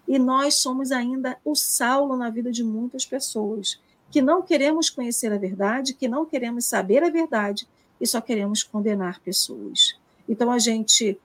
E 0.09 0.19
nós 0.19 0.57
somos 0.57 0.91
ainda 0.91 1.39
o 1.45 1.55
Saulo 1.55 2.17
na 2.17 2.31
vida 2.31 2.51
de 2.51 2.65
muitas 2.65 3.07
pessoas, 3.07 3.81
que 4.11 4.21
não 4.21 4.43
queremos 4.43 4.91
conhecer 4.91 5.33
a 5.33 5.39
verdade, 5.39 5.95
que 5.95 6.09
não 6.09 6.27
queremos 6.27 6.65
saber 6.65 7.05
a 7.05 7.11
verdade 7.11 7.69
e 8.01 8.07
só 8.09 8.21
queremos 8.21 8.65
condenar 8.65 9.21
pessoas. 9.21 9.97
Então 10.29 10.51
a 10.51 10.59
gente 10.59 11.17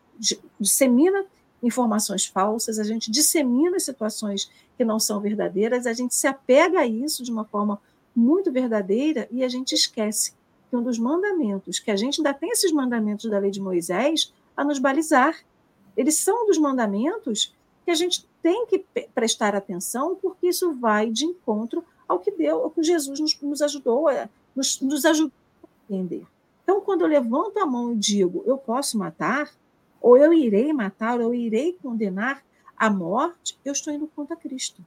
dissemina 0.60 1.26
informações 1.64 2.28
falsas, 2.28 2.78
a 2.78 2.84
gente 2.84 3.10
dissemina 3.10 3.80
situações 3.80 4.52
que 4.78 4.86
não 4.86 5.00
são 5.00 5.20
verdadeiras, 5.20 5.88
a 5.88 5.94
gente 5.94 6.14
se 6.14 6.28
apega 6.28 6.82
a 6.82 6.86
isso 6.86 7.24
de 7.24 7.32
uma 7.32 7.44
forma 7.44 7.82
muito 8.16 8.52
verdadeira 8.52 9.28
e 9.32 9.44
a 9.44 9.50
gente 9.50 9.74
esquece 9.74 10.37
que 10.70 10.76
um 10.76 10.84
dos 10.84 11.00
mandamentos, 11.00 11.80
que 11.80 11.92
a 11.92 11.96
gente 11.96 12.20
ainda 12.20 12.34
tem 12.34 12.50
esses 12.50 12.72
mandamentos 12.72 13.30
da 13.30 13.40
lei 13.40 13.52
de 13.52 13.62
Moisés 13.62 14.34
a 14.56 14.64
nos 14.64 14.80
balizar. 14.80 15.36
Eles 15.96 16.18
são 16.18 16.46
dos 16.46 16.58
mandamentos 16.58 17.56
que 17.86 17.92
a 17.92 17.96
gente 17.96 18.28
tem 18.42 18.66
que 18.66 18.86
prestar 19.14 19.56
atenção, 19.56 20.16
porque 20.16 20.48
isso 20.48 20.74
vai 20.76 21.10
de 21.10 21.26
encontro 21.26 21.84
ao 22.08 22.20
que 22.20 22.32
deu, 22.32 22.64
ao 22.64 22.72
que 22.72 22.84
Jesus 22.84 23.20
nos, 23.20 23.42
nos 23.42 23.62
ajudou 23.62 24.08
a 24.08 24.30
nos, 24.56 24.82
nos 24.82 25.06
ajudou 25.06 25.32
a 25.64 25.94
entender. 25.94 26.26
Então, 26.64 26.82
quando 26.82 27.02
eu 27.02 27.08
levanto 27.08 27.60
a 27.60 27.66
mão 27.66 27.94
e 27.94 27.96
digo, 27.96 28.44
eu 28.46 28.58
posso 28.58 28.98
matar, 28.98 29.50
ou 30.02 30.18
eu 30.18 30.34
irei 30.34 30.74
matar, 30.74 31.22
ou 31.22 31.28
eu 31.28 31.34
irei 31.34 31.74
condenar 31.82 32.44
a 32.76 32.90
morte, 32.90 33.58
eu 33.64 33.72
estou 33.72 33.94
indo 33.94 34.08
contra 34.08 34.36
Cristo. 34.36 34.84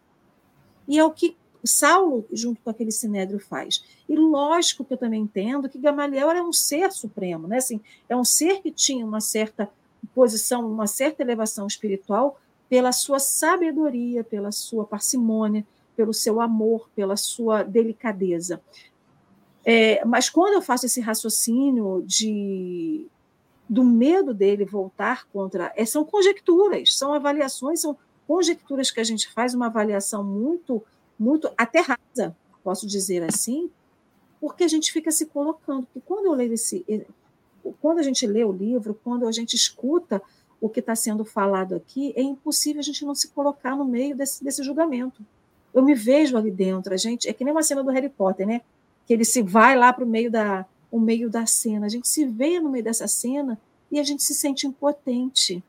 E 0.86 0.98
é 0.98 1.04
o 1.04 1.10
que 1.10 1.36
Saulo, 1.66 2.26
junto 2.32 2.60
com 2.62 2.70
aquele 2.70 2.90
sinédrio, 2.90 3.38
faz. 3.38 3.84
E 4.08 4.16
lógico 4.16 4.84
que 4.84 4.94
eu 4.94 4.98
também 4.98 5.22
entendo 5.22 5.68
que 5.68 5.78
Gamaliel 5.78 6.30
era 6.30 6.42
um 6.42 6.52
ser 6.52 6.90
supremo, 6.92 7.46
né? 7.46 7.58
assim, 7.58 7.80
é 8.08 8.16
um 8.16 8.24
ser 8.24 8.60
que 8.62 8.70
tinha 8.70 9.04
uma 9.04 9.20
certa 9.20 9.68
posição, 10.14 10.70
uma 10.70 10.86
certa 10.86 11.22
elevação 11.22 11.66
espiritual, 11.66 12.40
pela 12.68 12.92
sua 12.92 13.18
sabedoria, 13.18 14.22
pela 14.22 14.52
sua 14.52 14.84
parcimônia, 14.84 15.66
pelo 15.96 16.14
seu 16.14 16.40
amor, 16.40 16.88
pela 16.94 17.16
sua 17.16 17.62
delicadeza. 17.62 18.60
É, 19.64 20.04
mas 20.04 20.30
quando 20.30 20.54
eu 20.54 20.62
faço 20.62 20.86
esse 20.86 21.00
raciocínio 21.00 22.02
de 22.06 23.06
do 23.68 23.84
medo 23.84 24.34
dele 24.34 24.64
voltar 24.64 25.28
contra, 25.32 25.72
é, 25.76 25.84
são 25.84 26.04
conjecturas, 26.04 26.96
são 26.96 27.14
avaliações, 27.14 27.80
são 27.80 27.96
conjecturas 28.26 28.90
que 28.90 28.98
a 28.98 29.04
gente 29.04 29.32
faz 29.32 29.54
uma 29.54 29.66
avaliação 29.66 30.24
muito, 30.24 30.82
muito 31.20 31.52
até 31.56 31.80
rasa, 31.80 32.34
posso 32.64 32.86
dizer 32.86 33.22
assim, 33.22 33.70
porque 34.40 34.64
a 34.64 34.68
gente 34.68 34.90
fica 34.90 35.10
se 35.10 35.26
colocando. 35.26 35.82
Porque 35.82 36.00
quando 36.00 36.24
eu 36.24 36.32
leio 36.32 36.54
esse, 36.54 36.84
quando 37.80 37.98
a 37.98 38.02
gente 38.02 38.26
lê 38.26 38.42
o 38.42 38.50
livro, 38.50 38.98
quando 39.04 39.28
a 39.28 39.32
gente 39.32 39.54
escuta 39.54 40.22
o 40.58 40.68
que 40.68 40.80
está 40.80 40.96
sendo 40.96 41.22
falado 41.24 41.74
aqui, 41.74 42.14
é 42.16 42.22
impossível 42.22 42.80
a 42.80 42.82
gente 42.82 43.04
não 43.04 43.14
se 43.14 43.28
colocar 43.28 43.76
no 43.76 43.84
meio 43.84 44.16
desse, 44.16 44.42
desse 44.42 44.62
julgamento. 44.62 45.22
Eu 45.74 45.82
me 45.82 45.94
vejo 45.94 46.38
ali 46.38 46.50
dentro, 46.50 46.94
a 46.94 46.96
gente, 46.96 47.28
é 47.28 47.32
que 47.34 47.44
nem 47.44 47.52
uma 47.52 47.62
cena 47.62 47.84
do 47.84 47.90
Harry 47.90 48.08
Potter, 48.08 48.46
né? 48.46 48.62
Que 49.06 49.12
ele 49.12 49.24
se 49.24 49.42
vai 49.42 49.76
lá 49.76 49.92
para 49.92 50.04
o 50.04 50.08
meio 50.08 50.30
da, 50.30 50.66
o 50.90 50.98
meio 50.98 51.28
da 51.28 51.44
cena, 51.44 51.84
a 51.84 51.88
gente 51.88 52.08
se 52.08 52.24
vê 52.24 52.58
no 52.58 52.70
meio 52.70 52.84
dessa 52.84 53.06
cena 53.06 53.60
e 53.90 54.00
a 54.00 54.02
gente 54.02 54.22
se 54.22 54.34
sente 54.34 54.66
impotente. 54.66 55.62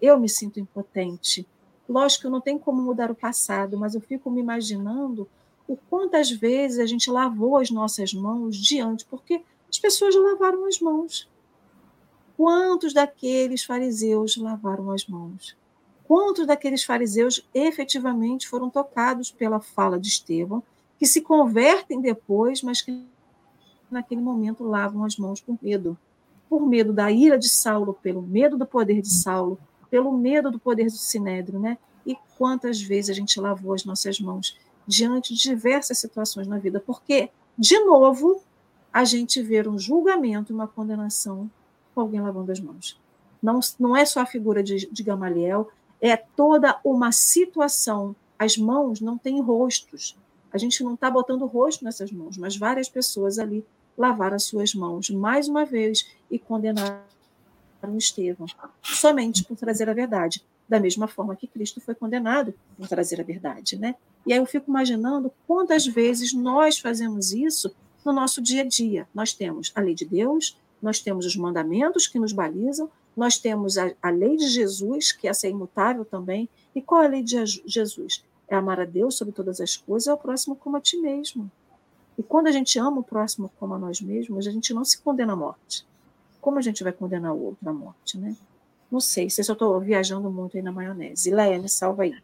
eu 0.00 0.18
me 0.18 0.28
sinto 0.28 0.58
impotente. 0.58 1.46
Lógico 1.92 2.22
que 2.22 2.30
não 2.30 2.40
tem 2.40 2.58
como 2.58 2.80
mudar 2.80 3.10
o 3.10 3.14
passado, 3.14 3.76
mas 3.76 3.94
eu 3.94 4.00
fico 4.00 4.30
me 4.30 4.40
imaginando 4.40 5.28
o 5.68 5.76
quantas 5.76 6.30
vezes 6.30 6.78
a 6.78 6.86
gente 6.86 7.10
lavou 7.10 7.58
as 7.58 7.70
nossas 7.70 8.14
mãos 8.14 8.56
diante, 8.56 9.04
porque 9.04 9.42
as 9.68 9.78
pessoas 9.78 10.14
lavaram 10.14 10.64
as 10.64 10.80
mãos. 10.80 11.28
Quantos 12.34 12.94
daqueles 12.94 13.62
fariseus 13.62 14.38
lavaram 14.38 14.90
as 14.90 15.06
mãos? 15.06 15.54
Quantos 16.04 16.46
daqueles 16.46 16.82
fariseus 16.82 17.46
efetivamente 17.52 18.48
foram 18.48 18.70
tocados 18.70 19.30
pela 19.30 19.60
fala 19.60 20.00
de 20.00 20.08
Estevão, 20.08 20.62
que 20.98 21.04
se 21.04 21.20
convertem 21.20 22.00
depois, 22.00 22.62
mas 22.62 22.80
que 22.80 23.06
naquele 23.90 24.22
momento 24.22 24.64
lavam 24.64 25.04
as 25.04 25.18
mãos 25.18 25.42
por 25.42 25.58
medo? 25.60 25.96
Por 26.48 26.66
medo 26.66 26.90
da 26.90 27.12
ira 27.12 27.38
de 27.38 27.50
Saulo, 27.50 27.98
pelo 28.02 28.22
medo 28.22 28.56
do 28.56 28.66
poder 28.66 29.02
de 29.02 29.12
Saulo, 29.12 29.58
pelo 29.92 30.10
medo 30.10 30.50
do 30.50 30.58
poder 30.58 30.86
do 30.86 30.92
Sinédrio, 30.92 31.60
né? 31.60 31.76
E 32.06 32.16
quantas 32.38 32.80
vezes 32.80 33.10
a 33.10 33.12
gente 33.12 33.38
lavou 33.38 33.74
as 33.74 33.84
nossas 33.84 34.18
mãos 34.18 34.58
diante 34.86 35.34
de 35.34 35.42
diversas 35.42 35.98
situações 35.98 36.46
na 36.46 36.56
vida, 36.56 36.80
porque, 36.80 37.28
de 37.58 37.78
novo, 37.80 38.42
a 38.90 39.04
gente 39.04 39.42
vê 39.42 39.68
um 39.68 39.78
julgamento, 39.78 40.54
uma 40.54 40.66
condenação 40.66 41.50
com 41.94 42.00
alguém 42.00 42.22
lavando 42.22 42.50
as 42.50 42.58
mãos. 42.58 42.98
Não, 43.42 43.60
não 43.78 43.94
é 43.94 44.06
só 44.06 44.20
a 44.20 44.26
figura 44.26 44.62
de, 44.62 44.90
de 44.90 45.02
Gamaliel, 45.02 45.68
é 46.00 46.16
toda 46.16 46.80
uma 46.82 47.12
situação. 47.12 48.16
As 48.38 48.56
mãos 48.56 48.98
não 48.98 49.18
têm 49.18 49.42
rostos. 49.42 50.16
A 50.50 50.56
gente 50.56 50.82
não 50.82 50.94
está 50.94 51.10
botando 51.10 51.44
rosto 51.44 51.84
nessas 51.84 52.10
mãos, 52.10 52.38
mas 52.38 52.56
várias 52.56 52.88
pessoas 52.88 53.38
ali 53.38 53.62
lavaram 53.96 54.36
as 54.36 54.44
suas 54.44 54.74
mãos 54.74 55.10
mais 55.10 55.48
uma 55.48 55.66
vez 55.66 56.10
e 56.30 56.38
condenaram 56.38 57.02
Estevão, 57.96 58.46
somente 58.82 59.44
por 59.44 59.56
trazer 59.56 59.88
a 59.88 59.94
verdade, 59.94 60.44
da 60.68 60.80
mesma 60.80 61.06
forma 61.06 61.36
que 61.36 61.46
Cristo 61.46 61.80
foi 61.80 61.94
condenado 61.94 62.54
por 62.76 62.88
trazer 62.88 63.20
a 63.20 63.24
verdade, 63.24 63.76
né? 63.78 63.94
E 64.26 64.32
aí 64.32 64.38
eu 64.38 64.46
fico 64.46 64.70
imaginando 64.70 65.32
quantas 65.46 65.86
vezes 65.86 66.32
nós 66.32 66.78
fazemos 66.78 67.32
isso 67.32 67.74
no 68.04 68.12
nosso 68.12 68.40
dia 68.40 68.62
a 68.62 68.66
dia. 68.66 69.06
Nós 69.14 69.32
temos 69.32 69.72
a 69.74 69.80
lei 69.80 69.94
de 69.94 70.04
Deus, 70.04 70.56
nós 70.80 71.00
temos 71.00 71.26
os 71.26 71.36
mandamentos 71.36 72.06
que 72.06 72.18
nos 72.18 72.32
balizam, 72.32 72.90
nós 73.16 73.38
temos 73.38 73.76
a, 73.78 73.92
a 74.02 74.10
lei 74.10 74.36
de 74.36 74.48
Jesus, 74.48 75.12
que 75.12 75.28
essa 75.28 75.46
é 75.46 75.50
imutável 75.50 76.04
também. 76.04 76.48
E 76.74 76.80
qual 76.80 77.02
é 77.02 77.06
a 77.06 77.10
lei 77.10 77.22
de 77.22 77.44
Jesus? 77.66 78.24
É 78.48 78.56
amar 78.56 78.80
a 78.80 78.84
Deus 78.84 79.16
sobre 79.16 79.32
todas 79.32 79.60
as 79.60 79.76
coisas 79.76 80.06
e 80.06 80.10
ao 80.10 80.18
próximo 80.18 80.56
como 80.56 80.76
a 80.76 80.80
ti 80.80 80.96
mesmo. 80.96 81.50
E 82.18 82.22
quando 82.22 82.46
a 82.46 82.52
gente 82.52 82.78
ama 82.78 83.00
o 83.00 83.04
próximo 83.04 83.50
como 83.58 83.74
a 83.74 83.78
nós 83.78 84.00
mesmos, 84.00 84.46
a 84.46 84.50
gente 84.50 84.74
não 84.74 84.84
se 84.84 85.00
condena 85.00 85.32
à 85.32 85.36
morte. 85.36 85.86
Como 86.42 86.58
a 86.58 86.60
gente 86.60 86.84
vai 86.84 86.92
condenar 86.92 87.32
o 87.32 87.40
outro 87.40 87.70
à 87.70 87.72
morte, 87.72 88.18
né? 88.18 88.36
Não 88.90 89.00
sei, 89.00 89.30
se 89.30 89.40
eu 89.40 89.54
estou 89.54 89.80
viajando 89.80 90.30
muito 90.30 90.56
aí 90.58 90.62
na 90.62 90.70
maionese. 90.70 91.30
Leia, 91.30 91.58
me 91.58 91.68
salva 91.68 92.02
aí. 92.02 92.14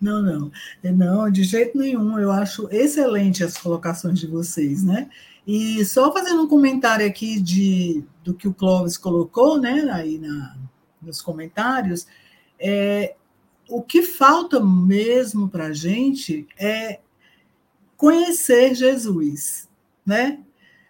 Não, 0.00 0.22
não. 0.22 0.52
Não, 0.84 1.30
de 1.30 1.42
jeito 1.42 1.76
nenhum. 1.76 2.18
Eu 2.18 2.30
acho 2.30 2.68
excelente 2.70 3.42
as 3.42 3.56
colocações 3.56 4.20
de 4.20 4.28
vocês, 4.28 4.84
né? 4.84 5.10
E 5.46 5.84
só 5.84 6.12
fazendo 6.12 6.42
um 6.42 6.48
comentário 6.48 7.04
aqui 7.06 7.40
de, 7.40 8.04
do 8.22 8.34
que 8.34 8.46
o 8.46 8.54
Clóvis 8.54 8.96
colocou, 8.96 9.60
né, 9.60 9.88
aí 9.90 10.18
na, 10.18 10.56
nos 11.00 11.20
comentários, 11.20 12.06
é, 12.60 13.16
o 13.68 13.82
que 13.82 14.02
falta 14.02 14.60
mesmo 14.60 15.48
para 15.48 15.66
a 15.66 15.72
gente 15.72 16.46
é 16.56 17.00
conhecer 17.96 18.74
Jesus, 18.74 19.68
né? 20.06 20.40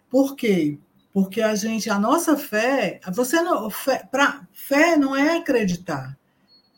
Por 0.09 0.35
quê? 0.35 0.77
Porque 1.13 1.41
a 1.41 1.53
gente, 1.53 1.89
a 1.89 1.99
nossa 1.99 2.35
fé, 2.35 2.99
você 3.13 3.41
não, 3.41 3.69
fé, 3.69 4.07
pra, 4.11 4.47
fé 4.51 4.97
não 4.97 5.15
é 5.15 5.37
acreditar, 5.37 6.17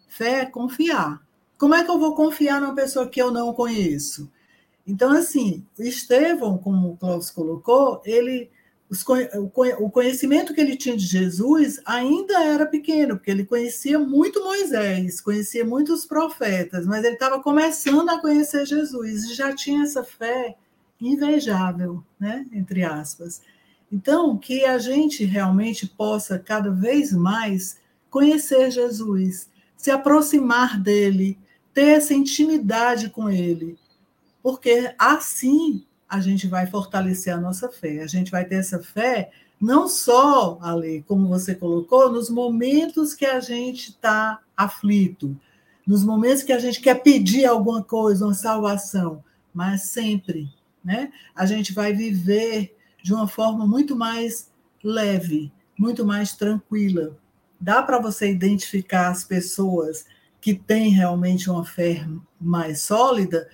fé 0.09 0.41
é 0.41 0.45
confiar. 0.45 1.21
Como 1.57 1.73
é 1.73 1.83
que 1.83 1.89
eu 1.89 1.97
vou 1.97 2.13
confiar 2.15 2.59
numa 2.59 2.75
pessoa 2.75 3.07
que 3.07 3.21
eu 3.21 3.31
não 3.31 3.53
conheço? 3.53 4.29
Então, 4.85 5.11
assim, 5.11 5.65
Estevão, 5.79 6.57
como 6.57 6.91
o 6.91 6.97
Cláudio 6.97 7.33
colocou, 7.33 8.01
ele, 8.05 8.51
o 9.79 9.89
conhecimento 9.89 10.53
que 10.53 10.61
ele 10.61 10.75
tinha 10.75 10.95
de 10.95 11.05
Jesus 11.05 11.79
ainda 11.85 12.43
era 12.43 12.65
pequeno, 12.65 13.15
porque 13.15 13.31
ele 13.31 13.45
conhecia 13.45 13.97
muito 13.97 14.43
Moisés, 14.43 15.21
conhecia 15.21 15.65
muitos 15.65 16.05
profetas, 16.05 16.85
mas 16.85 17.03
ele 17.03 17.15
estava 17.15 17.41
começando 17.41 18.09
a 18.09 18.21
conhecer 18.21 18.65
Jesus 18.65 19.23
e 19.23 19.33
já 19.33 19.55
tinha 19.55 19.83
essa 19.83 20.03
fé 20.03 20.55
invejável, 21.01 22.03
né? 22.19 22.45
entre 22.51 22.83
aspas. 22.83 23.41
Então, 23.95 24.37
que 24.37 24.65
a 24.65 24.77
gente 24.77 25.23
realmente 25.23 25.87
possa 25.87 26.37
cada 26.37 26.69
vez 26.69 27.13
mais 27.13 27.79
conhecer 28.09 28.69
Jesus, 28.69 29.49
se 29.77 29.89
aproximar 29.89 30.77
dele, 30.77 31.39
ter 31.73 31.91
essa 31.91 32.13
intimidade 32.13 33.09
com 33.09 33.29
ele, 33.29 33.79
porque 34.43 34.93
assim 34.99 35.85
a 36.09 36.19
gente 36.19 36.45
vai 36.45 36.67
fortalecer 36.67 37.33
a 37.33 37.39
nossa 37.39 37.69
fé. 37.69 38.01
A 38.01 38.07
gente 38.07 38.29
vai 38.29 38.43
ter 38.43 38.55
essa 38.55 38.83
fé 38.83 39.31
não 39.61 39.87
só, 39.87 40.59
Ale, 40.61 41.01
como 41.07 41.29
você 41.29 41.55
colocou, 41.55 42.11
nos 42.11 42.29
momentos 42.29 43.13
que 43.13 43.25
a 43.25 43.39
gente 43.39 43.91
está 43.91 44.41
aflito, 44.57 45.39
nos 45.87 46.03
momentos 46.03 46.43
que 46.43 46.51
a 46.51 46.59
gente 46.59 46.81
quer 46.81 46.95
pedir 46.95 47.45
alguma 47.45 47.81
coisa, 47.81 48.25
uma 48.25 48.33
salvação, 48.33 49.23
mas 49.53 49.83
sempre, 49.83 50.49
né? 50.83 51.13
A 51.33 51.45
gente 51.45 51.71
vai 51.73 51.93
viver 51.93 52.75
de 53.05 53.13
uma 53.13 53.27
forma 53.27 53.67
muito 53.67 53.95
mais 53.95 54.49
leve, 54.83 55.53
muito 55.77 56.03
mais 56.03 56.33
tranquila. 56.33 57.15
Dá 57.61 57.83
para 57.83 57.99
você 57.99 58.31
identificar 58.31 59.09
as 59.09 59.23
pessoas 59.23 60.07
que 60.41 60.55
têm 60.55 60.89
realmente 60.89 61.47
uma 61.47 61.63
fé 61.63 62.03
mais 62.41 62.81
sólida 62.81 63.47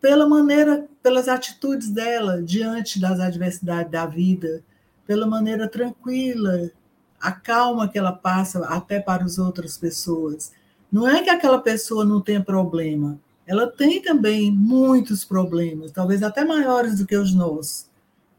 pela 0.00 0.28
maneira, 0.28 0.88
pelas 1.04 1.28
atitudes 1.28 1.88
dela 1.88 2.42
diante 2.42 3.00
das 3.00 3.20
adversidades 3.20 3.92
da 3.92 4.06
vida, 4.06 4.64
pela 5.06 5.24
maneira 5.24 5.68
tranquila, 5.68 6.72
a 7.20 7.30
calma 7.30 7.86
que 7.86 7.96
ela 7.96 8.12
passa 8.12 8.58
até 8.66 8.98
para 8.98 9.22
as 9.22 9.38
outras 9.38 9.78
pessoas. 9.78 10.50
Não 10.90 11.06
é 11.06 11.22
que 11.22 11.30
aquela 11.30 11.60
pessoa 11.60 12.04
não 12.04 12.20
tenha 12.20 12.42
problema, 12.42 13.20
ela 13.46 13.68
tem 13.68 14.02
também 14.02 14.50
muitos 14.50 15.24
problemas, 15.24 15.92
talvez 15.92 16.24
até 16.24 16.44
maiores 16.44 16.98
do 16.98 17.06
que 17.06 17.16
os 17.16 17.32
nossos, 17.32 17.85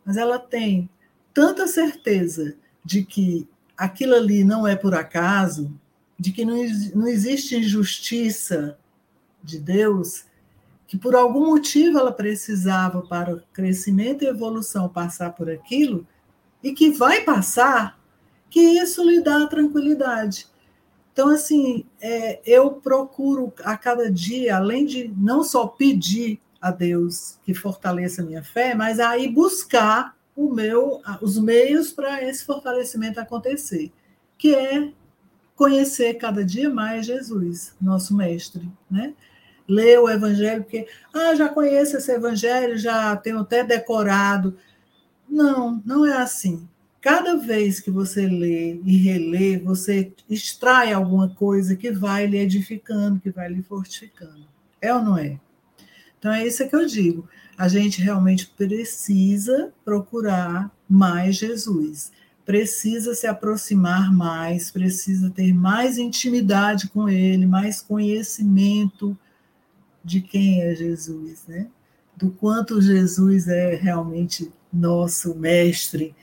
mas 0.07 0.15
ela 0.15 0.39
tem 0.39 0.89
tanta 1.33 1.67
certeza 1.67 2.55
de 2.83 3.03
que 3.03 3.45
aquilo 3.75 4.15
ali 4.15 4.41
não 4.41 4.65
é 4.65 4.73
por 4.73 4.95
acaso, 4.95 5.77
de 6.17 6.31
que 6.31 6.45
não, 6.45 6.55
não 6.95 7.07
existe 7.09 7.57
injustiça 7.57 8.79
de 9.43 9.59
Deus, 9.59 10.23
que 10.87 10.97
por 10.97 11.13
algum 11.13 11.47
motivo 11.47 11.99
ela 11.99 12.13
precisava 12.13 13.01
para 13.01 13.35
o 13.35 13.43
crescimento 13.51 14.23
e 14.23 14.27
evolução 14.27 14.87
passar 14.87 15.33
por 15.33 15.49
aquilo, 15.49 16.07
e 16.63 16.71
que 16.71 16.89
vai 16.89 17.25
passar, 17.25 17.99
que 18.49 18.61
isso 18.61 19.03
lhe 19.03 19.19
dá 19.19 19.45
tranquilidade. 19.45 20.47
Então, 21.11 21.27
assim, 21.27 21.83
é, 21.99 22.39
eu 22.45 22.71
procuro 22.75 23.51
a 23.65 23.75
cada 23.75 24.09
dia, 24.09 24.55
além 24.55 24.85
de 24.85 25.13
não 25.17 25.43
só 25.43 25.67
pedir 25.67 26.39
a 26.61 26.71
Deus 26.71 27.37
que 27.43 27.53
fortaleça 27.53 28.21
a 28.21 28.25
minha 28.25 28.43
fé, 28.43 28.73
mas 28.73 28.99
aí 28.99 29.27
buscar 29.27 30.15
o 30.35 30.53
meu, 30.53 31.01
os 31.21 31.37
meios 31.37 31.91
para 31.91 32.23
esse 32.23 32.45
fortalecimento 32.45 33.19
acontecer, 33.19 33.91
que 34.37 34.53
é 34.53 34.91
conhecer 35.55 36.13
cada 36.15 36.45
dia 36.45 36.69
mais 36.69 37.05
Jesus, 37.05 37.75
nosso 37.81 38.15
mestre, 38.15 38.69
né? 38.89 39.13
ler 39.67 39.99
o 39.99 40.09
evangelho, 40.09 40.63
porque, 40.63 40.87
ah, 41.13 41.35
já 41.35 41.49
conheço 41.49 41.97
esse 41.97 42.11
evangelho, 42.11 42.77
já 42.77 43.15
tenho 43.17 43.39
até 43.39 43.63
decorado. 43.63 44.55
Não, 45.27 45.81
não 45.85 46.05
é 46.05 46.13
assim. 46.13 46.67
Cada 47.01 47.35
vez 47.35 47.79
que 47.79 47.91
você 47.91 48.27
lê 48.27 48.79
e 48.83 48.97
relê, 48.97 49.57
você 49.57 50.13
extrai 50.29 50.93
alguma 50.93 51.29
coisa 51.29 51.75
que 51.75 51.91
vai 51.91 52.25
lhe 52.25 52.37
edificando, 52.37 53.19
que 53.19 53.29
vai 53.29 53.49
lhe 53.49 53.61
fortificando. 53.61 54.47
É 54.81 54.93
ou 54.93 55.01
não 55.01 55.17
é? 55.17 55.39
Então 56.19 56.31
é 56.31 56.45
isso 56.45 56.67
que 56.67 56.75
eu 56.75 56.85
digo. 56.85 57.27
A 57.57 57.67
gente 57.67 58.01
realmente 58.01 58.47
precisa 58.47 59.73
procurar 59.83 60.71
mais 60.87 61.35
Jesus, 61.35 62.11
precisa 62.45 63.13
se 63.15 63.27
aproximar 63.27 64.13
mais, 64.13 64.71
precisa 64.71 65.29
ter 65.29 65.53
mais 65.53 65.97
intimidade 65.97 66.87
com 66.89 67.09
Ele, 67.09 67.45
mais 67.45 67.81
conhecimento, 67.81 69.17
de 70.03 70.21
quem 70.21 70.61
é 70.61 70.73
Jesus, 70.73 71.43
né? 71.47 71.67
Do 72.15 72.31
quanto 72.31 72.81
Jesus 72.81 73.47
é 73.47 73.75
realmente 73.75 74.51
nosso 74.71 75.35
mestre, 75.35 76.15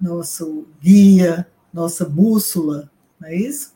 nosso 0.00 0.66
guia, 0.80 1.46
nossa 1.72 2.04
bússola, 2.04 2.90
não 3.20 3.28
é 3.28 3.36
isso? 3.36 3.73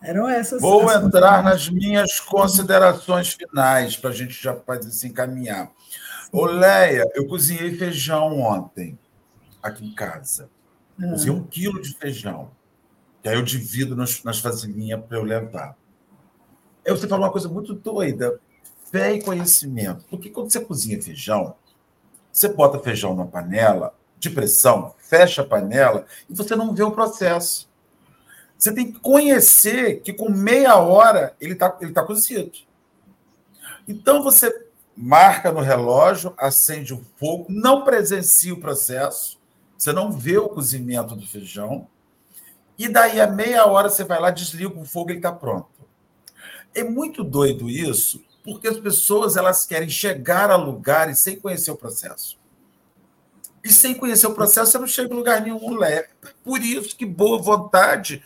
Eram 0.00 0.28
essas. 0.28 0.60
Vou 0.60 0.90
entrar 0.92 1.42
nas 1.42 1.68
minhas 1.68 2.20
considerações 2.20 3.32
finais 3.32 3.96
para 3.96 4.10
a 4.10 4.12
gente 4.12 4.32
já 4.32 4.54
fazer 4.54 4.90
se 4.90 5.08
encaminhar. 5.08 5.70
Ô, 6.30 6.44
Leia, 6.46 7.04
eu 7.14 7.26
cozinhei 7.26 7.74
feijão 7.76 8.38
ontem, 8.40 8.98
aqui 9.62 9.86
em 9.86 9.94
casa. 9.94 10.48
Eu 10.98 11.10
cozinho 11.10 11.34
um 11.34 11.44
quilo 11.44 11.80
de 11.80 11.94
feijão. 11.94 12.50
Que 13.22 13.28
aí 13.28 13.36
eu 13.36 13.42
divido 13.42 13.96
nas, 13.96 14.22
nas 14.22 14.40
vasilhinhas 14.40 15.00
para 15.04 15.18
eu 15.18 15.24
levar. 15.24 15.76
Aí 16.86 16.92
você 16.92 17.08
falou 17.08 17.24
uma 17.24 17.32
coisa 17.32 17.48
muito 17.48 17.74
doida: 17.74 18.40
fé 18.90 19.14
e 19.14 19.22
conhecimento. 19.22 20.04
Porque 20.08 20.30
quando 20.30 20.52
você 20.52 20.60
cozinha 20.60 21.02
feijão, 21.02 21.56
você 22.32 22.48
bota 22.48 22.78
feijão 22.78 23.16
na 23.16 23.26
panela 23.26 23.94
de 24.18 24.30
pressão, 24.30 24.94
fecha 24.98 25.42
a 25.42 25.44
panela 25.44 26.04
e 26.28 26.34
você 26.34 26.54
não 26.56 26.74
vê 26.74 26.82
o 26.82 26.90
processo. 26.90 27.68
Você 28.58 28.74
tem 28.74 28.92
que 28.92 28.98
conhecer 28.98 30.00
que 30.00 30.12
com 30.12 30.28
meia 30.28 30.76
hora 30.76 31.34
ele 31.40 31.52
está 31.52 31.78
ele 31.80 31.92
tá 31.92 32.02
cozido. 32.02 32.50
Então 33.86 34.22
você 34.22 34.52
marca 34.96 35.52
no 35.52 35.60
relógio, 35.60 36.34
acende 36.36 36.92
o 36.92 37.04
fogo, 37.16 37.46
não 37.48 37.84
presencia 37.84 38.52
o 38.52 38.60
processo, 38.60 39.38
você 39.76 39.92
não 39.92 40.10
vê 40.10 40.36
o 40.36 40.48
cozimento 40.48 41.14
do 41.14 41.24
feijão, 41.24 41.86
e 42.76 42.88
daí 42.88 43.20
a 43.20 43.28
meia 43.28 43.64
hora 43.64 43.88
você 43.88 44.02
vai 44.02 44.20
lá, 44.20 44.30
desliga 44.30 44.76
o 44.76 44.84
fogo 44.84 45.10
e 45.10 45.12
ele 45.12 45.18
está 45.20 45.32
pronto. 45.32 45.68
É 46.74 46.82
muito 46.82 47.22
doido 47.22 47.70
isso, 47.70 48.24
porque 48.42 48.66
as 48.66 48.78
pessoas 48.78 49.36
elas 49.36 49.64
querem 49.64 49.88
chegar 49.88 50.50
a 50.50 50.56
lugares 50.56 51.20
sem 51.20 51.38
conhecer 51.38 51.70
o 51.70 51.76
processo. 51.76 52.38
E 53.62 53.72
sem 53.72 53.94
conhecer 53.94 54.26
o 54.26 54.34
processo, 54.34 54.70
você 54.70 54.78
não 54.78 54.86
chega 54.86 55.12
em 55.12 55.16
lugar 55.16 55.40
nenhum. 55.40 55.76
Leve. 55.76 56.08
Por 56.44 56.62
isso 56.62 56.96
que 56.96 57.04
boa 57.04 57.40
vontade, 57.40 58.22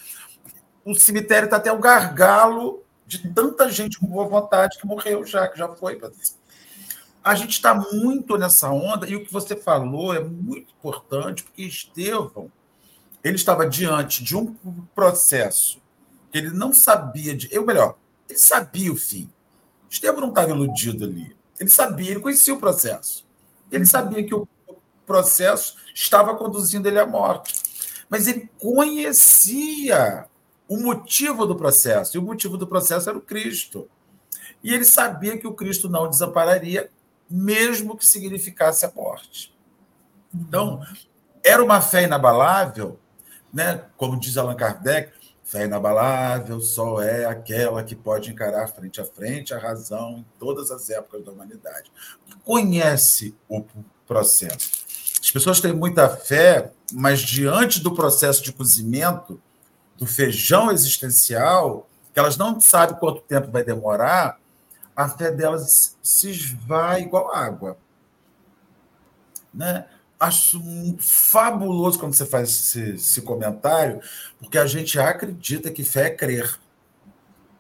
o 0.84 0.94
cemitério 0.94 1.46
está 1.46 1.56
até 1.56 1.72
um 1.72 1.80
gargalo 1.80 2.82
de 3.06 3.28
tanta 3.32 3.70
gente 3.70 3.98
com 3.98 4.06
boa 4.06 4.26
vontade 4.26 4.78
que 4.78 4.86
morreu 4.86 5.24
já, 5.24 5.48
que 5.48 5.58
já 5.58 5.68
foi. 5.68 6.00
A 7.24 7.34
gente 7.34 7.52
está 7.52 7.74
muito 7.74 8.36
nessa 8.36 8.70
onda, 8.70 9.08
e 9.08 9.14
o 9.14 9.24
que 9.24 9.32
você 9.32 9.54
falou 9.54 10.14
é 10.14 10.20
muito 10.20 10.72
importante, 10.78 11.42
porque 11.42 11.62
Estevão 11.62 12.50
ele 13.22 13.36
estava 13.36 13.68
diante 13.68 14.24
de 14.24 14.36
um 14.36 14.54
processo 14.94 15.80
que 16.30 16.38
ele 16.38 16.50
não 16.50 16.72
sabia 16.72 17.36
de. 17.36 17.48
Eu 17.52 17.64
melhor, 17.64 17.96
ele 18.28 18.38
sabia 18.38 18.92
o 18.92 18.96
fim. 18.96 19.30
Estevão 19.88 20.20
não 20.20 20.30
estava 20.30 20.50
iludido 20.50 21.04
ali. 21.04 21.36
Ele 21.60 21.68
sabia, 21.68 22.10
ele 22.10 22.20
conhecia 22.20 22.54
o 22.54 22.58
processo. 22.58 23.24
Ele 23.70 23.86
sabia 23.86 24.24
que 24.24 24.34
o 24.34 24.48
processo 25.06 25.76
estava 25.94 26.34
conduzindo 26.36 26.86
ele 26.88 26.98
à 26.98 27.06
morte. 27.06 27.54
Mas 28.08 28.26
ele 28.26 28.48
conhecia 28.58 30.26
o 30.68 30.78
motivo 30.78 31.46
do 31.46 31.56
processo, 31.56 32.16
e 32.16 32.18
o 32.18 32.22
motivo 32.22 32.56
do 32.56 32.66
processo 32.66 33.08
era 33.08 33.18
o 33.18 33.22
Cristo. 33.22 33.88
E 34.62 34.72
ele 34.72 34.84
sabia 34.84 35.36
que 35.36 35.46
o 35.46 35.54
Cristo 35.54 35.88
não 35.88 36.08
desampararia, 36.08 36.90
mesmo 37.28 37.96
que 37.96 38.06
significasse 38.06 38.86
a 38.86 38.92
morte. 38.94 39.54
Então, 40.34 40.80
era 41.44 41.62
uma 41.62 41.80
fé 41.80 42.04
inabalável, 42.04 42.98
né? 43.52 43.84
como 43.96 44.18
diz 44.18 44.36
Allan 44.36 44.54
Kardec, 44.54 45.12
fé 45.42 45.64
inabalável 45.64 46.60
só 46.60 47.02
é 47.02 47.26
aquela 47.26 47.84
que 47.84 47.94
pode 47.94 48.30
encarar 48.30 48.68
frente 48.68 49.00
a 49.00 49.04
frente 49.04 49.52
a 49.52 49.58
razão 49.58 50.18
em 50.18 50.26
todas 50.38 50.70
as 50.70 50.88
épocas 50.88 51.22
da 51.24 51.32
humanidade. 51.32 51.92
Conhece 52.44 53.34
o 53.48 53.62
processo. 54.06 54.81
As 55.22 55.30
pessoas 55.30 55.60
têm 55.60 55.72
muita 55.72 56.08
fé, 56.08 56.72
mas 56.92 57.20
diante 57.20 57.78
do 57.80 57.94
processo 57.94 58.42
de 58.42 58.52
cozimento 58.52 59.40
do 59.96 60.04
feijão 60.04 60.72
existencial, 60.72 61.88
que 62.12 62.18
elas 62.18 62.36
não 62.36 62.60
sabem 62.60 62.98
quanto 62.98 63.22
tempo 63.22 63.48
vai 63.48 63.62
demorar, 63.62 64.40
a 64.96 65.08
fé 65.08 65.30
delas 65.30 65.96
se 66.02 66.28
esvai 66.28 67.02
igual 67.02 67.32
água. 67.32 67.78
Né? 69.54 69.86
Acho 70.18 70.60
fabuloso 70.98 72.00
quando 72.00 72.14
você 72.14 72.26
faz 72.26 72.48
esse, 72.48 72.94
esse 72.94 73.22
comentário, 73.22 74.00
porque 74.40 74.58
a 74.58 74.66
gente 74.66 74.98
acredita 74.98 75.70
que 75.70 75.84
fé 75.84 76.08
é 76.08 76.10
crer. 76.10 76.58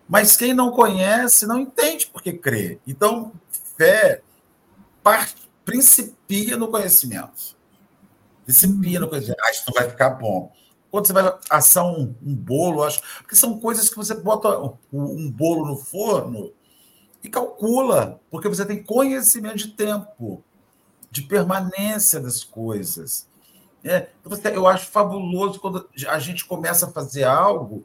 Mas 0.08 0.36
quem 0.36 0.52
não 0.52 0.72
conhece 0.72 1.46
não 1.46 1.60
entende 1.60 2.08
por 2.08 2.22
que 2.22 2.32
crer. 2.32 2.80
Então, 2.86 3.32
fé 3.76 4.20
parte 5.00 5.41
principia 5.72 6.56
no 6.58 6.68
conhecimento. 6.68 7.56
Principia 8.44 9.00
no 9.00 9.08
conhecimento. 9.08 9.40
Ah, 9.42 9.50
isso 9.50 9.64
não 9.66 9.72
vai 9.72 9.88
ficar 9.88 10.10
bom. 10.10 10.52
Quando 10.90 11.06
você 11.06 11.14
vai 11.14 11.34
assar 11.48 11.86
um, 11.86 12.14
um 12.22 12.34
bolo, 12.34 12.82
acho. 12.82 13.00
Porque 13.18 13.34
são 13.34 13.58
coisas 13.58 13.88
que 13.88 13.96
você 13.96 14.14
bota 14.14 14.58
um, 14.60 14.76
um 14.92 15.30
bolo 15.30 15.66
no 15.66 15.76
forno 15.76 16.52
e 17.24 17.28
calcula, 17.30 18.20
porque 18.30 18.48
você 18.48 18.66
tem 18.66 18.82
conhecimento 18.82 19.56
de 19.56 19.68
tempo, 19.68 20.44
de 21.10 21.22
permanência 21.22 22.20
das 22.20 22.44
coisas. 22.44 23.26
É, 23.82 24.10
então 24.20 24.52
eu 24.52 24.66
acho 24.66 24.86
fabuloso 24.88 25.58
quando 25.58 25.88
a 26.06 26.18
gente 26.18 26.44
começa 26.44 26.86
a 26.86 26.92
fazer 26.92 27.24
algo 27.24 27.84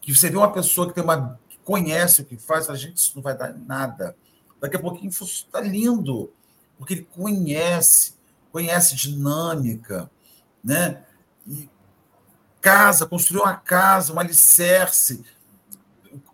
que 0.00 0.14
você 0.14 0.30
vê 0.30 0.36
uma 0.36 0.52
pessoa 0.52 0.86
que 0.86 0.94
tem 0.94 1.02
uma 1.02 1.38
que 1.48 1.58
conhece 1.58 2.22
o 2.22 2.24
que 2.24 2.36
faz, 2.36 2.70
a 2.70 2.76
gente 2.76 2.96
isso 2.98 3.12
não 3.16 3.22
vai 3.22 3.36
dar 3.36 3.52
nada. 3.52 4.16
Daqui 4.60 4.76
a 4.76 4.80
pouquinho 4.80 5.10
está 5.10 5.60
lindo 5.60 6.32
porque 6.78 6.94
ele 6.94 7.08
conhece, 7.14 8.14
conhece 8.50 8.96
dinâmica, 8.96 10.10
né? 10.62 11.04
E 11.46 11.68
casa, 12.60 13.06
construiu 13.06 13.42
uma 13.42 13.56
casa, 13.56 14.12
um 14.12 14.18
alicerce. 14.18 15.24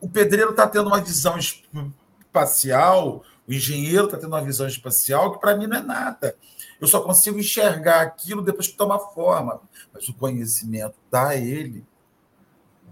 O 0.00 0.08
pedreiro 0.08 0.50
está 0.50 0.66
tendo 0.66 0.86
uma 0.86 1.00
visão 1.00 1.36
espacial, 1.38 3.24
o 3.46 3.52
engenheiro 3.52 4.04
está 4.04 4.16
tendo 4.16 4.28
uma 4.28 4.42
visão 4.42 4.66
espacial 4.66 5.32
que 5.32 5.40
para 5.40 5.56
mim 5.56 5.66
não 5.66 5.78
é 5.78 5.82
nada. 5.82 6.36
Eu 6.80 6.86
só 6.86 7.00
consigo 7.00 7.38
enxergar 7.38 8.00
aquilo 8.00 8.42
depois 8.42 8.68
que 8.68 8.76
toma 8.76 8.98
forma, 8.98 9.60
mas 9.92 10.08
o 10.08 10.14
conhecimento 10.14 10.94
dá 11.10 11.28
a 11.28 11.36
ele, 11.36 11.84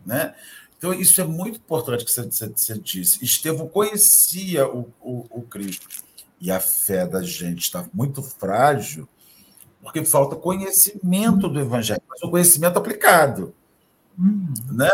né? 0.04 0.34
Então, 0.76 0.94
isso 0.94 1.20
é 1.20 1.24
muito 1.24 1.56
importante 1.56 2.04
que 2.04 2.10
você, 2.10 2.22
você, 2.22 2.48
você 2.48 2.78
disse. 2.78 3.24
Estevão 3.24 3.66
conhecia 3.68 4.68
o, 4.68 4.92
o, 5.00 5.26
o 5.28 5.42
Cristo 5.42 5.88
e 6.40 6.50
a 6.50 6.60
fé 6.60 7.06
da 7.06 7.22
gente 7.22 7.62
está 7.62 7.84
muito 7.92 8.22
frágil 8.22 9.08
porque 9.82 10.04
falta 10.04 10.36
conhecimento 10.36 11.48
do 11.48 11.60
evangelho, 11.60 12.02
mas 12.08 12.22
o 12.22 12.30
conhecimento 12.30 12.78
aplicado. 12.78 13.54
Hum. 14.18 14.52
Né? 14.70 14.90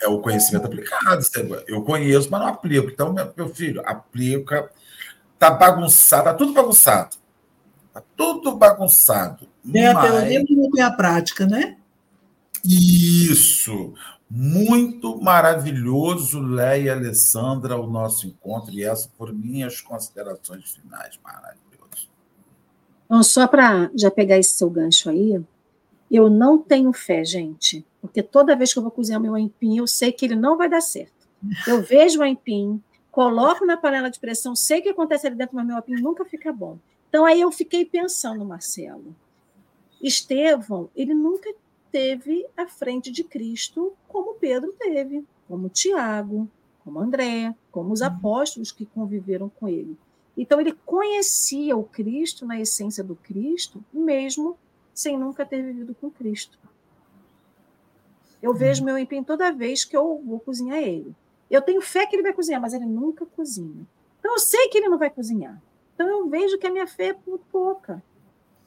É 0.00 0.08
o 0.08 0.20
conhecimento 0.20 0.66
aplicado. 0.66 1.24
Eu 1.66 1.82
conheço, 1.82 2.30
mas 2.30 2.40
não 2.40 2.48
aplico. 2.48 2.88
Então, 2.88 3.14
meu 3.36 3.48
filho, 3.48 3.82
aplica. 3.84 4.70
Está 5.34 5.50
bagunçado, 5.50 6.22
está 6.22 6.34
tudo 6.34 6.52
bagunçado. 6.52 7.16
Está 7.88 8.02
tudo 8.16 8.56
bagunçado. 8.56 9.48
Tem 9.70 9.86
a 9.86 10.00
teoria, 10.00 10.40
mas 10.40 10.56
não 10.56 10.70
tem 10.70 10.82
a 10.82 10.90
prática, 10.90 11.46
né? 11.46 11.76
Isso. 12.64 13.94
Muito 14.30 15.20
maravilhoso, 15.22 16.40
Léa 16.40 16.78
e 16.78 16.90
Alessandra, 16.90 17.80
o 17.80 17.86
nosso 17.86 18.26
encontro, 18.26 18.74
e 18.74 18.84
essas 18.84 19.10
foram 19.16 19.34
minhas 19.34 19.80
considerações 19.80 20.70
finais. 20.70 21.18
Maravilhoso. 21.24 22.10
Então, 23.06 23.22
só 23.22 23.46
para 23.48 23.90
já 23.94 24.10
pegar 24.10 24.36
esse 24.36 24.50
seu 24.50 24.68
gancho 24.68 25.08
aí, 25.08 25.42
eu 26.10 26.28
não 26.28 26.58
tenho 26.58 26.92
fé, 26.92 27.24
gente, 27.24 27.86
porque 28.02 28.22
toda 28.22 28.54
vez 28.54 28.72
que 28.72 28.78
eu 28.78 28.82
vou 28.82 28.92
cozinhar 28.92 29.20
meu 29.20 29.34
aipim, 29.34 29.78
eu 29.78 29.86
sei 29.86 30.12
que 30.12 30.26
ele 30.26 30.36
não 30.36 30.58
vai 30.58 30.68
dar 30.68 30.82
certo. 30.82 31.26
Eu 31.66 31.82
vejo 31.82 32.20
o 32.20 32.22
aipim, 32.22 32.82
coloco 33.10 33.64
na 33.64 33.78
panela 33.78 34.10
de 34.10 34.20
pressão, 34.20 34.54
sei 34.54 34.80
o 34.80 34.82
que 34.82 34.88
acontece 34.90 35.26
ali 35.26 35.36
dentro, 35.36 35.56
mas 35.56 35.66
meu 35.66 35.76
aipim 35.76 35.94
nunca 35.94 36.24
fica 36.26 36.52
bom. 36.52 36.78
Então, 37.08 37.24
aí 37.24 37.40
eu 37.40 37.50
fiquei 37.50 37.86
pensando, 37.86 38.44
Marcelo, 38.44 39.16
Estevão, 40.02 40.90
ele 40.94 41.14
nunca 41.14 41.50
teve 41.90 42.46
à 42.56 42.66
frente 42.66 43.10
de 43.10 43.24
Cristo 43.24 43.94
como 44.06 44.34
Pedro 44.34 44.72
teve, 44.78 45.24
como 45.46 45.68
Tiago, 45.68 46.48
como 46.84 47.00
André, 47.00 47.54
como 47.70 47.92
os 47.92 48.00
uhum. 48.00 48.06
apóstolos 48.06 48.72
que 48.72 48.86
conviveram 48.86 49.48
com 49.48 49.68
ele. 49.68 49.96
Então 50.36 50.60
ele 50.60 50.72
conhecia 50.86 51.76
o 51.76 51.84
Cristo 51.84 52.46
na 52.46 52.60
essência 52.60 53.02
do 53.02 53.16
Cristo, 53.16 53.84
mesmo 53.92 54.56
sem 54.94 55.18
nunca 55.18 55.44
ter 55.44 55.62
vivido 55.62 55.94
com 55.94 56.10
Cristo. 56.10 56.58
Eu 58.40 58.52
uhum. 58.52 58.56
vejo 58.56 58.84
meu 58.84 58.98
empenho 58.98 59.24
toda 59.24 59.52
vez 59.52 59.84
que 59.84 59.96
eu 59.96 60.22
vou 60.24 60.40
cozinhar 60.40 60.78
ele. 60.78 61.14
Eu 61.50 61.62
tenho 61.62 61.80
fé 61.80 62.06
que 62.06 62.14
ele 62.14 62.22
vai 62.22 62.32
cozinhar, 62.32 62.60
mas 62.60 62.74
ele 62.74 62.86
nunca 62.86 63.26
cozinha. 63.26 63.86
Então 64.18 64.32
eu 64.32 64.38
sei 64.38 64.68
que 64.68 64.78
ele 64.78 64.88
não 64.88 64.98
vai 64.98 65.10
cozinhar. 65.10 65.60
Então 65.94 66.08
eu 66.08 66.28
vejo 66.28 66.58
que 66.58 66.66
a 66.66 66.70
minha 66.70 66.86
fé 66.86 67.08
é 67.08 67.16
muito 67.26 67.44
pouca. 67.50 68.02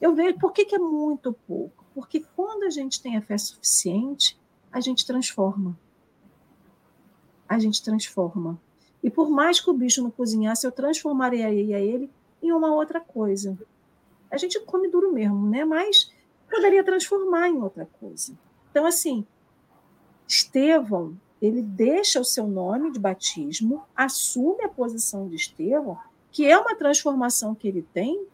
Eu 0.00 0.14
vejo 0.14 0.38
por 0.38 0.52
que, 0.52 0.64
que 0.64 0.74
é 0.74 0.78
muito 0.78 1.32
pouco 1.46 1.81
porque 1.94 2.24
quando 2.34 2.64
a 2.64 2.70
gente 2.70 3.02
tem 3.02 3.16
a 3.16 3.22
fé 3.22 3.36
suficiente, 3.38 4.38
a 4.70 4.80
gente 4.80 5.06
transforma. 5.06 5.78
A 7.48 7.58
gente 7.58 7.82
transforma. 7.82 8.60
E 9.02 9.10
por 9.10 9.28
mais 9.28 9.60
que 9.60 9.68
o 9.68 9.74
bicho 9.74 10.02
não 10.02 10.10
cozinhasse, 10.10 10.66
eu 10.66 10.72
transformaria 10.72 11.50
ele 11.50 12.10
em 12.42 12.52
uma 12.52 12.74
outra 12.74 13.00
coisa. 13.00 13.58
A 14.30 14.36
gente 14.36 14.58
come 14.60 14.88
duro 14.88 15.12
mesmo, 15.12 15.48
né? 15.48 15.64
Mas 15.64 16.10
poderia 16.50 16.84
transformar 16.84 17.48
em 17.48 17.60
outra 17.60 17.86
coisa. 18.00 18.36
Então, 18.70 18.86
assim, 18.86 19.26
Estevão, 20.26 21.16
ele 21.40 21.60
deixa 21.60 22.20
o 22.20 22.24
seu 22.24 22.46
nome 22.46 22.92
de 22.92 22.98
batismo, 22.98 23.84
assume 23.94 24.64
a 24.64 24.68
posição 24.68 25.28
de 25.28 25.36
Estevão, 25.36 25.98
que 26.30 26.46
é 26.46 26.56
uma 26.56 26.74
transformação 26.74 27.54
que 27.54 27.68
ele 27.68 27.82
tem, 27.92 28.26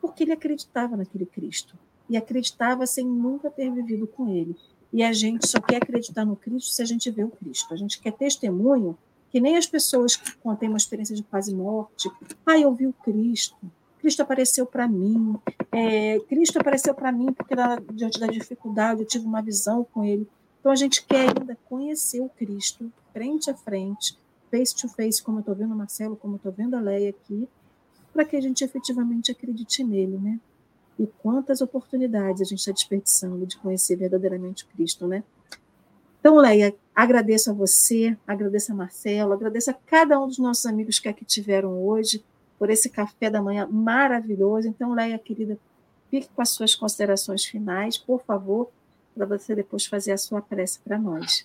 porque 0.00 0.24
ele 0.24 0.32
acreditava 0.32 0.96
naquele 0.96 1.26
Cristo. 1.26 1.78
E 2.12 2.16
acreditava 2.16 2.86
sem 2.86 3.06
nunca 3.06 3.50
ter 3.50 3.70
vivido 3.70 4.06
com 4.06 4.28
ele. 4.28 4.54
E 4.92 5.02
a 5.02 5.14
gente 5.14 5.48
só 5.48 5.58
quer 5.58 5.76
acreditar 5.76 6.26
no 6.26 6.36
Cristo 6.36 6.68
se 6.68 6.82
a 6.82 6.84
gente 6.84 7.10
vê 7.10 7.24
o 7.24 7.30
Cristo. 7.30 7.72
A 7.72 7.76
gente 7.76 7.98
quer 7.98 8.12
testemunho, 8.12 8.96
que 9.30 9.40
nem 9.40 9.56
as 9.56 9.66
pessoas 9.66 10.14
que 10.14 10.36
contêm 10.36 10.68
uma 10.68 10.76
experiência 10.76 11.16
de 11.16 11.22
quase 11.22 11.54
morte. 11.54 12.10
Ah, 12.44 12.58
eu 12.58 12.74
vi 12.74 12.86
o 12.86 12.92
Cristo. 12.92 13.56
Cristo 13.98 14.20
apareceu 14.20 14.66
para 14.66 14.86
mim. 14.86 15.36
É, 15.72 16.20
Cristo 16.28 16.58
apareceu 16.58 16.94
para 16.94 17.10
mim 17.10 17.32
porque 17.32 17.54
diante 17.94 18.20
da 18.20 18.26
dificuldade 18.26 19.00
eu 19.00 19.06
tive 19.06 19.24
uma 19.24 19.40
visão 19.40 19.82
com 19.82 20.04
ele. 20.04 20.28
Então 20.60 20.70
a 20.70 20.76
gente 20.76 21.02
quer 21.06 21.30
ainda 21.30 21.56
conhecer 21.64 22.20
o 22.20 22.28
Cristo 22.28 22.92
frente 23.14 23.50
a 23.50 23.54
frente, 23.54 24.18
face 24.50 24.76
to 24.76 24.86
face, 24.86 25.22
como 25.22 25.38
eu 25.38 25.40
estou 25.40 25.54
vendo 25.54 25.72
o 25.72 25.76
Marcelo, 25.76 26.14
como 26.14 26.34
eu 26.34 26.36
estou 26.36 26.52
vendo 26.52 26.76
a 26.76 26.80
Leia 26.80 27.08
aqui, 27.08 27.48
para 28.12 28.26
que 28.26 28.36
a 28.36 28.40
gente 28.42 28.62
efetivamente 28.62 29.32
acredite 29.32 29.82
nele, 29.82 30.18
né? 30.18 30.38
E 31.02 31.06
quantas 31.20 31.60
oportunidades 31.60 32.40
a 32.40 32.44
gente 32.44 32.60
está 32.60 32.70
desperdiçando 32.70 33.44
de 33.44 33.56
conhecer 33.56 33.96
verdadeiramente 33.96 34.64
Cristo, 34.66 35.08
né? 35.08 35.24
Então, 36.20 36.36
Leia, 36.36 36.72
agradeço 36.94 37.50
a 37.50 37.52
você, 37.52 38.16
agradeço 38.24 38.70
a 38.70 38.74
Marcelo, 38.76 39.32
agradeço 39.32 39.68
a 39.72 39.74
cada 39.74 40.20
um 40.20 40.28
dos 40.28 40.38
nossos 40.38 40.64
amigos 40.64 41.00
que 41.00 41.08
aqui 41.08 41.24
tiveram 41.24 41.82
hoje 41.84 42.24
por 42.56 42.70
esse 42.70 42.88
café 42.88 43.28
da 43.28 43.42
manhã 43.42 43.66
maravilhoso. 43.68 44.68
Então, 44.68 44.94
Leia, 44.94 45.18
querida, 45.18 45.58
fique 46.08 46.28
com 46.32 46.40
as 46.40 46.50
suas 46.50 46.76
considerações 46.76 47.44
finais, 47.44 47.98
por 47.98 48.22
favor, 48.22 48.70
para 49.12 49.26
você 49.26 49.56
depois 49.56 49.84
fazer 49.84 50.12
a 50.12 50.18
sua 50.18 50.40
prece 50.40 50.78
para 50.84 50.96
nós. 50.96 51.44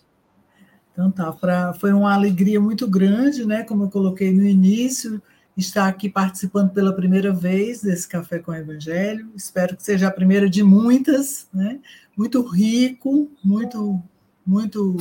Então 0.93 1.09
tá, 1.09 1.31
pra, 1.31 1.73
foi 1.73 1.91
uma 1.93 2.13
alegria 2.13 2.61
muito 2.61 2.87
grande, 2.87 3.43
né? 3.43 3.63
Como 3.63 3.85
eu 3.85 3.89
coloquei 3.89 4.31
no 4.31 4.43
início, 4.43 5.19
estar 5.57 5.87
aqui 5.87 6.07
participando 6.07 6.71
pela 6.71 6.93
primeira 6.93 7.33
vez 7.33 7.81
desse 7.81 8.07
Café 8.07 8.37
com 8.37 8.51
o 8.51 8.55
Evangelho. 8.55 9.31
Espero 9.35 9.75
que 9.75 9.83
seja 9.83 10.07
a 10.07 10.11
primeira 10.11 10.47
de 10.47 10.61
muitas, 10.61 11.47
né? 11.51 11.79
Muito 12.15 12.41
rico, 12.47 13.31
muito, 13.43 14.01
muito 14.45 14.97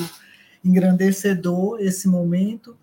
engrandecedor 0.64 1.78
esse 1.80 2.08
momento. 2.08 2.76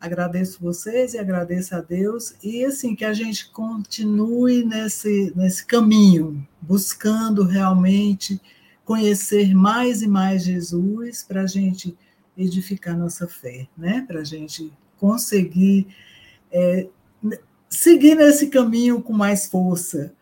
Agradeço 0.00 0.62
vocês 0.62 1.14
e 1.14 1.18
agradeço 1.18 1.74
a 1.74 1.80
Deus. 1.80 2.36
E 2.42 2.64
assim, 2.64 2.94
que 2.94 3.04
a 3.04 3.12
gente 3.12 3.50
continue 3.50 4.64
nesse, 4.64 5.32
nesse 5.34 5.66
caminho, 5.66 6.46
buscando 6.62 7.42
realmente 7.42 8.40
conhecer 8.84 9.52
mais 9.52 10.00
e 10.00 10.06
mais 10.06 10.44
Jesus 10.44 11.24
para 11.24 11.42
a 11.42 11.46
gente 11.46 11.96
edificar 12.38 12.96
nossa 12.96 13.26
fé, 13.26 13.66
né? 13.76 14.04
Para 14.06 14.20
a 14.20 14.24
gente 14.24 14.72
conseguir 14.96 15.88
é, 16.52 16.86
seguir 17.68 18.14
nesse 18.14 18.48
caminho 18.48 19.02
com 19.02 19.12
mais 19.12 19.46
força, 19.46 20.12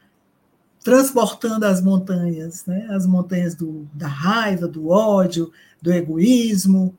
transportando 0.82 1.64
as 1.64 1.80
montanhas, 1.80 2.66
né? 2.66 2.86
as 2.90 3.06
montanhas 3.06 3.54
do, 3.54 3.88
da 3.94 4.06
raiva, 4.06 4.68
do 4.68 4.88
ódio, 4.88 5.50
do 5.80 5.92
egoísmo, 5.92 6.96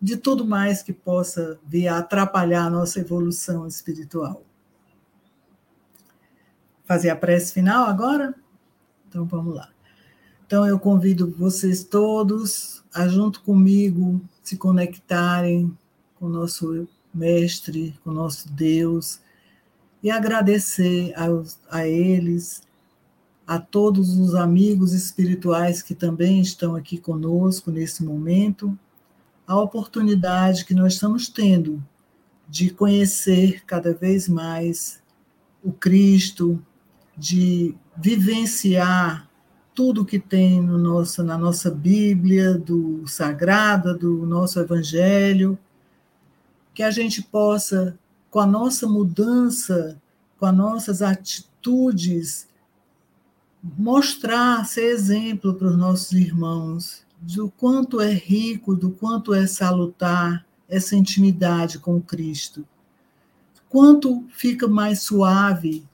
de 0.00 0.16
tudo 0.16 0.46
mais 0.46 0.82
que 0.82 0.92
possa 0.92 1.58
vir 1.66 1.88
a 1.88 1.98
atrapalhar 1.98 2.66
a 2.66 2.70
nossa 2.70 3.00
evolução 3.00 3.66
espiritual. 3.66 4.42
Fazer 6.84 7.08
a 7.08 7.16
prece 7.16 7.54
final 7.54 7.86
agora? 7.86 8.34
Então 9.08 9.24
vamos 9.24 9.54
lá. 9.54 9.70
Então 10.46 10.66
eu 10.66 10.78
convido 10.78 11.30
vocês 11.30 11.82
todos 11.82 12.84
a, 12.94 13.08
junto 13.08 13.42
comigo, 13.42 14.20
se 14.42 14.58
conectarem 14.58 15.76
com 16.16 16.26
o 16.26 16.28
nosso 16.28 16.86
Mestre, 17.14 17.94
com 18.02 18.10
nosso 18.10 18.50
Deus, 18.52 19.20
e 20.02 20.10
agradecer 20.10 21.12
a, 21.16 21.78
a 21.78 21.86
eles, 21.86 22.62
a 23.46 23.58
todos 23.58 24.18
os 24.18 24.34
amigos 24.34 24.92
espirituais 24.92 25.82
que 25.82 25.94
também 25.94 26.40
estão 26.40 26.74
aqui 26.74 26.98
conosco 26.98 27.70
nesse 27.70 28.04
momento, 28.04 28.78
a 29.46 29.58
oportunidade 29.58 30.64
que 30.64 30.74
nós 30.74 30.94
estamos 30.94 31.28
tendo 31.28 31.82
de 32.48 32.70
conhecer 32.70 33.64
cada 33.64 33.92
vez 33.92 34.28
mais 34.28 35.02
o 35.62 35.72
Cristo, 35.72 36.62
de 37.16 37.74
vivenciar 37.96 39.28
tudo 39.74 40.04
que 40.04 40.18
tem 40.18 40.60
no 40.60 40.78
nosso, 40.78 41.22
na 41.22 41.36
nossa 41.36 41.70
Bíblia, 41.70 42.54
do 42.54 43.06
Sagrada, 43.06 43.92
do 43.92 44.24
nosso 44.24 44.60
Evangelho, 44.60 45.58
que 46.74 46.82
a 46.82 46.90
gente 46.90 47.22
possa, 47.22 47.96
com 48.30 48.40
a 48.40 48.46
nossa 48.46 48.86
mudança, 48.86 50.00
com 50.36 50.44
as 50.44 50.56
nossas 50.56 51.00
atitudes, 51.00 52.48
mostrar, 53.62 54.66
ser 54.66 54.90
exemplo 54.90 55.54
para 55.54 55.68
os 55.68 55.78
nossos 55.78 56.12
irmãos 56.12 57.04
do 57.20 57.48
quanto 57.48 58.00
é 58.00 58.12
rico, 58.12 58.74
do 58.74 58.90
quanto 58.90 59.32
é 59.32 59.46
salutar 59.46 60.44
essa 60.68 60.96
intimidade 60.96 61.78
com 61.78 62.02
Cristo. 62.02 62.66
Quanto 63.68 64.26
fica 64.30 64.68
mais 64.68 65.00
suave, 65.02 65.86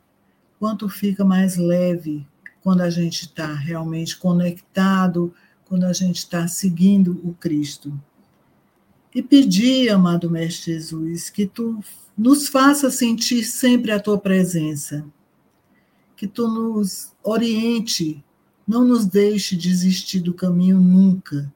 quanto 0.58 0.88
fica 0.88 1.24
mais 1.24 1.56
leve 1.56 2.26
quando 2.62 2.80
a 2.80 2.90
gente 2.90 3.26
está 3.26 3.54
realmente 3.54 4.16
conectado, 4.16 5.32
quando 5.66 5.84
a 5.84 5.92
gente 5.92 6.16
está 6.16 6.48
seguindo 6.48 7.20
o 7.22 7.32
Cristo 7.34 7.92
e 9.14 9.22
pedir, 9.22 9.90
amado 9.90 10.30
Mestre 10.30 10.74
Jesus, 10.74 11.30
que 11.30 11.46
tu 11.46 11.80
nos 12.16 12.48
faça 12.48 12.90
sentir 12.90 13.44
sempre 13.44 13.90
a 13.90 14.00
tua 14.00 14.18
presença, 14.18 15.04
que 16.16 16.26
tu 16.26 16.46
nos 16.46 17.12
oriente, 17.22 18.22
não 18.66 18.84
nos 18.84 19.06
deixe 19.06 19.56
desistir 19.56 20.20
do 20.20 20.34
caminho 20.34 20.78
nunca. 20.78 21.52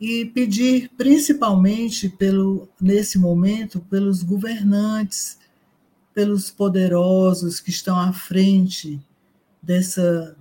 E 0.00 0.24
pedir 0.26 0.90
principalmente 0.96 2.08
pelo 2.08 2.68
nesse 2.80 3.18
momento 3.18 3.80
pelos 3.80 4.22
governantes, 4.22 5.38
pelos 6.12 6.50
poderosos 6.50 7.60
que 7.60 7.70
estão 7.70 7.96
à 7.98 8.12
frente 8.12 9.00
dessa 9.62 10.36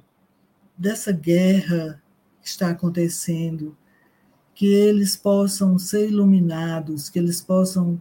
dessa 0.77 1.11
guerra 1.11 2.01
que 2.41 2.47
está 2.47 2.71
acontecendo, 2.71 3.77
que 4.61 4.71
eles 4.71 5.15
possam 5.15 5.79
ser 5.79 6.07
iluminados, 6.07 7.09
que 7.09 7.17
eles 7.17 7.41
possam 7.41 7.99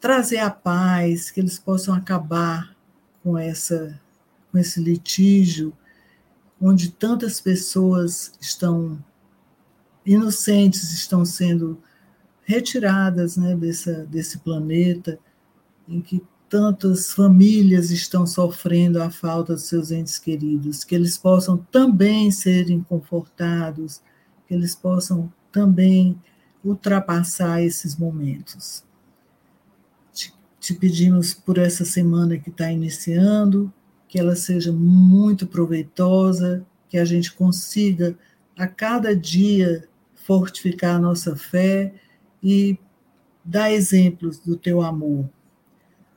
trazer 0.00 0.38
a 0.38 0.50
paz, 0.50 1.30
que 1.30 1.38
eles 1.38 1.56
possam 1.56 1.94
acabar 1.94 2.76
com 3.22 3.38
essa 3.38 3.96
com 4.50 4.58
esse 4.58 4.80
litígio 4.80 5.72
onde 6.60 6.90
tantas 6.90 7.40
pessoas 7.40 8.32
estão 8.40 8.98
inocentes 10.04 10.92
estão 10.92 11.24
sendo 11.24 11.80
retiradas 12.42 13.36
né, 13.36 13.54
dessa, 13.54 14.04
desse 14.06 14.38
planeta, 14.38 15.16
em 15.86 16.00
que 16.00 16.20
tantas 16.48 17.12
famílias 17.12 17.92
estão 17.92 18.26
sofrendo 18.26 19.00
a 19.00 19.10
falta 19.10 19.52
dos 19.52 19.68
seus 19.68 19.92
entes 19.92 20.18
queridos, 20.18 20.82
que 20.82 20.96
eles 20.96 21.16
possam 21.16 21.56
também 21.70 22.32
serem 22.32 22.82
confortados, 22.82 24.02
que 24.44 24.52
eles 24.52 24.74
possam 24.74 25.32
também 25.58 26.16
ultrapassar 26.64 27.60
esses 27.60 27.96
momentos. 27.96 28.84
Te, 30.12 30.32
te 30.60 30.72
pedimos 30.72 31.34
por 31.34 31.58
essa 31.58 31.84
semana 31.84 32.38
que 32.38 32.48
está 32.48 32.70
iniciando, 32.70 33.72
que 34.06 34.20
ela 34.20 34.36
seja 34.36 34.70
muito 34.70 35.48
proveitosa, 35.48 36.64
que 36.88 36.96
a 36.96 37.04
gente 37.04 37.32
consiga 37.32 38.16
a 38.56 38.68
cada 38.68 39.16
dia 39.16 39.88
fortificar 40.14 40.94
a 40.94 41.00
nossa 41.00 41.34
fé 41.34 41.92
e 42.40 42.78
dar 43.44 43.72
exemplos 43.72 44.38
do 44.38 44.56
teu 44.56 44.80
amor. 44.80 45.28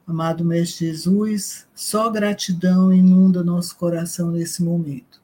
Amado 0.06 0.46
Mestre 0.46 0.86
Jesus, 0.88 1.68
só 1.74 2.12
gratidão 2.12 2.94
inunda 2.94 3.44
nosso 3.44 3.76
coração 3.76 4.30
nesse 4.30 4.62
momento 4.62 5.21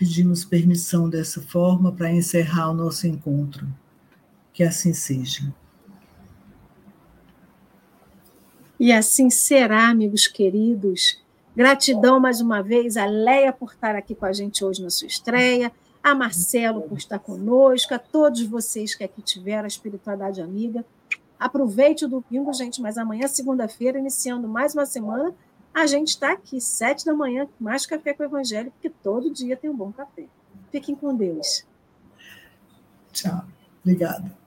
pedimos 0.00 0.46
permissão 0.46 1.10
dessa 1.10 1.42
forma 1.42 1.92
para 1.92 2.10
encerrar 2.10 2.70
o 2.70 2.74
nosso 2.74 3.06
encontro. 3.06 3.68
Que 4.50 4.62
assim 4.62 4.94
seja. 4.94 5.52
E 8.78 8.90
assim 8.90 9.28
será, 9.28 9.90
amigos 9.90 10.26
queridos. 10.26 11.22
Gratidão 11.54 12.18
mais 12.18 12.40
uma 12.40 12.62
vez 12.62 12.96
a 12.96 13.04
Leia 13.04 13.52
por 13.52 13.72
estar 13.72 13.94
aqui 13.94 14.14
com 14.14 14.24
a 14.24 14.32
gente 14.32 14.64
hoje 14.64 14.82
na 14.82 14.88
sua 14.88 15.06
estreia, 15.06 15.70
a 16.02 16.14
Marcelo 16.14 16.80
por 16.80 16.96
estar 16.96 17.18
conosco, 17.18 17.92
a 17.92 17.98
todos 17.98 18.40
vocês 18.44 18.94
que 18.94 19.04
aqui 19.04 19.20
tiveram 19.20 19.64
a 19.64 19.68
espiritualidade 19.68 20.40
amiga. 20.40 20.82
Aproveite 21.38 22.06
o 22.06 22.08
domingo, 22.08 22.50
gente, 22.54 22.80
mas 22.80 22.96
amanhã, 22.96 23.28
segunda-feira, 23.28 23.98
iniciando 23.98 24.48
mais 24.48 24.72
uma 24.72 24.86
semana, 24.86 25.34
a 25.74 25.86
gente 25.86 26.08
está 26.08 26.32
aqui, 26.32 26.60
sete 26.60 27.04
da 27.04 27.14
manhã, 27.14 27.48
mais 27.58 27.86
café 27.86 28.12
com 28.12 28.22
o 28.22 28.26
Evangelho, 28.26 28.70
porque 28.72 28.90
todo 28.90 29.32
dia 29.32 29.56
tem 29.56 29.70
um 29.70 29.76
bom 29.76 29.92
café. 29.92 30.26
Fiquem 30.70 30.94
com 30.94 31.14
Deus. 31.14 31.64
Tchau. 33.12 33.44
Obrigada. 33.82 34.38